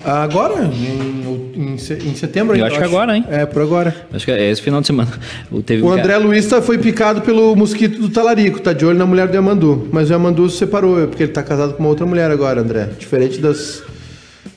Agora? 0.04 0.66
Em, 0.66 1.74
em 1.74 1.78
se- 1.80 1.96
em 1.96 2.14
setembro 2.14 2.56
Eu 2.56 2.64
ainda, 2.64 2.68
acho 2.68 2.78
que 2.78 2.84
agora, 2.84 3.18
hein? 3.18 3.26
É, 3.28 3.46
por 3.46 3.62
agora. 3.64 3.96
Acho 4.14 4.24
que 4.26 4.32
é 4.32 4.52
esse 4.52 4.62
final 4.62 4.80
de 4.82 4.88
semana. 4.88 5.10
O, 5.52 5.62
teve 5.64 5.82
O 5.82 5.92
André 5.92 6.16
Luiz 6.18 6.46
tá- 6.46 6.62
foi 6.62 6.78
picado 6.78 7.22
pelo 7.22 7.56
mosquito 7.56 8.00
do 8.00 8.10
talarico, 8.10 8.60
tá 8.60 8.72
de 8.72 8.86
olho 8.86 8.98
na 9.00 9.06
mulher 9.06 9.28
do 9.28 9.34
Yamandu. 9.36 9.88
Mas 9.92 10.10
o 10.10 10.14
Yamandu 10.14 10.48
se 10.50 10.58
separou, 10.58 11.08
porque 11.08 11.24
ele 11.24 11.32
tá 11.32 11.42
casado 11.42 11.74
com 11.74 11.80
uma 11.82 11.90
outra 11.90 12.06
mulher 12.06 12.30
agora, 12.30 12.62
André. 12.62 12.90
Diferente 13.00 13.40
das. 13.40 13.82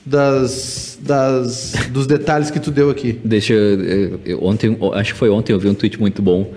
das. 0.05 0.99
das 1.01 1.73
dos 1.91 2.05
detalhes 2.05 2.51
que 2.51 2.59
tu 2.59 2.69
deu 2.69 2.89
aqui. 2.91 3.19
Deixa 3.25 3.53
eu, 3.53 3.81
eu- 3.83 4.19
eu- 4.25 4.43
ontem, 4.43 4.77
acho 4.93 5.13
que 5.13 5.19
foi 5.19 5.29
ontem 5.29 5.51
eu 5.53 5.59
vi 5.59 5.67
um 5.67 5.73
tweet 5.73 5.99
muito 5.99 6.21
bom 6.21 6.51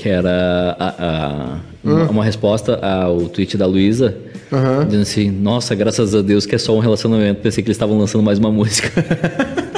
que 0.00 0.08
era 0.08 0.76
a- 0.78 0.94
a- 0.98 1.58
uma, 1.84 2.10
uma 2.10 2.24
resposta 2.24 2.76
ao 2.84 3.28
tweet 3.28 3.56
da 3.56 3.66
Luísa 3.66 4.16
Aham. 4.52 4.84
dizendo 4.84 5.02
assim: 5.02 5.30
Nossa, 5.30 5.74
graças 5.74 6.14
a 6.14 6.22
Deus 6.22 6.46
que 6.46 6.54
é 6.54 6.58
só 6.58 6.74
um 6.76 6.80
relacionamento. 6.80 7.40
Pensei 7.40 7.62
que 7.62 7.68
eles 7.68 7.76
estavam 7.76 7.98
lançando 7.98 8.22
mais 8.22 8.38
uma 8.38 8.50
música. 8.50 8.90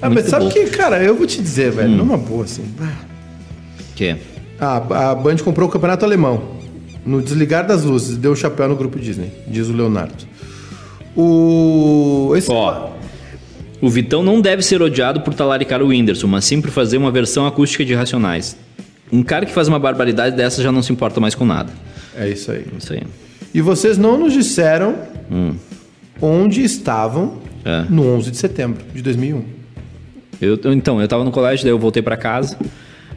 Ah, 0.00 0.10
mas 0.10 0.26
sabe 0.26 0.44
bom. 0.44 0.50
que, 0.50 0.66
cara, 0.66 1.02
eu 1.02 1.16
vou 1.16 1.26
te 1.26 1.40
dizer, 1.40 1.72
velho, 1.72 1.88
numa 1.88 2.18
boa 2.18 2.44
assim. 2.44 2.62
que? 3.96 4.14
Ah, 4.60 4.76
a 5.10 5.14
Band 5.14 5.36
comprou 5.38 5.68
o 5.68 5.72
campeonato 5.72 6.04
alemão. 6.04 6.42
No 7.04 7.20
desligar 7.22 7.66
das 7.66 7.82
luzes, 7.82 8.16
deu 8.16 8.32
um 8.32 8.36
chapéu 8.36 8.68
no 8.68 8.76
grupo 8.76 8.98
Disney, 9.00 9.32
diz 9.48 9.68
o 9.68 9.72
Leonardo. 9.72 10.14
O. 11.16 12.32
Esse. 12.36 12.50
Ó, 12.50 12.90
o 13.80 13.88
Vitão 13.88 14.22
não 14.22 14.40
deve 14.40 14.62
ser 14.62 14.82
odiado 14.82 15.22
por 15.22 15.32
talaricar 15.34 15.82
o 15.82 15.86
Whindersson, 15.88 16.26
mas 16.26 16.44
sim 16.44 16.60
por 16.60 16.70
fazer 16.70 16.98
uma 16.98 17.10
versão 17.10 17.46
acústica 17.46 17.84
de 17.84 17.94
Racionais. 17.94 18.56
Um 19.12 19.22
cara 19.22 19.46
que 19.46 19.52
faz 19.52 19.68
uma 19.68 19.78
barbaridade 19.78 20.36
dessa 20.36 20.62
já 20.62 20.70
não 20.72 20.82
se 20.82 20.92
importa 20.92 21.20
mais 21.20 21.34
com 21.34 21.44
nada. 21.44 21.72
É 22.16 22.28
isso 22.28 22.50
aí. 22.50 22.64
Isso 22.78 22.92
aí. 22.92 23.02
E 23.54 23.60
vocês 23.60 23.96
não 23.98 24.18
nos 24.18 24.32
disseram 24.32 24.96
onde 26.20 26.62
estavam 26.62 27.38
É. 27.64 27.84
no 27.90 28.06
11 28.14 28.30
de 28.30 28.36
setembro 28.36 28.84
de 28.94 29.02
2001. 29.02 29.42
Eu, 30.40 30.58
então, 30.72 31.00
eu 31.00 31.08
tava 31.08 31.24
no 31.24 31.30
colégio, 31.30 31.64
daí 31.64 31.72
eu 31.72 31.78
voltei 31.78 32.02
pra 32.02 32.16
casa. 32.16 32.56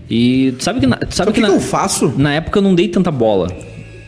E 0.09 0.53
sabe 0.59 0.79
que 0.79 0.87
na, 0.87 0.97
sabe 0.97 1.13
Sabe 1.15 1.31
o 1.31 1.33
que, 1.33 1.41
na, 1.41 1.49
que 1.49 1.53
eu 1.55 1.59
faço? 1.59 2.13
na 2.17 2.33
época 2.33 2.57
eu 2.59 2.63
não 2.63 2.73
dei 2.73 2.87
tanta 2.87 3.11
bola. 3.11 3.47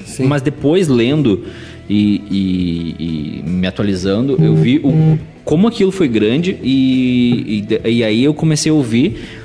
Sim. 0.06 0.26
Mas 0.26 0.42
depois 0.42 0.88
lendo 0.88 1.46
e, 1.90 2.22
e- 2.32 3.42
e 3.44 3.50
me 3.50 3.68
atualizando, 3.68 4.38
eu 4.44 4.56
vi 4.56 4.80
o, 4.84 5.20
como 5.44 5.68
aquilo 5.68 5.92
foi 5.92 6.08
grande 6.08 6.58
e, 6.64 7.66
e, 7.86 7.90
e 7.90 8.04
aí 8.04 8.24
eu 8.24 8.34
comecei 8.34 8.72
a 8.72 8.76
ouvir. 8.76 9.41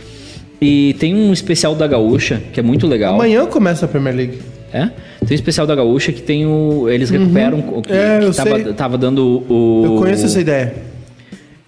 E 0.61 0.95
tem 0.99 1.15
um 1.15 1.33
especial 1.33 1.75
da 1.75 1.87
Gaúcha 1.87 2.43
que 2.53 2.59
é 2.61 2.63
muito 2.63 2.87
legal. 2.87 3.15
Amanhã 3.15 3.45
começa 3.47 3.85
a 3.85 3.89
Premier 3.89 4.15
League. 4.15 4.39
É? 4.73 4.87
Tem 5.21 5.33
um 5.33 5.35
especial 5.35 5.67
da 5.67 5.75
Gaúcha 5.75 6.13
que 6.13 6.23
tem 6.23 6.47
o. 6.47 6.89
Eles 6.89 7.11
recuperam 7.11 7.59
o 7.75 7.83
que, 7.83 7.93
É, 7.93 8.19
eu 8.23 8.31
que 8.31 8.37
tava, 8.37 8.57
sei. 8.57 8.73
tava 8.75 8.99
dando 8.99 9.45
o. 9.49 9.83
Eu 9.85 9.97
conheço 9.97 10.27
essa 10.27 10.41
ideia. 10.41 10.75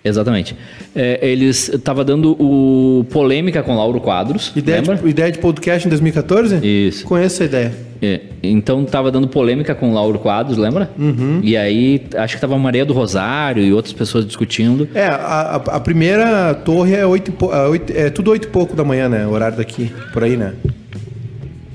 Exatamente. 0.05 0.55
É, 0.95 1.19
eles 1.29 1.71
tava 1.85 2.05
dando 2.05 2.33
o 2.41 3.05
polêmica 3.11 3.63
com 3.63 3.77
Lauro 3.77 4.01
Quadros. 4.01 4.53
Ideia 4.55 4.79
lembra? 4.81 4.97
de, 4.97 5.09
ideia 5.09 5.31
de 5.33 5.39
podcast 5.39 5.87
em 5.87 5.91
2014? 5.91 6.61
Isso. 6.63 7.05
Conheço 7.05 7.35
essa 7.43 7.45
ideia. 7.45 7.73
É, 8.01 8.21
então 8.43 8.85
tava 8.85 9.11
dando 9.11 9.27
polêmica 9.27 9.75
com 9.75 9.93
Lauro 9.93 10.21
Quadros, 10.21 10.57
lembra? 10.57 10.89
Uhum. 10.97 11.41
E 11.43 11.57
aí 11.57 12.07
acho 12.17 12.37
que 12.37 12.41
tava 12.41 12.55
a 12.55 12.59
Maria 12.59 12.87
do 12.87 12.95
Rosário 12.95 13.63
e 13.65 13.73
outras 13.73 13.93
pessoas 13.93 14.25
discutindo. 14.25 14.89
É, 14.95 15.05
a, 15.07 15.15
a- 15.17 15.57
a 15.57 15.81
primeira 15.81 16.55
torre 16.55 16.95
é, 16.95 17.05
oito, 17.05 17.33
é, 17.53 17.67
oito- 17.67 17.93
é 17.95 18.09
tudo 18.09 18.31
oito 18.31 18.47
e 18.47 18.51
pouco 18.51 18.77
da 18.77 18.85
manhã, 18.85 19.09
né? 19.09 19.27
O 19.27 19.31
horário 19.31 19.57
daqui, 19.59 19.91
por 20.13 20.23
aí, 20.23 20.37
né? 20.37 20.55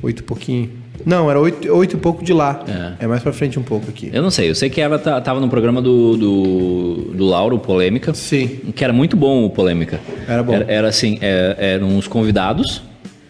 Oito 0.01 0.21
e 0.21 0.23
pouquinho. 0.23 0.69
Não, 1.05 1.29
era 1.29 1.39
oito, 1.39 1.71
oito 1.73 1.95
e 1.95 1.99
pouco 1.99 2.23
de 2.23 2.33
lá. 2.33 2.63
É. 2.99 3.07
mais 3.07 3.21
pra 3.21 3.33
frente 3.33 3.59
um 3.59 3.63
pouco 3.63 3.89
aqui. 3.89 4.09
Eu 4.13 4.21
não 4.21 4.31
sei, 4.31 4.49
eu 4.49 4.55
sei 4.55 4.69
que 4.69 4.79
ela 4.81 4.97
ta- 4.99 5.19
tava 5.21 5.39
no 5.39 5.49
programa 5.49 5.81
do, 5.81 6.15
do, 6.17 6.93
do 7.13 7.25
Lauro, 7.25 7.57
Polêmica. 7.59 8.13
Sim. 8.13 8.47
Que 8.75 8.83
era 8.83 8.93
muito 8.93 9.15
bom 9.17 9.45
o 9.45 9.49
Polêmica. 9.49 9.99
Era 10.27 10.41
bom. 10.43 10.53
Era, 10.53 10.65
era 10.71 10.87
assim, 10.87 11.17
é, 11.21 11.55
eram 11.57 11.97
os 11.97 12.07
convidados 12.07 12.81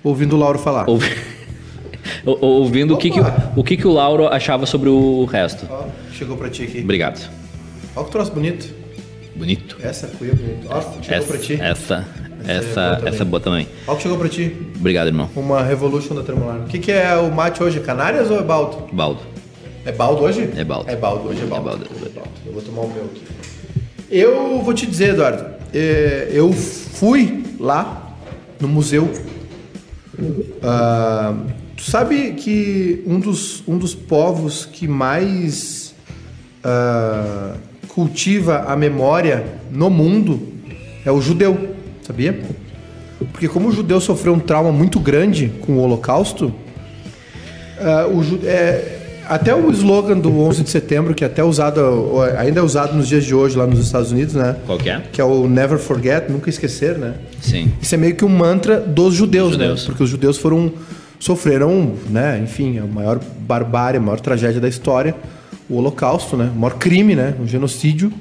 Ouvindo 0.03 0.35
o 0.35 0.39
Lauro 0.39 0.59
falar. 0.59 0.89
ouvi- 0.89 1.15
ou- 2.25 2.37
ouvindo 2.41 2.93
o 2.93 2.97
que, 2.97 3.09
que, 3.09 3.19
o- 3.55 3.63
que, 3.63 3.77
que 3.77 3.87
o 3.87 3.91
Lauro 3.91 4.27
achava 4.27 4.65
sobre 4.65 4.89
o 4.89 5.25
resto. 5.25 5.65
Ó, 5.69 5.85
chegou 6.13 6.35
pra 6.37 6.49
ti 6.49 6.63
aqui. 6.63 6.79
Obrigado. 6.81 7.29
Olha 7.95 8.05
que 8.05 8.11
troço 8.11 8.31
bonito. 8.31 8.73
Bonito. 9.35 9.77
Essa 9.81 10.07
cuia 10.07 10.33
bonita. 10.35 10.67
Ó, 10.69 10.81
chegou 11.01 11.17
Essa, 11.17 11.27
pra 11.27 11.37
ti. 11.37 11.53
essa, 11.59 12.07
Essa 12.45 12.79
é 12.79 12.85
boa 12.85 12.95
também. 12.97 13.13
essa 13.13 13.25
boa 13.25 13.39
também. 13.39 13.67
Olha 13.87 13.93
o 13.93 13.97
que 13.97 14.03
chegou 14.03 14.17
pra 14.17 14.29
ti. 14.29 14.55
Obrigado, 14.75 15.07
irmão. 15.07 15.29
Uma 15.35 15.63
Revolution 15.63 16.15
da 16.15 16.23
Tremolar. 16.23 16.57
O 16.61 16.65
que, 16.65 16.79
que 16.79 16.91
é 16.91 17.15
o 17.17 17.31
mate 17.31 17.61
hoje? 17.63 17.79
Canárias 17.79 18.29
ou 18.29 18.39
é 18.39 18.43
baldo? 18.43 18.93
Baldo. 18.93 19.21
É 19.85 19.91
baldo 19.91 20.23
hoje? 20.23 20.49
É 20.55 20.63
baldo. 20.63 20.89
É 20.89 20.95
baldo, 20.95 21.29
hoje 21.29 21.41
é 21.43 21.45
baldo. 21.45 21.69
É 21.69 21.71
baldo. 21.71 21.89
Hoje 21.93 22.05
é 22.05 22.09
baldo. 22.09 22.29
Eu 22.45 22.53
vou 22.53 22.61
tomar 22.61 22.81
o 22.81 22.89
meu 22.89 23.03
aqui. 23.05 23.21
Eu 24.09 24.61
vou 24.61 24.73
te 24.73 24.85
dizer, 24.85 25.09
Eduardo, 25.09 25.45
é, 25.73 26.29
eu 26.31 26.53
fui 26.53 27.43
lá 27.59 28.15
no 28.59 28.67
museu. 28.67 29.11
Ah, 30.61 31.33
tu 31.75 31.83
sabe 31.83 32.33
que 32.33 33.03
um 33.05 33.19
dos, 33.19 33.63
um 33.67 33.77
dos 33.77 33.95
povos 33.95 34.65
que 34.65 34.87
mais 34.87 35.95
ah, 36.63 37.55
cultiva 37.87 38.65
a 38.67 38.75
memória 38.75 39.59
no 39.71 39.89
mundo 39.89 40.39
é 41.05 41.11
o 41.11 41.19
judeu, 41.19 41.72
sabia? 42.05 42.39
Porque 43.31 43.47
como 43.47 43.69
o 43.69 43.71
judeu 43.71 43.99
sofreu 44.01 44.33
um 44.33 44.39
trauma 44.39 44.71
muito 44.71 44.99
grande 44.99 45.51
com 45.61 45.73
o 45.73 45.79
holocausto, 45.79 46.53
ah, 47.79 48.07
o 48.07 48.21
é, 48.45 48.99
até 49.27 49.55
o 49.55 49.71
slogan 49.71 50.17
do 50.19 50.37
11 50.41 50.63
de 50.63 50.69
setembro, 50.69 51.13
que 51.15 51.23
é 51.23 51.27
até 51.27 51.41
usado, 51.43 51.79
ou 51.79 52.21
ainda 52.21 52.59
é 52.59 52.63
usado 52.63 52.93
nos 52.95 53.07
dias 53.07 53.23
de 53.23 53.33
hoje 53.33 53.57
lá 53.57 53.65
nos 53.65 53.79
Estados 53.79 54.11
Unidos, 54.11 54.33
né? 54.33 54.57
Qual 54.65 54.77
que 54.77 54.89
é? 54.89 55.01
Que 55.11 55.21
é 55.21 55.23
o 55.23 55.47
Never 55.47 55.77
Forget, 55.79 56.29
nunca 56.29 56.49
esquecer, 56.49 56.97
né? 56.97 57.13
Sim. 57.39 57.71
Isso 57.81 57.95
é 57.95 57.97
meio 57.97 58.15
que 58.15 58.25
um 58.25 58.29
mantra 58.29 58.79
dos 58.81 59.13
judeus, 59.13 59.51
Dos 59.51 59.57
judeus. 59.57 59.81
né? 59.81 59.85
Porque 59.87 60.03
os 60.03 60.09
judeus 60.09 60.37
foram 60.37 60.71
sofreram, 61.19 61.93
né? 62.09 62.41
Enfim, 62.43 62.79
a 62.79 62.85
maior 62.85 63.17
barbárie, 63.39 63.97
a 63.97 64.01
maior 64.01 64.19
tragédia 64.19 64.59
da 64.59 64.67
história, 64.67 65.15
o 65.69 65.77
Holocausto, 65.77 66.35
né? 66.35 66.51
O 66.53 66.59
maior 66.59 66.77
crime, 66.77 67.15
né? 67.15 67.33
O 67.41 67.47
genocídio. 67.47 68.11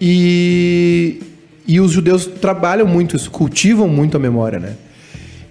E 0.00 1.20
e 1.66 1.80
os 1.80 1.92
judeus 1.92 2.26
trabalham 2.26 2.86
muito 2.86 3.16
isso, 3.16 3.30
cultivam 3.30 3.88
muito 3.88 4.16
a 4.16 4.20
memória, 4.20 4.58
né? 4.58 4.74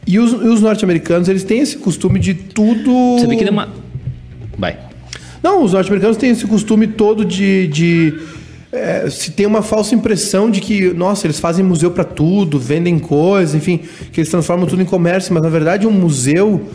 E 0.05 0.17
os, 0.17 0.33
os 0.33 0.61
norte-americanos, 0.61 1.29
eles 1.29 1.43
têm 1.43 1.59
esse 1.59 1.77
costume 1.77 2.19
de 2.19 2.33
tudo. 2.33 3.19
Você 3.19 3.27
vê 3.27 3.35
que 3.35 3.43
deu 3.43 3.53
uma. 3.53 3.69
Vai. 4.57 4.77
Não, 5.41 5.63
os 5.63 5.73
norte-americanos 5.73 6.17
têm 6.17 6.31
esse 6.31 6.45
costume 6.47 6.87
todo 6.87 7.23
de. 7.23 7.67
de 7.67 8.19
é, 8.71 9.09
se 9.09 9.31
tem 9.31 9.45
uma 9.45 9.61
falsa 9.61 9.95
impressão 9.95 10.49
de 10.49 10.61
que, 10.61 10.93
nossa, 10.93 11.25
eles 11.25 11.39
fazem 11.39 11.63
museu 11.63 11.89
para 11.91 12.03
tudo, 12.03 12.59
vendem 12.59 12.99
coisas, 12.99 13.55
enfim, 13.55 13.81
que 14.11 14.19
eles 14.19 14.29
transformam 14.29 14.67
tudo 14.67 14.81
em 14.81 14.85
comércio, 14.85 15.33
mas 15.33 15.41
na 15.41 15.49
verdade 15.49 15.87
um 15.87 15.91
museu, 15.91 16.69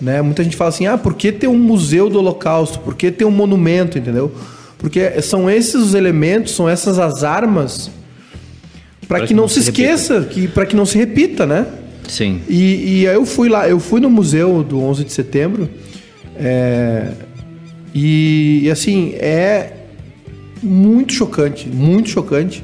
né? 0.00 0.20
Muita 0.20 0.44
gente 0.44 0.56
fala 0.56 0.68
assim, 0.68 0.86
ah, 0.86 0.98
por 0.98 1.14
que 1.14 1.32
ter 1.32 1.48
um 1.48 1.58
museu 1.58 2.10
do 2.10 2.18
Holocausto? 2.18 2.80
Por 2.80 2.94
que 2.94 3.10
ter 3.10 3.24
um 3.24 3.30
monumento, 3.30 3.98
entendeu? 3.98 4.30
Porque 4.76 5.20
são 5.22 5.50
esses 5.50 5.74
os 5.74 5.94
elementos, 5.94 6.54
são 6.54 6.68
essas 6.68 6.98
as 6.98 7.24
armas 7.24 7.90
para 9.08 9.26
que, 9.26 9.32
não 9.34 9.48
se, 9.48 9.60
esqueça, 9.60 10.20
que 10.22 10.46
para 10.46 10.66
que 10.66 10.76
não 10.76 10.84
se 10.86 10.98
repita, 10.98 11.46
né? 11.46 11.66
Sim. 12.06 12.40
E, 12.48 13.00
e 13.02 13.08
aí 13.08 13.14
eu 13.14 13.24
fui 13.26 13.48
lá, 13.48 13.68
eu 13.68 13.80
fui 13.80 14.00
no 14.00 14.08
museu 14.10 14.62
do 14.62 14.80
11 14.82 15.04
de 15.04 15.12
setembro, 15.12 15.68
é, 16.36 17.08
e, 17.94 18.60
e, 18.64 18.70
assim, 18.70 19.14
é 19.14 19.72
muito 20.62 21.12
chocante, 21.12 21.68
muito 21.68 22.08
chocante. 22.10 22.62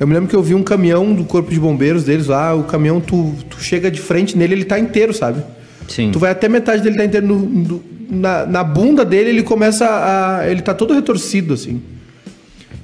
Eu 0.00 0.06
me 0.06 0.14
lembro 0.14 0.28
que 0.28 0.36
eu 0.36 0.42
vi 0.42 0.54
um 0.54 0.62
caminhão 0.62 1.12
do 1.14 1.24
corpo 1.24 1.50
de 1.50 1.58
bombeiros 1.58 2.04
deles 2.04 2.26
lá, 2.26 2.54
o 2.54 2.64
caminhão, 2.64 3.00
tu, 3.00 3.34
tu 3.48 3.60
chega 3.62 3.90
de 3.90 4.00
frente 4.00 4.36
nele, 4.36 4.54
ele 4.54 4.64
tá 4.64 4.78
inteiro, 4.78 5.12
sabe? 5.12 5.42
Sim. 5.88 6.10
Tu 6.12 6.18
vai 6.18 6.30
até 6.30 6.48
metade 6.48 6.82
dele 6.82 6.96
tá 6.96 7.04
inteiro, 7.04 7.26
no- 7.26 7.38
no- 7.38 7.82
na, 8.10 8.46
na 8.46 8.64
bunda 8.64 9.04
dele 9.04 9.28
ele 9.30 9.42
começa 9.42 9.84
a... 9.86 10.48
ele 10.50 10.62
tá 10.62 10.72
todo 10.72 10.94
retorcido, 10.94 11.52
assim. 11.54 11.82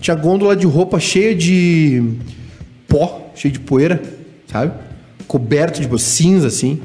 Tinha 0.00 0.14
gôndola 0.14 0.54
de 0.54 0.66
roupa 0.66 1.00
cheia 1.00 1.34
de 1.34 2.02
pó, 2.94 3.32
cheia 3.34 3.50
de 3.50 3.58
poeira, 3.58 4.00
sabe? 4.46 4.72
Coberto 5.26 5.80
de 5.80 6.00
cinza, 6.00 6.46
assim. 6.46 6.80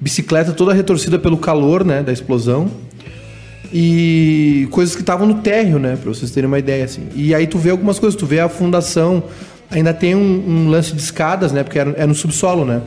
Bicicleta 0.00 0.50
toda 0.50 0.74
retorcida 0.74 1.20
pelo 1.20 1.36
calor, 1.36 1.84
né? 1.84 2.02
Da 2.02 2.12
explosão. 2.12 2.68
E 3.72 4.66
coisas 4.72 4.96
que 4.96 5.02
estavam 5.02 5.24
no 5.24 5.34
térreo, 5.34 5.78
né? 5.78 5.96
Pra 6.02 6.12
vocês 6.12 6.32
terem 6.32 6.48
uma 6.48 6.58
ideia, 6.58 6.84
assim. 6.84 7.06
E 7.14 7.32
aí 7.32 7.46
tu 7.46 7.58
vê 7.58 7.70
algumas 7.70 8.00
coisas, 8.00 8.18
tu 8.18 8.26
vê 8.26 8.40
a 8.40 8.48
fundação. 8.48 9.22
Ainda 9.70 9.94
tem 9.94 10.16
um, 10.16 10.44
um 10.48 10.68
lance 10.68 10.92
de 10.92 11.00
escadas, 11.00 11.52
né? 11.52 11.62
Porque 11.62 11.78
era, 11.78 11.90
é 11.90 12.04
no 12.06 12.14
subsolo, 12.14 12.64
né? 12.64 12.82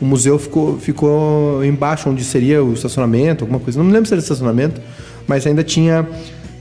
O 0.00 0.04
museu 0.04 0.36
ficou, 0.36 0.80
ficou 0.80 1.64
embaixo, 1.64 2.10
onde 2.10 2.24
seria 2.24 2.62
o 2.62 2.72
estacionamento, 2.72 3.44
alguma 3.44 3.60
coisa. 3.60 3.78
Não 3.78 3.86
me 3.86 3.92
lembro 3.92 4.08
se 4.08 4.14
era 4.14 4.20
estacionamento, 4.20 4.80
mas 5.28 5.46
ainda 5.46 5.62
tinha 5.62 6.04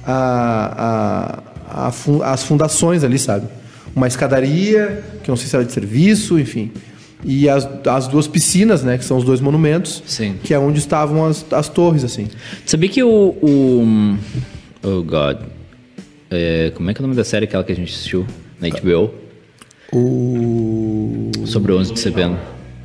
a, 0.05 1.41
a, 1.67 1.87
a 1.87 2.31
as 2.31 2.43
fundações 2.43 3.03
ali, 3.03 3.17
sabe? 3.17 3.47
Uma 3.95 4.07
escadaria, 4.07 5.03
que 5.23 5.29
eu 5.29 5.31
não 5.31 5.37
sei 5.37 5.47
se 5.47 5.55
era 5.55 5.63
de 5.63 5.71
serviço, 5.71 6.37
enfim. 6.37 6.71
E 7.23 7.47
as, 7.49 7.67
as 7.87 8.07
duas 8.07 8.27
piscinas, 8.27 8.83
né? 8.83 8.97
Que 8.97 9.05
são 9.05 9.17
os 9.17 9.23
dois 9.23 9.39
monumentos. 9.39 10.03
Sim. 10.05 10.35
Que 10.43 10.53
é 10.53 10.59
onde 10.59 10.79
estavam 10.79 11.25
as, 11.25 11.45
as 11.51 11.69
torres, 11.69 12.03
assim. 12.03 12.27
Sabia 12.65 12.89
que 12.89 13.01
o. 13.01 13.35
o 13.41 14.17
oh, 14.83 15.01
God. 15.01 15.37
É, 16.29 16.71
como 16.75 16.89
é 16.89 16.93
que 16.93 16.99
é 16.99 17.01
o 17.01 17.07
nome 17.07 17.15
da 17.15 17.23
série 17.23 17.45
aquela 17.45 17.63
que 17.63 17.71
a 17.71 17.75
gente 17.75 17.93
assistiu 17.93 18.27
na 18.59 18.67
HBO? 18.69 19.11
O. 19.93 21.31
Sobre 21.45 21.71
o 21.71 21.79
11 21.79 21.93
de 21.93 21.99
setembro. 21.99 22.37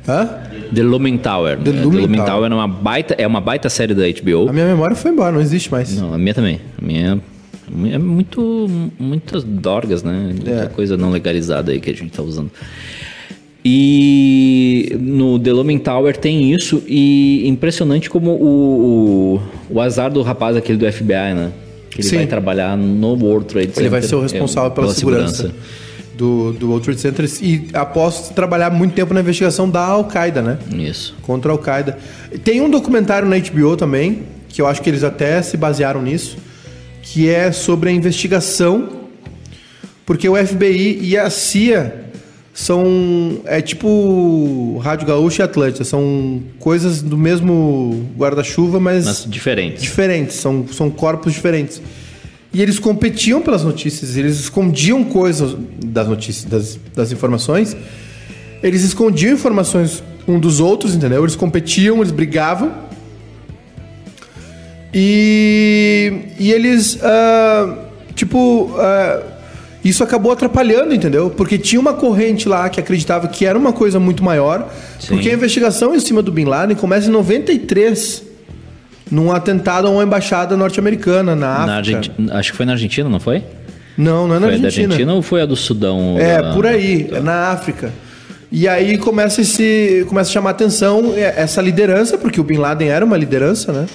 Hã? 0.07 0.25
The 0.73 0.81
Lumen 0.81 1.17
Tower. 1.17 1.59
The 1.59 1.69
É, 1.69 1.83
Lumen 1.83 2.21
Tower 2.21 2.25
Tower. 2.25 2.51
é 2.51 2.55
uma 2.55 2.67
baita, 2.67 3.15
é 3.17 3.27
uma 3.27 3.41
baita 3.41 3.69
série 3.69 3.93
da 3.93 4.03
HBO. 4.03 4.49
A 4.49 4.53
minha 4.53 4.65
memória 4.65 4.95
foi 4.95 5.11
embora, 5.11 5.31
não 5.31 5.41
existe 5.41 5.69
mais. 5.69 5.95
Não, 5.99 6.13
a 6.13 6.17
minha 6.17 6.33
também. 6.33 6.59
A 6.81 6.85
minha 6.85 7.21
é 7.91 7.97
muito. 7.97 8.67
Muitas 8.99 9.43
dorgas, 9.43 10.03
né? 10.03 10.31
Muita 10.33 10.51
É. 10.51 10.65
coisa 10.67 10.97
não 10.97 11.09
legalizada 11.09 11.71
aí 11.71 11.79
que 11.79 11.89
a 11.89 11.95
gente 11.95 12.11
tá 12.11 12.21
usando. 12.21 12.51
E 13.63 14.97
no 14.99 15.37
The 15.39 15.51
Lumen 15.53 15.77
Tower 15.77 16.17
tem 16.17 16.51
isso, 16.51 16.81
e 16.87 17.47
impressionante 17.47 18.09
como 18.09 18.31
o, 18.31 19.35
o, 19.35 19.41
o 19.75 19.79
azar 19.81 20.11
do 20.11 20.21
rapaz 20.23 20.57
aquele 20.57 20.79
do 20.79 20.91
FBI, 20.91 21.33
né? 21.35 21.51
Que 21.91 22.01
ele 22.01 22.07
Sim. 22.07 22.15
vai 22.17 22.27
trabalhar 22.27 22.75
no 22.75 23.13
World 23.13 23.45
Trade 23.45 23.67
Center. 23.67 23.83
Ele 23.83 23.89
vai 23.89 24.01
ser 24.01 24.15
o 24.15 24.21
responsável 24.21 24.71
é, 24.71 24.73
pela, 24.73 24.93
segurança, 24.93 25.53
do, 26.17 26.53
do 26.53 26.69
World 26.69 26.85
Trade 26.85 27.01
Center 27.01 27.29
e 27.41 27.67
após 27.73 28.29
trabalhar 28.29 28.71
muito 28.71 28.93
tempo 28.93 29.13
na 29.13 29.19
investigação 29.19 29.69
da 29.69 29.85
Al-Qaeda, 29.85 30.41
né? 30.41 30.57
Isso. 30.79 31.13
Contra 31.21 31.51
a 31.51 31.53
Al-Qaeda. 31.53 31.97
Tem 32.43 32.61
um 32.61 32.69
documentário 32.69 33.27
na 33.27 33.37
HBO 33.37 33.77
também, 33.77 34.23
que 34.49 34.61
eu 34.61 34.65
acho 34.67 34.81
que 34.81 34.89
eles 34.89 35.03
até 35.03 35.41
se 35.41 35.55
basearam 35.55 36.01
nisso, 36.01 36.37
que 37.11 37.29
é 37.29 37.51
sobre 37.51 37.89
a 37.89 37.91
investigação, 37.91 38.87
porque 40.05 40.29
o 40.29 40.35
FBI 40.35 40.99
e 41.01 41.17
a 41.17 41.29
CIA 41.29 42.05
são. 42.53 43.41
É 43.45 43.61
tipo 43.61 44.77
Rádio 44.81 45.07
Gaúcho 45.07 45.41
e 45.41 45.43
Atlântica, 45.43 45.83
são 45.83 46.41
coisas 46.57 47.01
do 47.01 47.17
mesmo 47.17 48.09
guarda-chuva, 48.17 48.79
Mas 48.79 49.25
diferente. 49.27 49.81
diferentes, 49.81 50.37
são, 50.37 50.65
são 50.71 50.89
corpos 50.89 51.33
diferentes. 51.33 51.81
E 52.53 52.61
eles 52.61 52.79
competiam 52.79 53.41
pelas 53.41 53.63
notícias, 53.63 54.15
eles 54.15 54.39
escondiam 54.39 55.03
coisas 55.03 55.55
das 55.85 56.07
notícias, 56.07 56.45
das, 56.45 56.79
das 56.95 57.11
informações. 57.11 57.75
Eles 58.63 58.83
escondiam 58.83 59.33
informações 59.33 60.01
um 60.27 60.39
dos 60.39 60.61
outros, 60.61 60.95
entendeu? 60.95 61.23
Eles 61.23 61.35
competiam, 61.35 61.97
eles 61.97 62.11
brigavam. 62.11 62.71
E, 64.93 66.13
e 66.39 66.51
eles, 66.51 66.99
ah, 67.01 67.75
tipo, 68.15 68.73
ah, 68.77 69.21
isso 69.83 70.03
acabou 70.03 70.31
atrapalhando, 70.31 70.93
entendeu? 70.93 71.29
Porque 71.29 71.57
tinha 71.57 71.79
uma 71.79 71.93
corrente 71.93 72.47
lá 72.47 72.69
que 72.69 72.79
acreditava 72.79 73.27
que 73.27 73.45
era 73.45 73.57
uma 73.57 73.73
coisa 73.73 73.99
muito 73.99 74.23
maior. 74.23 74.69
Sim. 74.99 75.07
Porque 75.15 75.29
a 75.29 75.33
investigação 75.33 75.95
em 75.95 75.99
cima 75.99 76.21
do 76.21 76.31
Bin 76.31 76.45
Laden 76.45 76.75
começa 76.75 77.07
em 77.07 77.11
93, 77.11 78.23
num 79.09 79.31
atentado 79.31 79.87
a 79.87 79.89
uma 79.89 80.03
embaixada 80.03 80.55
norte-americana 80.55 81.35
na 81.35 81.49
África. 81.53 81.65
Na 81.67 81.77
Argentina, 81.77 82.35
acho 82.37 82.51
que 82.51 82.57
foi 82.57 82.65
na 82.65 82.73
Argentina, 82.73 83.09
não 83.09 83.19
foi? 83.19 83.43
Não, 83.97 84.27
não 84.27 84.35
é 84.35 84.39
na 84.39 84.47
foi 84.47 84.55
a 84.55 84.57
da 84.59 84.67
Argentina. 84.67 84.93
Argentina 84.93 85.13
ou 85.13 85.21
foi 85.21 85.41
a 85.41 85.45
do 85.45 85.55
Sudão? 85.55 86.15
É, 86.19 86.41
Da- 86.41 86.53
por 86.53 86.65
aí, 86.65 87.09
na 87.23 87.49
África. 87.49 87.91
E 88.51 88.67
aí 88.67 88.97
começa 88.97 89.41
esse, 89.41 90.05
começa 90.09 90.29
a 90.29 90.33
chamar 90.33 90.49
atenção 90.51 91.13
é, 91.15 91.33
essa 91.37 91.61
liderança, 91.61 92.17
porque 92.17 92.39
o 92.39 92.43
Bin 92.43 92.57
Laden 92.57 92.89
era 92.89 93.03
uma 93.05 93.15
liderança, 93.17 93.71
né? 93.71 93.85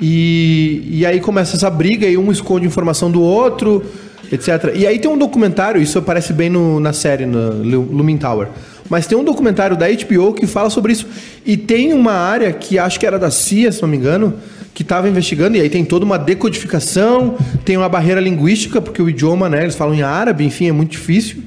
E, 0.00 0.82
e 0.90 1.06
aí 1.06 1.20
começa 1.20 1.56
essa 1.56 1.70
briga 1.70 2.06
e 2.06 2.16
um 2.16 2.30
esconde 2.32 2.66
informação 2.66 3.10
do 3.10 3.20
outro, 3.20 3.84
etc. 4.30 4.72
E 4.74 4.86
aí 4.86 4.98
tem 4.98 5.10
um 5.10 5.18
documentário, 5.18 5.80
isso 5.80 5.98
aparece 5.98 6.32
bem 6.32 6.50
no- 6.50 6.80
na 6.80 6.92
série, 6.92 7.24
Lu- 7.26 7.88
Lumin 7.92 8.16
Tower. 8.16 8.48
Mas 8.90 9.06
tem 9.06 9.16
um 9.16 9.24
documentário 9.24 9.76
da 9.76 9.86
HBO 9.88 10.34
que 10.34 10.46
fala 10.46 10.68
sobre 10.70 10.92
isso. 10.92 11.06
E 11.46 11.56
tem 11.56 11.92
uma 11.92 12.12
área 12.12 12.52
que 12.52 12.78
acho 12.78 12.98
que 12.98 13.06
era 13.06 13.18
da 13.18 13.30
CIA, 13.30 13.70
se 13.72 13.80
não 13.80 13.88
me 13.88 13.96
engano, 13.96 14.34
que 14.74 14.82
estava 14.82 15.08
investigando, 15.08 15.56
e 15.56 15.60
aí 15.60 15.68
tem 15.68 15.84
toda 15.84 16.04
uma 16.04 16.18
decodificação, 16.18 17.36
tem 17.64 17.76
uma 17.76 17.88
barreira 17.88 18.20
linguística, 18.20 18.80
porque 18.80 19.00
o 19.02 19.08
idioma, 19.08 19.48
né, 19.48 19.62
eles 19.62 19.74
falam 19.76 19.94
em 19.94 20.02
árabe, 20.02 20.44
enfim, 20.44 20.68
é 20.68 20.72
muito 20.72 20.90
difícil. 20.92 21.42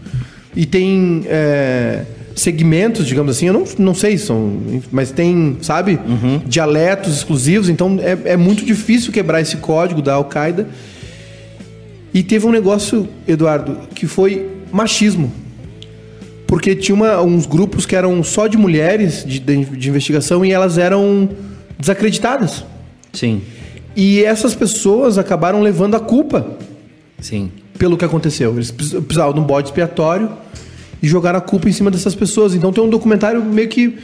E 0.56 0.66
tem 0.66 1.24
é, 1.28 2.04
segmentos, 2.36 3.08
digamos 3.08 3.36
assim, 3.36 3.48
eu 3.48 3.54
não, 3.54 3.64
não 3.80 3.96
sei, 3.96 4.18
são, 4.18 4.58
mas 4.92 5.10
tem, 5.12 5.58
sabe, 5.62 5.98
dialetos 6.46 7.16
exclusivos, 7.16 7.70
então 7.70 7.98
é, 8.02 8.34
é 8.34 8.38
muito 8.38 8.66
difícil 8.66 9.12
quebrar 9.14 9.40
esse 9.42 9.58
código 9.58 10.02
da 10.02 10.14
Al-Qaeda. 10.16 10.68
E 12.14 12.22
teve 12.24 12.46
um 12.46 12.52
negócio, 12.52 13.08
Eduardo, 13.28 13.78
que 13.94 14.06
foi 14.08 14.48
machismo. 14.72 15.32
Porque 16.48 16.76
tinha 16.76 16.94
uma- 16.96 17.22
uns 17.22 17.46
grupos 17.46 17.86
que 17.86 17.96
eram 17.96 18.24
só 18.24 18.48
de 18.48 18.58
mulheres 18.58 19.24
de, 19.26 19.40
de- 19.40 19.66
de 19.66 19.90
investigação 19.90 20.46
e 20.46 20.52
elas 20.52 20.78
eram 20.78 21.28
desacreditadas. 21.80 22.64
Sim, 23.12 23.42
E 23.98 24.24
essas 24.24 24.54
pessoas 24.54 25.18
acabaram 25.18 25.62
levando 25.62 25.96
a 25.96 26.00
culpa 26.02 26.46
sim. 27.20 27.50
pelo 27.80 27.98
que 27.98 28.04
aconteceu. 28.06 28.54
Eles 28.54 28.70
precis- 28.72 28.94
precisavam 29.00 29.34
de 29.34 29.40
um 29.40 29.44
bode 29.44 29.70
expiatório 29.70 30.30
e 31.02 31.08
jogaram 31.08 31.38
a 31.40 31.42
culpa 31.42 31.70
em 31.70 31.72
cima 31.72 31.90
dessas 31.92 32.16
pessoas. 32.16 32.54
Então 32.56 32.72
tem 32.74 32.84
um 32.84 32.90
documentário 32.90 33.44
meio 33.44 33.68
que 33.68 33.96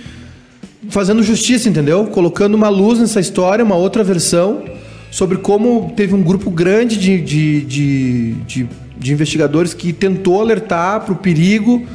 fazendo 0.89 1.21
justiça, 1.23 1.69
entendeu? 1.69 2.05
Colocando 2.07 2.55
uma 2.55 2.69
luz 2.69 2.99
nessa 2.99 3.19
história, 3.19 3.63
uma 3.63 3.75
outra 3.75 4.03
versão, 4.03 4.63
sobre 5.09 5.37
como 5.37 5.93
teve 5.95 6.13
um 6.15 6.21
grupo 6.23 6.49
grande 6.49 6.97
de, 6.97 7.21
de, 7.21 7.61
de, 7.61 8.31
de, 8.47 8.67
de 8.97 9.13
investigadores 9.13 9.73
que 9.73 9.93
tentou 9.93 10.41
alertar 10.41 11.01
para 11.01 11.13
o 11.13 11.17
perigo 11.17 11.85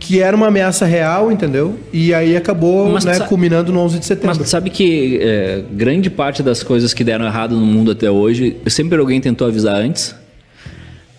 que 0.00 0.20
era 0.20 0.36
uma 0.36 0.48
ameaça 0.48 0.84
real, 0.84 1.32
entendeu? 1.32 1.78
E 1.90 2.12
aí 2.12 2.36
acabou 2.36 2.90
Mas 2.90 3.06
né, 3.06 3.14
sa- 3.14 3.24
culminando 3.24 3.72
no 3.72 3.80
11 3.80 4.00
de 4.00 4.04
setembro. 4.04 4.36
Mas 4.38 4.48
sabe 4.50 4.68
que 4.68 5.18
é, 5.22 5.62
grande 5.72 6.10
parte 6.10 6.42
das 6.42 6.62
coisas 6.62 6.92
que 6.92 7.02
deram 7.02 7.24
errado 7.24 7.56
no 7.58 7.64
mundo 7.64 7.90
até 7.92 8.10
hoje, 8.10 8.54
sempre 8.66 8.98
alguém 8.98 9.18
tentou 9.18 9.46
avisar 9.46 9.76
antes. 9.80 10.14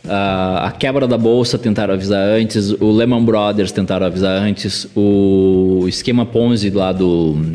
Ah, 0.07 0.67
a 0.67 0.71
quebra 0.71 1.07
da 1.07 1.17
bolsa 1.17 1.57
tentaram 1.57 1.93
avisar 1.93 2.21
antes, 2.21 2.71
o 2.71 2.91
Lehman 2.91 3.23
Brothers 3.23 3.71
tentaram 3.71 4.05
avisar 4.05 4.39
antes, 4.41 4.87
o 4.95 5.85
esquema 5.87 6.25
Ponzi 6.25 6.69
lá 6.69 6.91
do 6.91 7.53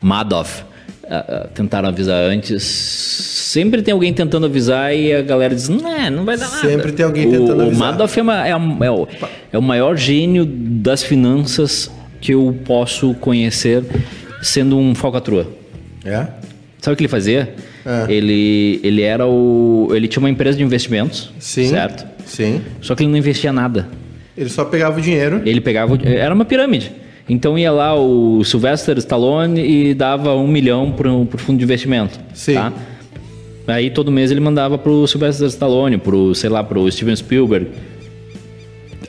Madoff 0.00 0.62
ah, 1.08 1.24
ah, 1.28 1.48
tentaram 1.54 1.88
avisar 1.88 2.22
antes. 2.24 2.62
Sempre 2.62 3.80
tem 3.82 3.92
alguém 3.92 4.12
tentando 4.12 4.46
avisar 4.46 4.94
e 4.94 5.12
a 5.14 5.22
galera 5.22 5.54
diz: 5.54 5.68
não, 5.68 6.10
não 6.10 6.24
vai 6.24 6.36
dar 6.36 6.48
nada. 6.48 6.60
Sempre 6.68 6.92
tem 6.92 7.04
alguém 7.04 7.26
O- 7.26 7.30
tentando 7.30 7.58
o 7.60 7.66
avisar. 7.66 7.92
Madoff 7.92 8.18
é, 8.18 8.22
uma- 8.22 8.46
é 8.46 8.50
é 8.50 8.90
o, 8.90 9.08
é 9.52 9.58
o 9.58 9.62
maior 9.62 9.96
gênio 9.96 10.44
das 10.46 11.02
finanças 11.02 11.90
que 12.20 12.32
eu 12.32 12.56
posso 12.64 13.14
conhecer 13.14 13.84
sendo 14.42 14.76
um 14.78 14.94
falcatrua. 14.94 15.48
É? 16.04 16.26
Sabe 16.80 16.94
o 16.94 16.96
que 16.96 17.02
ele 17.04 17.08
fazia? 17.08 17.54
É. 17.86 18.12
Ele, 18.12 18.80
ele 18.82 19.02
era 19.02 19.26
o. 19.26 19.88
Ele 19.92 20.08
tinha 20.08 20.20
uma 20.20 20.28
empresa 20.30 20.58
de 20.58 20.64
investimentos. 20.64 21.30
Sim. 21.38 21.68
Certo? 21.68 22.04
Sim. 22.26 22.60
Só 22.80 22.94
que 22.94 23.04
ele 23.04 23.10
não 23.10 23.18
investia 23.18 23.52
nada. 23.52 23.88
Ele 24.36 24.50
só 24.50 24.64
pegava 24.64 24.98
o 24.98 25.00
dinheiro. 25.00 25.40
Ele 25.46 25.60
pegava. 25.60 25.94
o- 25.94 25.98
Era 26.04 26.34
uma 26.34 26.44
pirâmide. 26.44 26.90
Então 27.28 27.58
ia 27.58 27.70
lá 27.72 27.94
o 27.98 28.44
Sylvester 28.44 28.98
Stallone 28.98 29.60
e 29.60 29.94
dava 29.94 30.34
um 30.34 30.46
milhão 30.46 30.92
pro, 30.92 31.26
pro 31.26 31.38
fundo 31.38 31.58
de 31.58 31.64
investimento. 31.64 32.18
Sim. 32.34 32.54
Tá? 32.54 32.72
Aí 33.68 33.90
todo 33.90 34.12
mês 34.12 34.30
ele 34.30 34.40
mandava 34.40 34.76
pro 34.78 35.06
Sylvester 35.08 35.46
Stallone, 35.48 35.98
pro, 35.98 36.34
sei 36.34 36.50
lá, 36.50 36.62
pro 36.62 36.90
Steven 36.90 37.16
Spielberg. 37.16 37.68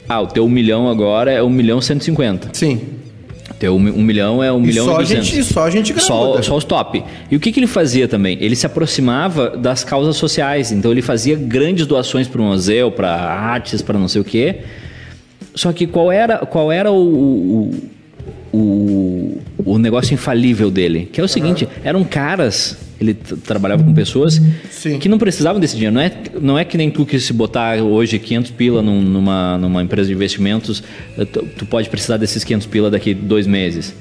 Ah, 0.09 0.21
o 0.21 0.27
teu 0.27 0.45
um 0.45 0.49
milhão 0.49 0.87
agora 0.89 1.31
é 1.31 1.43
um 1.43 1.49
milhão 1.49 1.81
cento 1.81 2.01
e 2.01 2.05
cinquenta. 2.05 2.49
Sim. 2.53 2.81
Teu 3.59 3.75
um, 3.75 3.79
um 3.79 4.03
milhão 4.03 4.43
é 4.43 4.51
um 4.51 4.59
E 4.59 4.67
milhão 4.67 4.85
só 4.85 4.99
e 4.99 5.03
duzentos. 5.03 5.27
gente, 5.27 5.43
só 5.53 5.63
a 5.63 5.69
gente 5.69 5.99
Só, 5.99 6.41
só 6.41 6.55
os 6.55 6.63
top. 6.63 7.03
E 7.31 7.35
o 7.35 7.39
que, 7.39 7.51
que 7.51 7.59
ele 7.59 7.67
fazia 7.67 8.07
também? 8.07 8.37
Ele 8.39 8.55
se 8.55 8.65
aproximava 8.65 9.51
das 9.57 9.83
causas 9.83 10.15
sociais. 10.15 10.71
Então 10.71 10.91
ele 10.91 11.01
fazia 11.01 11.35
grandes 11.35 11.85
doações 11.87 12.27
para 12.27 12.41
o 12.41 12.43
museu, 12.43 12.91
para 12.91 13.09
artes, 13.09 13.81
para 13.81 13.97
não 13.97 14.07
sei 14.07 14.21
o 14.21 14.23
quê. 14.23 14.61
Só 15.55 15.73
que 15.73 15.87
qual 15.87 16.11
era, 16.11 16.37
qual 16.39 16.71
era 16.71 16.91
o, 16.91 16.95
o, 16.97 17.71
o, 18.53 18.57
o, 19.73 19.77
negócio 19.77 20.13
infalível 20.13 20.69
dele. 20.71 21.09
Que 21.11 21.19
é 21.21 21.23
o 21.23 21.27
seguinte, 21.27 21.67
eram 21.83 22.03
caras, 22.03 22.77
ele 22.99 23.13
trabalhava 23.13 23.83
com 23.83 23.93
pessoas 23.93 24.41
Sim. 24.69 24.97
que 24.99 25.07
não 25.09 25.17
precisavam 25.17 25.59
desse 25.59 25.75
dinheiro. 25.75 25.93
Não 25.95 26.01
é, 26.01 26.11
não 26.41 26.59
é 26.59 26.65
que 26.65 26.77
nem 26.77 26.89
tu 26.89 27.05
que 27.05 27.19
se 27.19 27.31
botar 27.33 27.77
hoje 27.81 28.17
500 28.19 28.51
pila 28.51 28.81
num- 28.81 29.01
numa, 29.01 29.57
numa 29.57 29.83
empresa 29.83 30.07
de 30.07 30.13
investimentos, 30.13 30.83
eh, 31.17 31.25
tu, 31.25 31.43
tu 31.57 31.65
pode 31.65 31.89
precisar 31.89 32.17
desses 32.17 32.43
500 32.43 32.67
pila 32.67 32.89
daqui 32.89 33.13
dois 33.13 33.45
meses. 33.47 33.93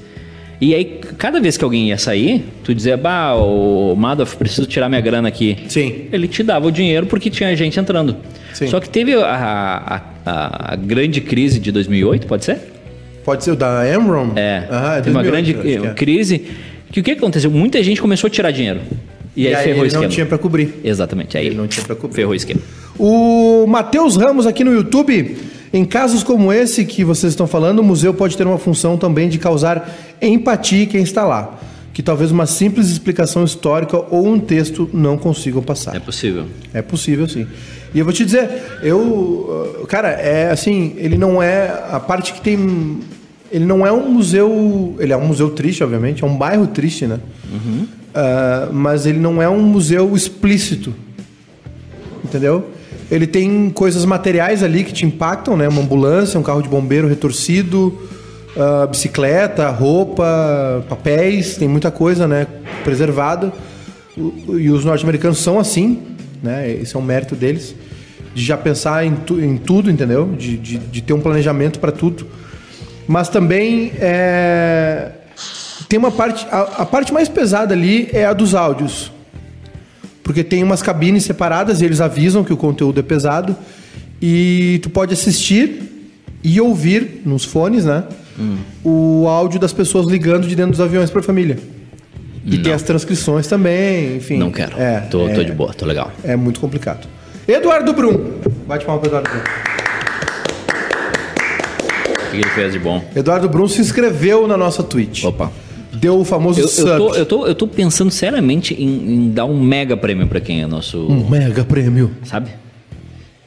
E 0.59 0.73
aí, 0.73 0.99
cada 1.19 1.39
vez 1.39 1.55
que 1.55 1.63
alguém 1.63 1.89
ia 1.89 1.99
sair, 1.99 2.43
tu 2.63 2.73
dizia, 2.73 2.97
bah, 2.97 3.35
o 3.35 3.95
Madoff, 3.95 4.35
preciso 4.37 4.65
tirar 4.65 4.89
minha 4.89 4.99
grana 5.01 5.27
aqui. 5.27 5.55
Sim. 5.67 6.05
Ele 6.11 6.27
te 6.27 6.41
dava 6.41 6.65
o 6.65 6.71
dinheiro 6.71 7.05
porque 7.05 7.29
tinha 7.29 7.55
gente 7.55 7.79
entrando. 7.79 8.15
Sim. 8.55 8.65
Só 8.65 8.79
que 8.79 8.89
teve 8.89 9.13
a, 9.13 9.23
a, 9.27 10.01
a- 10.25 10.73
a 10.73 10.75
grande 10.75 11.21
crise 11.21 11.59
de 11.59 11.71
2008, 11.71 12.25
pode 12.25 12.43
ser? 12.43 12.57
Pode 13.27 13.43
ser 13.43 13.51
o 13.51 13.55
da 13.57 13.83
Enron? 13.93 14.29
É. 14.37 14.63
Ah, 14.71 15.01
teve 15.03 15.09
uma 15.09 15.21
2008, 15.21 15.61
grande 15.61 15.87
é. 15.89 15.93
crise. 15.93 16.41
Que 16.93 17.01
o 17.01 17.03
que 17.03 17.11
aconteceu? 17.11 17.51
Muita 17.51 17.83
gente 17.83 18.01
começou 18.01 18.29
a 18.29 18.31
tirar 18.31 18.51
dinheiro. 18.51 18.79
E, 19.35 19.43
E 19.43 19.47
aí, 19.49 19.55
aí 19.55 19.63
ferrou 19.65 19.79
o 19.79 19.81
ele 19.81 19.87
esquema. 19.87 20.03
não 20.05 20.09
tinha 20.09 20.25
pra 20.25 20.37
cobrir. 20.37 20.75
Exatamente. 20.81 21.37
Aí 21.37 21.45
Ele 21.47 21.55
não 21.55 21.67
tinha 21.67 21.85
pra 21.85 21.93
cobrir. 21.93 22.15
ferrou 22.15 22.31
o 22.31 22.35
esquema. 22.35 22.61
O 22.97 23.65
Matheus 23.67 24.15
Ramos 24.15 24.47
aqui 24.47 24.63
no 24.63 24.71
YouTube. 24.73 25.35
Em 25.73 25.83
casos 25.83 26.23
como 26.23 26.53
esse 26.53 26.85
que 26.85 27.03
vocês 27.03 27.33
estão 27.33 27.45
falando, 27.45 27.79
o 27.79 27.83
museu 27.83 28.13
pode 28.13 28.37
ter 28.37 28.47
uma 28.47 28.57
função 28.57 28.95
também 28.97 29.27
de 29.27 29.37
causar 29.37 29.93
empatia 30.21 30.83
em 30.83 30.87
quem 30.87 31.03
está 31.03 31.25
lá. 31.25 31.59
Que 31.93 32.01
talvez 32.01 32.31
uma 32.31 32.45
simples 32.45 32.87
explicação 32.89 33.43
histórica 33.43 33.97
ou 34.09 34.25
um 34.25 34.39
texto 34.39 34.89
não 34.93 35.17
consigam 35.17 35.61
passar. 35.61 35.97
É 35.97 35.99
possível. 35.99 36.45
É 36.73 36.81
possível, 36.81 37.27
sim. 37.27 37.45
E 37.93 37.99
eu 37.99 38.05
vou 38.05 38.13
te 38.13 38.23
dizer, 38.23 38.49
eu. 38.81 39.85
Cara, 39.89 40.09
é 40.11 40.49
assim, 40.49 40.93
ele 40.97 41.17
não 41.17 41.43
é. 41.43 41.67
A 41.91 41.99
parte 41.99 42.31
que 42.31 42.39
tem. 42.39 42.99
Ele 43.51 43.65
não 43.65 43.85
é 43.85 43.91
um 43.91 44.09
museu. 44.11 44.95
Ele 44.99 45.13
é 45.13 45.17
um 45.17 45.25
museu 45.27 45.49
triste, 45.51 45.83
obviamente, 45.83 46.23
é 46.23 46.27
um 46.27 46.37
bairro 46.37 46.67
triste, 46.67 47.05
né? 47.07 47.19
Ah, 48.13 48.69
mas 48.71 49.05
ele 49.05 49.19
não 49.19 49.41
é 49.41 49.47
um 49.49 49.61
museu 49.61 50.15
explícito. 50.15 50.93
Entendeu? 52.23 52.69
Ele 53.09 53.25
tem 53.25 53.69
coisas 53.69 54.03
materiais 54.05 54.63
ali 54.63 54.83
que 54.83 54.91
te 54.91 55.05
impactam, 55.05 55.55
né? 55.55 55.67
Uma 55.67 55.81
ambulância, 55.81 56.39
um 56.39 56.43
carro 56.43 56.61
de 56.61 56.67
bombeiro 56.67 57.07
retorcido, 57.07 57.97
ah, 58.57 58.85
bicicleta, 58.87 59.69
roupa, 59.69 60.85
papéis, 60.89 61.55
tem 61.57 61.67
muita 61.67 61.89
coisa, 61.89 62.27
né? 62.27 62.47
Preservada. 62.83 63.53
E 64.17 64.69
os 64.69 64.83
norte-americanos 64.83 65.37
são 65.37 65.59
assim, 65.59 65.99
né? 66.43 66.69
Esse 66.71 66.95
é 66.95 66.99
um 66.99 67.03
mérito 67.03 67.35
deles. 67.35 67.75
De 68.35 68.43
já 68.43 68.57
pensar 68.57 69.05
em, 69.05 69.13
tu- 69.15 69.39
em 69.39 69.57
tudo, 69.57 69.89
entendeu? 69.89 70.27
De, 70.37 70.57
de, 70.57 70.77
de 70.77 71.01
ter 71.01 71.13
um 71.13 71.19
planejamento 71.21 71.79
para 71.79 71.91
tudo. 71.91 72.25
Mas 73.07 73.29
também 73.29 73.91
é, 73.99 75.11
tem 75.87 75.97
uma 75.97 76.11
parte. 76.11 76.45
A, 76.51 76.81
a 76.81 76.85
parte 76.85 77.13
mais 77.13 77.29
pesada 77.29 77.73
ali 77.73 78.09
é 78.11 78.25
a 78.25 78.33
dos 78.33 78.53
áudios. 78.53 79.11
Porque 80.23 80.43
tem 80.43 80.61
umas 80.61 80.81
cabines 80.81 81.23
separadas 81.23 81.79
e 81.79 81.85
eles 81.85 82.01
avisam 82.01 82.43
que 82.43 82.51
o 82.51 82.57
conteúdo 82.57 82.99
é 82.99 83.03
pesado. 83.03 83.55
E 84.21 84.79
tu 84.83 84.89
pode 84.89 85.13
assistir 85.13 86.11
e 86.43 86.59
ouvir 86.59 87.21
nos 87.25 87.45
fones, 87.45 87.85
né? 87.85 88.03
O 88.83 89.25
áudio 89.27 89.59
das 89.59 89.73
pessoas 89.73 90.05
ligando 90.07 90.47
de 90.47 90.55
dentro 90.55 90.71
dos 90.71 90.81
aviões 90.81 91.09
para 91.09 91.21
a 91.21 91.23
família. 91.23 91.57
E 92.45 92.57
tem 92.59 92.71
as 92.71 92.81
transcrições 92.81 93.47
também, 93.47 94.17
enfim. 94.17 94.37
Não 94.37 94.51
quero. 94.51 94.79
É, 94.79 95.01
tô, 95.01 95.27
é, 95.27 95.33
tô 95.33 95.43
de 95.43 95.51
boa, 95.51 95.73
tô 95.73 95.85
legal. 95.85 96.11
É 96.23 96.35
muito 96.35 96.59
complicado. 96.59 97.07
Eduardo 97.47 97.93
Brum. 97.93 98.39
Bate 98.67 98.85
palma 98.85 99.01
para 99.01 99.09
Eduardo 99.09 99.29
Brum. 99.29 99.66
Que 102.37 102.43
ele 102.43 102.49
fez 102.51 102.73
de 102.73 102.79
bom? 102.79 103.03
Eduardo 103.15 103.49
Brum 103.49 103.67
se 103.67 103.81
inscreveu 103.81 104.47
na 104.47 104.55
nossa 104.55 104.83
Twitch. 104.83 105.23
Opa. 105.23 105.51
Deu 105.93 106.19
o 106.19 106.23
famoso 106.23 106.59
Eu, 106.59 106.65
eu, 106.65 106.69
sub. 106.69 106.97
tô, 106.97 107.15
eu, 107.15 107.25
tô, 107.25 107.47
eu 107.47 107.55
tô 107.55 107.67
pensando 107.67 108.11
seriamente 108.11 108.75
em, 108.75 109.13
em 109.13 109.31
dar 109.31 109.45
um 109.45 109.59
mega 109.59 109.97
prêmio 109.97 110.27
pra 110.27 110.39
quem 110.39 110.61
é 110.61 110.67
nosso. 110.67 110.99
Um 111.07 111.27
mega 111.27 111.63
prêmio. 111.63 112.11
Sabe? 112.23 112.51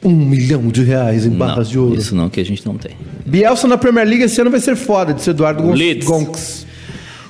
Um 0.02 0.10
milhão 0.10 0.66
de 0.68 0.82
reais 0.82 1.24
em 1.24 1.30
barras 1.30 1.68
não, 1.68 1.72
de 1.72 1.78
ouro. 1.78 1.94
Isso 1.94 2.16
não, 2.16 2.28
que 2.28 2.40
a 2.40 2.44
gente 2.44 2.66
não 2.66 2.74
tem. 2.74 2.92
Bielsa 3.24 3.68
na 3.68 3.78
Premier 3.78 4.06
League 4.06 4.24
esse 4.24 4.40
ano 4.40 4.50
vai 4.50 4.58
ser 4.58 4.74
foda, 4.74 5.14
disse 5.14 5.30
Eduardo 5.30 5.70
Leeds. 5.70 6.06
Gonks. 6.06 6.66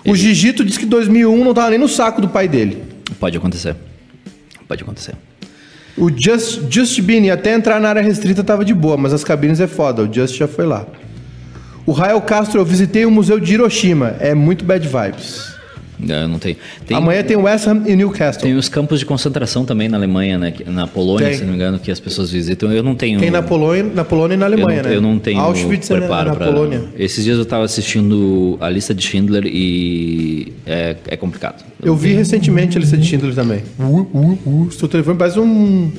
O 0.07 0.17
Gigito 0.17 0.65
disse 0.65 0.79
que 0.79 0.87
2001 0.87 1.45
não 1.45 1.53
tava 1.53 1.71
nem 1.71 1.79
no 1.79 1.89
saco 1.89 2.23
do 2.23 2.29
pai 2.29 2.49
dele. 2.49 2.83
Pode 3.19 3.37
acontecer. 3.37 3.77
Pode 4.67 4.83
acontecer. 4.83 5.15
O 5.99 6.09
Just, 6.09 6.63
Just 6.71 6.99
Bean, 7.03 7.31
até 7.31 7.53
entrar 7.53 7.79
na 7.79 7.91
área 7.91 8.01
restrita 8.01 8.43
tava 8.43 8.65
de 8.65 8.73
boa, 8.73 8.97
mas 8.97 9.13
as 9.13 9.23
cabines 9.23 9.61
é 9.61 9.67
foda. 9.67 10.03
O 10.03 10.11
Just 10.11 10.37
já 10.37 10.49
foi 10.49 10.65
lá. 10.65 10.87
O 11.87 11.93
Rael 11.93 12.21
Castro, 12.21 12.61
eu 12.61 12.65
visitei 12.65 13.05
o 13.05 13.11
museu 13.11 13.41
de 13.41 13.55
Hiroshima. 13.55 14.17
É 14.21 14.35
muito 14.35 14.65
bad 14.65 14.87
vibes. 14.87 15.51
Eu 16.09 16.29
não 16.29 16.39
tenho. 16.39 16.57
Tem, 16.87 16.97
Amanhã 16.97 17.23
tem 17.23 17.37
West 17.37 17.67
Ham 17.67 17.83
e 17.87 17.95
Newcastle. 17.95 18.43
tem 18.43 18.55
os 18.55 18.71
campos 18.71 19.01
de 19.01 19.05
concentração 19.05 19.67
também 19.67 19.87
na 19.87 19.99
Alemanha, 19.99 20.39
né? 20.39 20.55
Na 20.67 20.87
Polônia, 20.87 21.29
Tem. 21.29 21.37
se 21.37 21.43
não 21.43 21.51
me 21.51 21.57
engano, 21.57 21.79
que 21.79 21.91
as 21.91 22.01
pessoas 22.01 22.31
visitam. 22.31 22.73
Eu 22.73 22.83
não 22.83 22.95
tenho. 22.95 23.21
Tem 23.21 23.31
na 23.31 23.43
Polônia, 23.43 23.85
na 23.95 24.03
Polônia 24.03 24.35
e 24.35 24.39
na 24.39 24.47
eu 24.47 24.53
Alemanha, 24.55 24.83
não, 24.83 24.91
né? 24.91 24.97
eu 24.97 25.01
não 25.03 25.19
tenho 25.19 25.39
Auschwitz 25.39 25.91
é 25.91 25.95
na, 25.95 26.01
preparo 26.01 26.31
na 26.31 26.37
pra- 26.37 26.47
Polônia. 26.47 26.85
Esses 26.99 27.23
dias 27.23 27.37
eu 27.39 27.45
tava 27.45 27.65
assistindo 27.65 28.57
a 28.63 28.71
lista 28.71 28.95
de 28.95 29.03
Schindler 29.03 29.45
e 29.47 30.55
é, 30.65 30.97
é 31.07 31.17
complicado. 31.19 31.63
Eu 31.83 31.95
vi 31.95 32.15
recentemente 32.15 32.79
a 32.79 32.81
lista 32.81 32.97
de 32.97 33.07
Schindler 33.07 33.35
também. 33.35 33.63
Uh, 33.79 33.85
uh, 34.15 34.39
uh. 34.47 34.73
Seu 34.73 34.89
telefone 34.89 35.19
parece 35.19 35.39
um. 35.39 35.93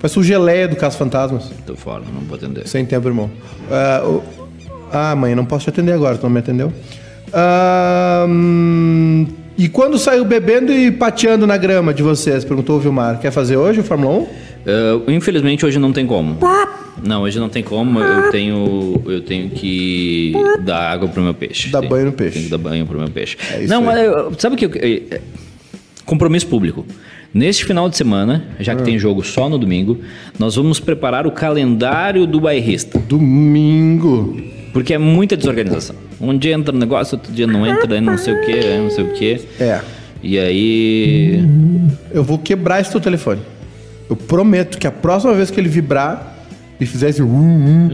Parece 0.00 0.18
um 0.18 0.22
geleia 0.22 0.68
do 0.68 0.76
Caso 0.76 0.98
Fantasmas. 0.98 1.50
Tô 1.66 1.74
fora, 1.74 2.02
não 2.12 2.20
vou 2.28 2.36
atender. 2.36 2.68
Sem 2.68 2.84
tempo, 2.84 3.08
irmão. 3.08 3.30
O- 4.06 4.43
ah, 4.94 5.16
mãe, 5.16 5.34
não 5.34 5.44
posso 5.44 5.64
te 5.64 5.70
atender 5.70 5.92
agora, 5.92 6.16
tu 6.16 6.22
não 6.24 6.30
me 6.30 6.38
atendeu. 6.38 6.72
Ah, 7.32 8.26
hum, 8.28 9.26
e 9.56 9.68
quando 9.68 9.98
saiu 9.98 10.24
bebendo 10.24 10.72
e 10.72 10.90
pateando 10.90 11.46
na 11.46 11.56
grama 11.56 11.92
de 11.92 12.02
vocês? 12.02 12.44
Perguntou 12.44 12.76
o 12.76 12.80
Vilmar. 12.80 13.18
Quer 13.20 13.30
fazer 13.30 13.56
hoje 13.56 13.80
o 13.80 13.84
Fórmula 13.84 14.12
1? 14.18 14.22
Uh, 14.22 15.10
infelizmente 15.10 15.64
hoje 15.66 15.78
não 15.78 15.92
tem 15.92 16.06
como. 16.06 16.38
Não, 17.06 17.22
hoje 17.22 17.38
não 17.38 17.48
tem 17.48 17.62
como. 17.62 17.98
Eu 18.00 18.30
tenho, 18.30 19.02
eu 19.06 19.20
tenho 19.20 19.50
que 19.50 20.32
dar 20.64 20.90
água 20.92 21.08
pro 21.08 21.22
meu 21.22 21.34
peixe. 21.34 21.68
Dar 21.68 21.82
banho 21.82 22.06
no 22.06 22.12
peixe. 22.12 22.34
Tenho 22.34 22.44
que 22.46 22.50
dar 22.50 22.58
banho 22.58 22.86
pro 22.86 22.98
meu 22.98 23.10
peixe. 23.10 23.36
É 23.52 23.60
isso 23.62 23.68
não, 23.72 23.88
aí. 23.90 24.08
mas 24.08 24.36
sabe 24.40 24.54
o 24.54 24.58
que? 24.58 24.64
eu- 24.64 25.06
é- 25.10 25.20
Compromisso 26.06 26.46
público. 26.46 26.84
Neste 27.32 27.64
final 27.64 27.88
de 27.88 27.96
semana, 27.96 28.44
já 28.60 28.74
que 28.74 28.82
Ah. 28.82 28.84
tem 28.84 28.98
jogo 28.98 29.24
só 29.24 29.48
no 29.48 29.58
domingo, 29.58 29.98
nós 30.38 30.54
vamos 30.56 30.78
preparar 30.78 31.26
o 31.26 31.32
calendário 31.32 32.26
do 32.26 32.40
bairrista. 32.40 32.98
Domingo. 32.98 34.36
Porque 34.74 34.92
é 34.92 34.98
muita 34.98 35.36
desorganização. 35.36 35.96
Um 36.20 36.36
dia 36.36 36.52
entra 36.52 36.70
no 36.72 36.78
negócio, 36.78 37.16
outro 37.16 37.32
dia 37.32 37.46
não 37.46 37.66
entra, 37.66 37.94
aí 37.94 38.00
não 38.02 38.18
sei 38.18 38.34
o 38.34 38.40
que, 38.44 38.76
não 38.76 38.90
sei 38.90 39.04
o 39.04 39.12
que. 39.14 39.40
É. 39.58 39.80
E 40.22 40.38
aí. 40.38 41.42
Eu 42.12 42.22
vou 42.22 42.38
quebrar 42.38 42.80
esse 42.80 42.90
teu 42.90 43.00
telefone. 43.00 43.40
Eu 44.10 44.16
prometo 44.16 44.76
que 44.76 44.86
a 44.86 44.90
próxima 44.92 45.32
vez 45.32 45.50
que 45.50 45.58
ele 45.58 45.68
vibrar 45.68 46.36
e 46.80 46.84
fizer 46.84 47.08
esse. 47.08 47.20
Eu 47.20 47.26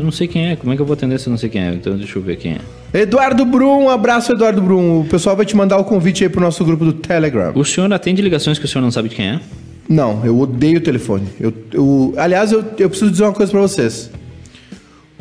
não 0.03 0.11
sei 0.11 0.27
quem 0.27 0.49
é. 0.49 0.57
Como 0.57 0.73
é 0.73 0.77
que 0.77 0.83
eu 0.83 0.87
vou 0.87 0.95
atender 0.95 1.21
se 1.21 1.27
eu 1.29 1.31
não 1.31 1.39
sei 1.39 1.49
quem 1.51 1.61
é? 1.63 1.73
Então 1.75 1.97
deixa 1.97 2.19
eu 2.19 2.23
ver 2.23 2.37
quem 2.37 2.53
é. 2.55 3.01
Eduardo 3.03 3.45
Brum, 3.45 3.85
um 3.85 3.91
abraço, 3.91 4.33
Eduardo 4.33 4.61
Brum. 4.63 5.01
O 5.03 5.05
pessoal 5.05 5.37
vai 5.37 5.45
te 5.47 5.55
mandar 5.57 5.77
o 5.77 5.85
convite 5.85 6.25
aí 6.25 6.31
pro 6.31 6.41
nosso 6.41 6.65
grupo 6.65 6.85
do 6.85 6.93
Telegram. 6.95 7.53
O 7.55 7.65
senhor 7.65 7.93
atende 7.93 8.23
ligações 8.23 8.59
que 8.59 8.65
o 8.65 8.69
senhor 8.69 8.83
não 8.83 8.91
sabe 8.91 9.09
de 9.11 9.15
quem 9.17 9.27
é? 9.29 9.41
Não, 9.89 10.25
eu 10.25 10.39
odeio 10.39 10.79
o 10.79 10.81
telefone. 10.81 11.27
Eu, 11.39 11.53
eu- 11.73 12.15
aliás, 12.17 12.53
eu, 12.53 12.65
eu 12.79 12.89
preciso 12.89 13.11
dizer 13.11 13.25
uma 13.25 13.33
coisa 13.33 13.53
pra 13.53 13.61
vocês. 13.61 14.11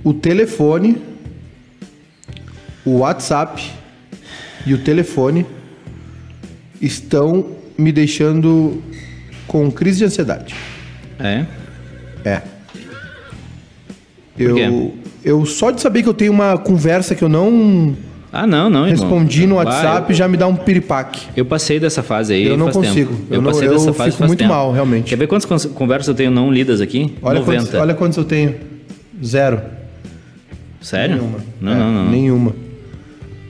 O 0.03 0.13
telefone, 0.13 0.97
o 2.89 2.97
WhatsApp 2.99 3.61
e 4.65 4.73
o 4.73 4.77
telefone 4.79 5.45
estão 6.81 7.45
me 7.77 7.91
deixando 7.91 8.81
com 9.47 9.71
crise 9.71 9.99
de 9.99 10.05
ansiedade. 10.05 10.55
É. 11.19 11.45
É. 12.25 12.41
Eu, 14.37 14.93
eu 15.23 15.45
só 15.45 15.71
de 15.71 15.81
saber 15.81 16.03
que 16.03 16.09
eu 16.09 16.13
tenho 16.13 16.31
uma 16.31 16.57
conversa 16.57 17.13
que 17.13 17.21
eu 17.23 17.27
não 17.29 17.95
Ah, 18.31 18.47
não, 18.47 18.69
não, 18.69 18.87
irmão. 18.87 18.89
respondi 19.09 19.45
no 19.45 19.55
WhatsApp 19.55 20.13
já 20.13 20.27
me 20.27 20.37
dá 20.37 20.47
um 20.47 20.55
piripaque. 20.55 21.27
Eu 21.35 21.45
passei 21.45 21.79
dessa 21.79 22.01
fase 22.01 22.33
aí 22.33 22.45
Eu 22.45 22.55
não 22.57 22.69
consigo. 22.71 23.13
tempo. 23.13 23.25
Eu 23.33 23.41
não- 23.41 23.51
passei 23.51 23.67
eu 23.67 23.73
dessa 23.73 23.93
fase 23.93 24.11
fico 24.11 24.19
faz 24.19 24.29
muito 24.29 24.39
tempo. 24.39 24.51
mal, 24.53 24.71
realmente. 24.71 25.09
Quer 25.09 25.17
ver 25.17 25.27
quantas 25.27 25.65
conversas 25.65 26.07
eu 26.07 26.15
tenho 26.15 26.31
não 26.31 26.51
lidas 26.51 26.79
aqui? 26.79 27.15
Olha 27.21 27.39
90. 27.39 27.61
quantos, 27.63 27.79
olha 27.81 27.93
quantos 27.93 28.17
eu 28.17 28.23
tenho. 28.23 28.55
Zero. 29.23 29.61
Sério? 30.81 31.17
Nenhuma. 31.17 31.39
Não, 31.59 31.71
É, 31.73 31.75
não, 31.75 31.91
não. 31.93 32.03
não. 32.05 32.11
Nenhuma. 32.11 32.55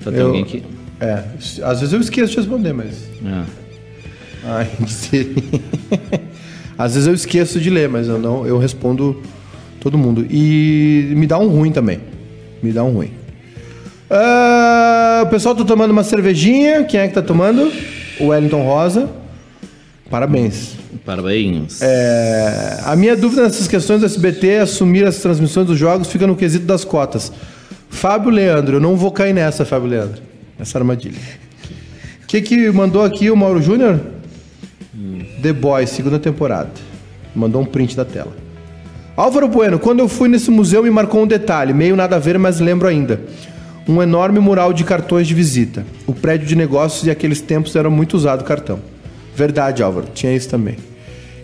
Só 0.03 0.11
tem 0.11 0.19
Eu- 0.19 0.27
alguém 0.27 0.43
aqui. 0.43 0.63
É, 1.01 1.23
às 1.63 1.79
vezes 1.79 1.93
eu 1.93 1.99
esqueço 2.01 2.31
de 2.31 2.37
responder, 2.37 2.73
mas. 2.73 2.95
Ah. 3.25 3.45
Ai, 4.45 4.69
sei. 4.87 5.33
Às 6.77 6.93
vezes 6.93 7.07
eu 7.07 7.13
esqueço 7.13 7.59
de 7.59 7.69
ler, 7.69 7.87
mas 7.89 8.07
eu 8.07 8.17
não, 8.19 8.45
eu 8.45 8.57
respondo 8.57 9.21
todo 9.79 9.97
mundo. 9.97 10.25
E 10.29 11.13
me 11.15 11.25
dá 11.27 11.37
um 11.39 11.47
ruim 11.47 11.71
também. 11.71 11.99
Me 12.61 12.71
dá 12.71 12.83
um 12.83 12.91
ruim. 12.93 13.11
Ah, 14.09 15.23
o 15.25 15.29
pessoal 15.29 15.55
tá 15.55 15.63
tomando 15.63 15.91
uma 15.91 16.03
cervejinha. 16.03 16.83
Quem 16.83 16.99
é 16.99 17.07
que 17.07 17.13
tá 17.13 17.21
tomando? 17.21 17.71
O 18.19 18.27
Wellington 18.27 18.63
Rosa. 18.63 19.09
Parabéns. 20.09 20.71
Parabéns. 21.05 21.81
É, 21.81 22.79
a 22.85 22.95
minha 22.95 23.15
dúvida 23.15 23.43
nessas 23.43 23.67
questões 23.67 23.99
do 23.99 24.05
SBT 24.05 24.57
assumir 24.57 25.05
as 25.05 25.17
transmissões 25.19 25.67
dos 25.67 25.77
jogos 25.77 26.07
fica 26.07 26.25
no 26.25 26.35
quesito 26.35 26.65
das 26.65 26.83
cotas. 26.83 27.31
Fábio 27.89 28.29
Leandro, 28.29 28.77
eu 28.77 28.79
não 28.79 28.95
vou 28.95 29.11
cair 29.11 29.33
nessa, 29.33 29.65
Fábio 29.65 29.89
Leandro. 29.89 30.21
essa 30.59 30.77
armadilha. 30.77 31.19
O 32.23 32.27
que 32.27 32.41
que 32.41 32.71
mandou 32.71 33.03
aqui 33.03 33.29
o 33.29 33.35
Mauro 33.35 33.61
Júnior? 33.61 33.99
The 35.41 35.53
Boys, 35.53 35.89
segunda 35.89 36.19
temporada. 36.19 36.69
Mandou 37.35 37.61
um 37.61 37.65
print 37.65 37.95
da 37.95 38.05
tela. 38.05 38.35
Álvaro 39.15 39.47
Bueno, 39.47 39.79
quando 39.79 39.99
eu 39.99 40.07
fui 40.07 40.29
nesse 40.29 40.49
museu 40.49 40.83
me 40.83 40.89
marcou 40.89 41.23
um 41.23 41.27
detalhe, 41.27 41.73
meio 41.73 41.95
nada 41.95 42.15
a 42.15 42.19
ver, 42.19 42.37
mas 42.37 42.59
lembro 42.59 42.87
ainda. 42.87 43.21
Um 43.87 44.01
enorme 44.01 44.39
mural 44.39 44.71
de 44.71 44.83
cartões 44.83 45.27
de 45.27 45.33
visita. 45.33 45.85
O 46.05 46.13
prédio 46.13 46.47
de 46.47 46.55
negócios 46.55 47.05
e 47.05 47.11
aqueles 47.11 47.41
tempos 47.41 47.75
era 47.75 47.89
muito 47.89 48.15
usado 48.15 48.43
cartão. 48.43 48.79
Verdade, 49.35 49.81
Álvaro, 49.81 50.07
tinha 50.13 50.33
isso 50.33 50.49
também. 50.49 50.77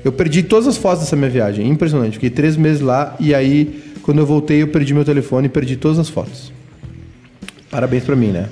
Eu 0.04 0.12
perdi 0.12 0.44
todas 0.44 0.68
as 0.68 0.78
fotos 0.78 1.00
dessa 1.00 1.16
minha 1.16 1.30
viagem, 1.30 1.68
impressionante. 1.68 2.14
Fiquei 2.14 2.30
três 2.30 2.56
meses 2.56 2.82
lá 2.82 3.16
e 3.20 3.34
aí, 3.34 3.82
quando 4.06 4.20
eu 4.20 4.26
voltei, 4.26 4.62
eu 4.62 4.68
perdi 4.68 4.94
meu 4.94 5.04
telefone 5.04 5.48
e 5.48 5.50
perdi 5.50 5.76
todas 5.76 5.98
as 5.98 6.08
fotos. 6.08 6.54
Parabéns 7.72 8.04
pra 8.04 8.16
mim, 8.16 8.28
né? 8.28 8.50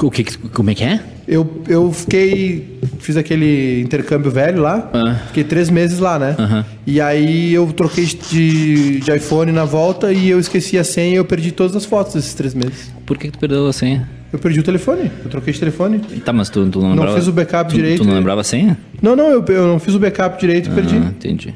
O 0.00 0.10
que, 0.12 0.24
como 0.50 0.70
é 0.70 0.76
que 0.76 0.84
é? 0.84 1.00
Eu, 1.26 1.62
eu 1.68 1.92
fiquei. 1.92 2.78
Fiz 3.00 3.16
aquele 3.16 3.80
intercâmbio 3.80 4.30
velho 4.30 4.62
lá. 4.62 4.88
Ah. 4.94 5.14
Fiquei 5.26 5.42
três 5.42 5.70
meses 5.70 5.98
lá, 5.98 6.20
né? 6.20 6.64
E 6.86 7.00
aí 7.00 7.52
eu 7.52 7.66
troquei 7.72 8.04
de, 8.04 9.00
de 9.00 9.12
iPhone 9.12 9.50
na 9.50 9.64
volta 9.64 10.12
e 10.12 10.30
eu 10.30 10.38
esqueci 10.38 10.78
a 10.78 10.84
senha 10.84 11.14
e 11.14 11.16
eu 11.16 11.24
perdi 11.24 11.50
todas 11.50 11.74
as 11.74 11.84
fotos 11.84 12.14
desses 12.14 12.34
três 12.34 12.54
meses. 12.54 12.92
Por 13.04 13.18
que, 13.18 13.26
que 13.26 13.32
tu 13.32 13.40
perdeu 13.40 13.66
a 13.66 13.72
senha? 13.72 14.08
Eu 14.32 14.38
perdi 14.38 14.60
o 14.60 14.62
telefone. 14.62 15.10
Eu 15.24 15.30
troquei 15.30 15.52
de 15.52 15.58
telefone. 15.58 15.98
Tá, 16.24 16.32
mas 16.32 16.48
tu, 16.48 16.64
tu 16.68 16.78
não 16.78 16.90
Não 16.90 16.96
lembrava... 16.96 17.18
fiz 17.18 17.26
o 17.26 17.32
backup 17.32 17.70
tu, 17.70 17.74
direito. 17.74 18.02
Tu 18.02 18.06
não 18.06 18.14
lembrava 18.14 18.40
a 18.40 18.44
senha? 18.44 18.78
Não, 19.02 19.16
não, 19.16 19.30
eu, 19.30 19.44
eu 19.48 19.66
não 19.66 19.80
fiz 19.80 19.96
o 19.96 19.98
backup 19.98 20.38
direito 20.38 20.70
e 20.70 20.72
perdi. 20.72 20.96
Ah, 20.96 21.10
entendi. 21.10 21.52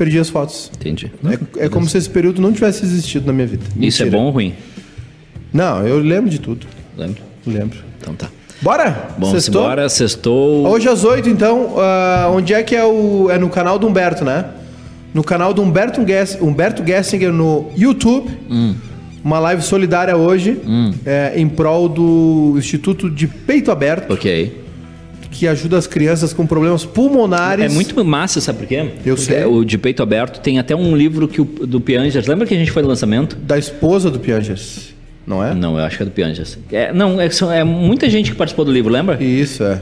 Perdi 0.00 0.18
as 0.18 0.30
fotos. 0.30 0.70
Entendi. 0.74 1.12
É, 1.58 1.66
é 1.66 1.68
como 1.68 1.86
se 1.86 1.98
esse 1.98 2.08
período 2.08 2.40
não 2.40 2.54
tivesse 2.54 2.82
existido 2.86 3.26
na 3.26 3.34
minha 3.34 3.46
vida. 3.46 3.62
Isso 3.78 4.02
é 4.02 4.06
bom 4.06 4.24
ou 4.24 4.30
ruim? 4.30 4.54
Não, 5.52 5.86
eu 5.86 5.98
lembro 5.98 6.30
de 6.30 6.40
tudo. 6.40 6.66
Lembro. 6.96 7.22
Lembro. 7.46 7.78
Então 8.00 8.14
tá. 8.14 8.30
Bora? 8.62 9.10
Bom, 9.18 9.30
Sextou? 9.30 9.60
simbora, 9.60 9.86
sextou. 9.90 10.66
Hoje 10.66 10.88
às 10.88 11.04
8, 11.04 11.28
então, 11.28 11.74
ah, 11.76 12.30
onde 12.32 12.54
é 12.54 12.62
que 12.62 12.74
é 12.74 12.82
o. 12.82 13.28
É 13.30 13.36
no 13.36 13.50
canal 13.50 13.78
do 13.78 13.86
Humberto, 13.86 14.24
né? 14.24 14.46
No 15.12 15.22
canal 15.22 15.52
do 15.52 15.60
Humberto, 15.60 16.02
Gess, 16.06 16.38
Humberto 16.40 16.82
Gessinger 16.82 17.30
no 17.30 17.70
YouTube. 17.76 18.30
Uma 19.22 19.38
live 19.38 19.60
solidária 19.60 20.16
hoje, 20.16 20.62
é, 21.04 21.34
em 21.36 21.46
prol 21.46 21.90
do 21.90 22.54
Instituto 22.56 23.10
de 23.10 23.26
Peito 23.26 23.70
Aberto, 23.70 24.14
Ok. 24.14 24.59
Que 25.30 25.46
ajuda 25.46 25.78
as 25.78 25.86
crianças 25.86 26.32
com 26.32 26.46
problemas 26.46 26.84
pulmonares. 26.84 27.64
É 27.64 27.68
muito 27.68 28.04
massa, 28.04 28.40
sabe 28.40 28.58
por 28.58 28.66
quê? 28.66 28.90
Eu 29.04 29.14
Porque 29.14 29.32
sei. 29.32 29.44
O 29.44 29.64
de 29.64 29.78
peito 29.78 30.02
aberto 30.02 30.40
tem 30.40 30.58
até 30.58 30.74
um 30.74 30.96
livro 30.96 31.28
que 31.28 31.40
o, 31.40 31.44
do 31.44 31.80
Piangers. 31.80 32.26
Lembra 32.26 32.46
que 32.46 32.54
a 32.54 32.58
gente 32.58 32.70
foi 32.70 32.82
no 32.82 32.88
lançamento? 32.88 33.36
Da 33.36 33.58
esposa 33.58 34.10
do 34.10 34.18
Piangers, 34.18 34.94
não 35.26 35.42
é? 35.44 35.54
Não, 35.54 35.78
eu 35.78 35.84
acho 35.84 35.96
que 35.96 36.02
é 36.02 36.06
do 36.06 36.12
Piangers. 36.12 36.58
É, 36.72 36.92
não, 36.92 37.20
é, 37.20 37.28
é 37.54 37.64
muita 37.64 38.10
gente 38.10 38.30
que 38.30 38.36
participou 38.36 38.64
do 38.64 38.72
livro, 38.72 38.92
lembra? 38.92 39.22
Isso, 39.22 39.62
é. 39.62 39.80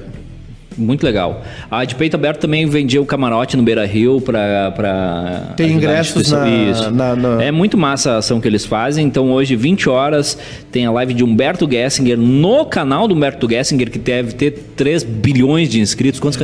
Muito 0.78 1.04
legal. 1.04 1.42
A 1.70 1.84
de 1.84 1.94
peito 1.96 2.14
aberto 2.14 2.40
também 2.40 2.64
vendia 2.66 3.02
o 3.02 3.04
camarote 3.06 3.56
no 3.56 3.62
Beira 3.62 3.84
Rio 3.84 4.20
para. 4.20 4.70
pra 4.70 5.54
Tem 5.56 5.72
ingressos 5.72 6.30
na- 6.30 6.48
Isso. 6.48 6.90
na- 6.90 7.16
na- 7.16 7.42
É 7.42 7.50
muito 7.50 7.76
massa 7.76 8.12
a 8.12 8.16
ação 8.18 8.40
que 8.40 8.46
eles 8.46 8.64
fazem. 8.64 9.04
Então 9.06 9.30
hoje, 9.32 9.56
20 9.56 9.88
horas, 9.88 10.38
tem 10.70 10.86
a 10.86 10.90
live 10.92 11.12
de 11.14 11.24
Humberto 11.24 11.68
Gessinger 11.70 12.16
no 12.16 12.64
canal 12.64 13.08
do 13.08 13.14
Humberto 13.14 13.48
Gessinger, 13.50 13.90
que 13.90 13.98
deve 13.98 14.32
ter 14.34 14.52
3 14.76 15.02
bilhões 15.02 15.68
de 15.68 15.80
inscritos. 15.80 16.20
Quantos. 16.20 16.38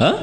Hã? 0.00 0.14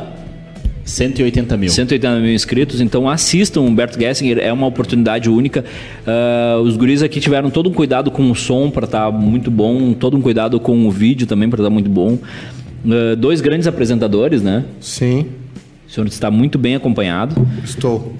180 0.83 1.55
mil. 1.57 1.69
180 1.69 2.19
mil 2.19 2.33
inscritos, 2.33 2.81
então 2.81 3.07
assistam 3.07 3.61
o 3.61 3.65
Humberto 3.65 3.99
Gessinger, 3.99 4.39
é 4.39 4.51
uma 4.51 4.65
oportunidade 4.65 5.29
única. 5.29 5.63
Ah, 6.05 6.59
os 6.61 6.75
guris 6.75 7.03
aqui 7.03 7.19
tiveram 7.19 7.49
todo 7.51 7.69
um 7.69 7.73
cuidado 7.73 8.09
com 8.11 8.29
o 8.29 8.35
som 8.35 8.69
para 8.69 8.85
estar 8.85 9.11
muito 9.11 9.51
bom, 9.51 9.93
todo 9.93 10.17
um 10.17 10.21
cuidado 10.21 10.59
com 10.59 10.85
o 10.87 10.91
vídeo 10.91 11.27
também 11.27 11.49
para 11.49 11.59
estar 11.61 11.69
muito 11.69 11.89
bom. 11.89 12.17
Ah, 12.85 13.15
dois 13.15 13.41
grandes 13.41 13.67
apresentadores, 13.67 14.41
né? 14.41 14.65
Sim, 14.79 15.27
O 15.87 15.91
senhor 15.91 16.07
está 16.07 16.31
muito 16.31 16.57
bem 16.57 16.75
acompanhado 16.75 17.47
estou. 17.63 18.15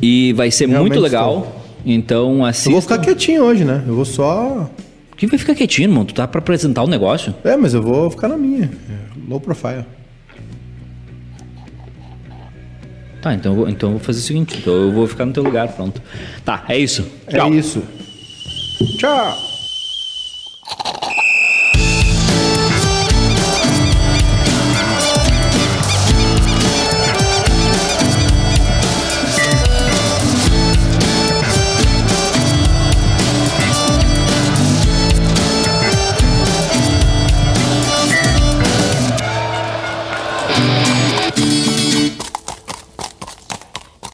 e 0.00 0.32
vai 0.34 0.50
ser 0.50 0.68
Realmente 0.68 0.92
muito 0.92 1.02
legal. 1.02 1.64
Então 1.84 2.44
assista. 2.44 2.68
Eu 2.68 2.72
vou 2.72 2.82
ficar 2.82 2.98
quietinho 2.98 3.42
hoje, 3.44 3.64
né? 3.64 3.82
Eu 3.86 3.94
vou 3.94 4.04
só. 4.04 4.68
Que 5.16 5.26
vai 5.26 5.38
ficar 5.38 5.54
quietinho, 5.54 5.90
mano? 5.90 6.04
Tu 6.04 6.14
tá 6.14 6.26
para 6.28 6.40
apresentar 6.40 6.82
o 6.82 6.86
negócio? 6.88 7.34
É, 7.42 7.56
mas 7.56 7.72
eu 7.72 7.82
vou 7.82 8.10
ficar 8.10 8.28
na 8.28 8.36
minha. 8.36 8.64
É, 8.64 9.28
Low 9.28 9.40
profile. 9.40 9.84
Tá, 13.22 13.34
então 13.34 13.52
eu 13.52 13.56
vou, 13.56 13.68
então 13.68 13.88
eu 13.88 13.92
vou 13.96 14.04
fazer 14.04 14.20
o 14.20 14.22
seguinte, 14.22 14.56
então 14.58 14.72
eu 14.72 14.92
vou 14.92 15.06
ficar 15.06 15.24
no 15.24 15.32
teu 15.32 15.42
lugar, 15.42 15.68
pronto. 15.68 16.00
Tá, 16.44 16.64
é 16.68 16.78
isso. 16.78 17.04
É 17.26 17.48
isso. 17.48 17.82
Tchau. 18.98 19.36